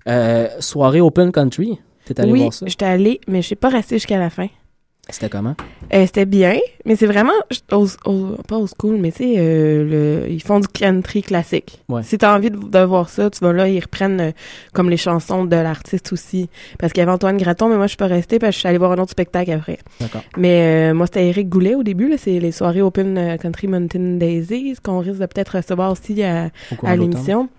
Euh, 0.10 0.48
soirée 0.60 1.00
Open 1.02 1.32
Country. 1.32 1.80
T'es 2.06 2.20
allé 2.20 2.32
oui, 2.32 2.40
voir 2.42 2.54
ça? 2.54 2.66
j'étais 2.68 2.86
allée, 2.86 3.22
mais 3.28 3.42
je 3.42 3.48
suis 3.48 3.56
pas 3.56 3.70
restée 3.70 3.96
jusqu'à 3.96 4.18
la 4.20 4.30
fin. 4.30 4.48
C'était 5.10 5.30
comment? 5.30 5.56
Euh, 5.94 6.06
c'était 6.06 6.26
bien, 6.26 6.58
mais 6.86 6.96
c'est 6.96 7.08
vraiment 7.08 7.34
pas 7.68 7.76
old 7.76 8.70
school, 8.80 8.98
mais 8.98 9.12
c'est 9.12 9.36
le 9.36 10.26
ils 10.30 10.42
font 10.42 10.60
du 10.60 10.68
country 10.68 11.22
classique. 11.22 11.82
Ouais. 11.90 12.04
Si 12.04 12.18
t'as 12.18 12.36
envie 12.36 12.50
de, 12.52 12.58
de 12.58 12.80
voir 12.86 13.10
ça, 13.10 13.30
tu 13.30 13.40
vas 13.44 13.52
là, 13.52 13.68
ils 13.68 13.80
reprennent 13.80 14.22
euh, 14.22 14.32
comme 14.74 14.90
les 14.90 14.98
chansons 14.98 15.44
de 15.44 15.56
l'artiste 15.56 16.14
aussi. 16.14 16.50
Parce 16.80 16.94
qu'il 16.94 17.02
y 17.02 17.04
avait 17.04 17.12
Antoine 17.12 17.38
Graton, 17.38 17.68
mais 17.68 17.76
moi 17.76 17.88
je 17.88 17.92
suis 17.92 17.98
pas 17.98 18.08
restée 18.08 18.40
parce 18.40 18.52
que 18.52 18.56
je 18.56 18.60
suis 18.60 18.68
allée 18.70 18.78
voir 18.78 18.94
un 18.94 19.00
autre 19.00 19.12
spectacle 19.12 19.52
après. 19.52 19.80
D'accord. 20.00 20.22
Mais 20.38 20.92
euh, 20.92 20.94
moi 20.94 21.08
c'était 21.08 21.28
Eric 21.28 21.50
Goulet 21.50 21.76
au 21.76 21.84
début, 21.84 22.08
là, 22.08 22.16
c'est 22.18 22.40
les 22.40 22.52
soirées 22.52 22.82
Open 22.82 23.18
euh, 23.18 23.38
Country 23.38 23.68
Mountain 23.68 24.18
Daisies 24.18 24.76
qu'on 24.82 25.00
risque 25.00 25.20
de 25.20 25.26
peut-être 25.26 25.58
recevoir 25.58 25.92
aussi 25.92 26.24
à, 26.24 26.52
Au 26.82 26.88
à 26.88 26.96
l'émission. 26.96 27.50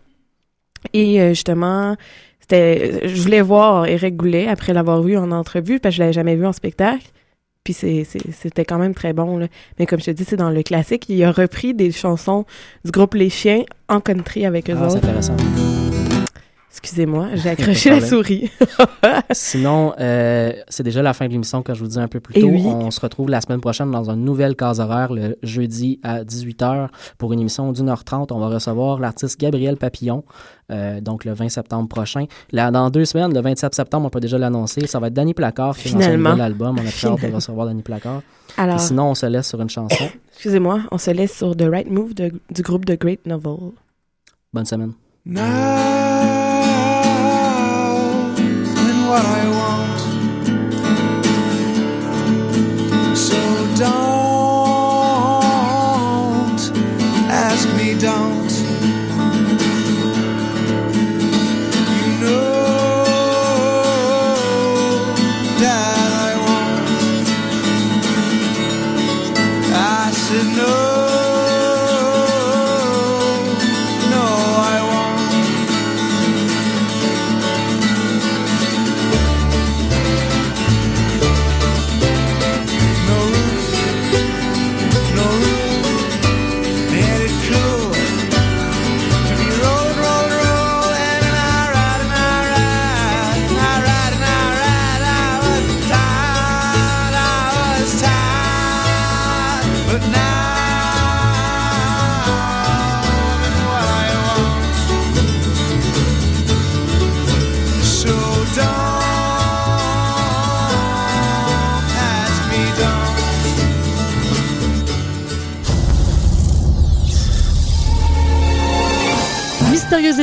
Et 0.95 1.21
euh, 1.21 1.31
justement, 1.31 1.97
c'était 2.41 3.09
je 3.09 3.21
voulais 3.21 3.43
voir 3.43 3.87
Eric 3.87 4.17
Goulet 4.17 4.49
après 4.49 4.73
l'avoir 4.73 5.03
vu 5.03 5.19
en 5.19 5.33
entrevue 5.33 5.81
parce 5.81 5.95
que 5.95 5.97
je 5.97 6.03
l'avais 6.03 6.13
jamais 6.15 6.37
vu 6.37 6.47
en 6.47 6.53
spectacle. 6.53 7.05
Puis 7.65 7.75
c'était 7.75 8.65
quand 8.65 8.79
même 8.79 8.95
très 8.95 9.13
bon. 9.13 9.39
Là. 9.39 9.47
Mais 9.79 9.87
comme 9.87 10.01
je 10.01 10.07
te 10.07 10.11
dis, 10.11 10.25
c'est 10.25 10.37
dans 10.37 10.51
le 10.51 10.63
classique. 10.63 11.07
Il 11.09 11.23
a 11.23 11.31
repris 11.31 11.75
des 11.75 11.93
chansons 11.93 12.45
du 12.85 12.91
groupe 12.91 13.15
Les 13.15 13.31
Chiens 13.31 13.63
en 13.89 14.01
country 14.01 14.45
avec 14.47 14.69
eux 14.69 14.75
Ah, 14.77 14.89
c'est 14.89 14.97
autres. 14.97 15.07
intéressant. 15.09 15.37
Excusez-moi, 16.75 17.29
j'ai 17.35 17.51
accroché 17.51 17.91
la 17.91 18.01
souris. 18.01 18.51
Sinon, 19.33 19.93
euh, 20.01 20.53
c'est 20.69 20.83
déjà 20.83 21.03
la 21.03 21.13
fin 21.13 21.27
de 21.27 21.31
l'émission, 21.33 21.63
comme 21.63 21.75
je 21.75 21.81
vous 21.81 21.87
disais 21.87 22.01
un 22.01 22.09
peu 22.09 22.19
plus 22.19 22.35
Et 22.37 22.41
tôt. 22.41 22.49
oui. 22.49 22.63
On 22.65 22.91
se 22.91 22.99
retrouve 22.99 23.29
la 23.29 23.41
semaine 23.43 23.61
prochaine 23.61 23.91
dans 23.91 24.11
une 24.11 24.25
nouvelle 24.25 24.57
case 24.57 24.81
horaire, 24.81 25.13
le 25.13 25.37
jeudi 25.43 26.01
à 26.03 26.25
18h, 26.25 26.89
pour 27.19 27.33
une 27.35 27.41
émission 27.41 27.71
d'une 27.73 27.89
heure 27.91 28.05
trente. 28.05 28.33
On 28.33 28.39
va 28.39 28.49
recevoir 28.49 28.99
l'artiste 28.99 29.39
Gabriel 29.39 29.77
Papillon, 29.77 30.25
euh, 30.71 31.01
donc 31.03 31.25
le 31.27 31.33
20 31.35 31.51
septembre 31.51 31.89
prochain. 31.89 32.25
Là, 32.53 32.71
dans 32.71 32.89
deux 32.91 33.05
semaines, 33.05 33.35
le 33.35 33.41
27 33.43 33.75
septembre, 33.75 34.07
on 34.07 34.11
peut 34.11 34.21
déjà 34.21 34.39
l'annoncer. 34.39 34.87
Ça 34.87 34.99
va 34.99 35.09
être 35.09 35.15
Danny 35.15 35.35
Placard 35.35 35.77
qui 35.77 35.91
son 35.91 35.99
Finalement. 36.01 36.31
nouvel 36.31 36.45
album. 36.47 36.77
On 36.79 36.87
a 36.87 36.91
très 36.91 37.09
hâte 37.09 37.21
de 37.31 37.35
recevoir 37.35 37.67
Danny 37.67 37.83
Placard. 37.83 38.23
Alors- 38.57 38.77
Et 38.77 38.79
sinon, 38.79 39.11
on 39.11 39.15
se 39.15 39.27
laisse 39.27 39.47
sur 39.49 39.61
une 39.61 39.71
chanson. 39.71 40.05
Excusez-moi, 40.33 40.81
on 40.91 40.97
se 40.99 41.11
laisse 41.11 41.37
sur 41.37 41.55
The 41.57 41.65
Right 41.71 41.91
Move 41.91 42.15
de- 42.15 42.33
du 42.51 42.63
groupe 42.63 42.87
The 42.87 42.99
Great 42.99 43.27
Novel. 43.27 43.73
Bonne 44.55 44.65
semaine. 44.67 44.93
What 49.13 49.27
I 49.27 49.47
want. 49.51 49.62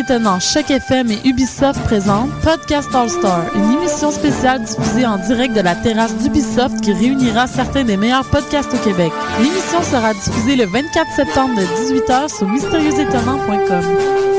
Étonnant, 0.09 0.39
Choc 0.39 0.71
FM 0.71 1.11
et 1.11 1.19
Ubisoft 1.23 1.83
présentent 1.83 2.31
Podcast 2.41 2.89
All 2.95 3.11
Star, 3.11 3.43
une 3.53 3.73
émission 3.73 4.09
spéciale 4.09 4.63
diffusée 4.63 5.05
en 5.05 5.19
direct 5.19 5.53
de 5.53 5.61
la 5.61 5.75
terrasse 5.75 6.15
d'Ubisoft 6.15 6.81
qui 6.81 6.93
réunira 6.93 7.45
certains 7.45 7.83
des 7.83 7.95
meilleurs 7.95 8.27
podcasts 8.27 8.73
au 8.73 8.77
Québec. 8.77 9.11
L'émission 9.37 9.83
sera 9.83 10.15
diffusée 10.15 10.55
le 10.55 10.65
24 10.65 11.11
septembre 11.15 11.53
de 11.53 11.61
18h 11.61 12.35
sur 12.35 12.47
mystérieuxétonnant.com. 12.47 14.38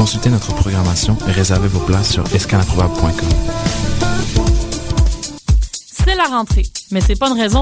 Consultez 0.00 0.30
notre 0.30 0.54
programmation 0.54 1.14
et 1.28 1.30
réservez 1.30 1.68
vos 1.68 1.78
places 1.80 2.12
sur 2.12 2.24
escaleimprobable.com. 2.34 3.28
C'est 5.92 6.14
la 6.14 6.24
rentrée, 6.24 6.62
mais 6.90 7.02
c'est 7.02 7.18
pas 7.18 7.28
une 7.28 7.38
raison 7.38 7.58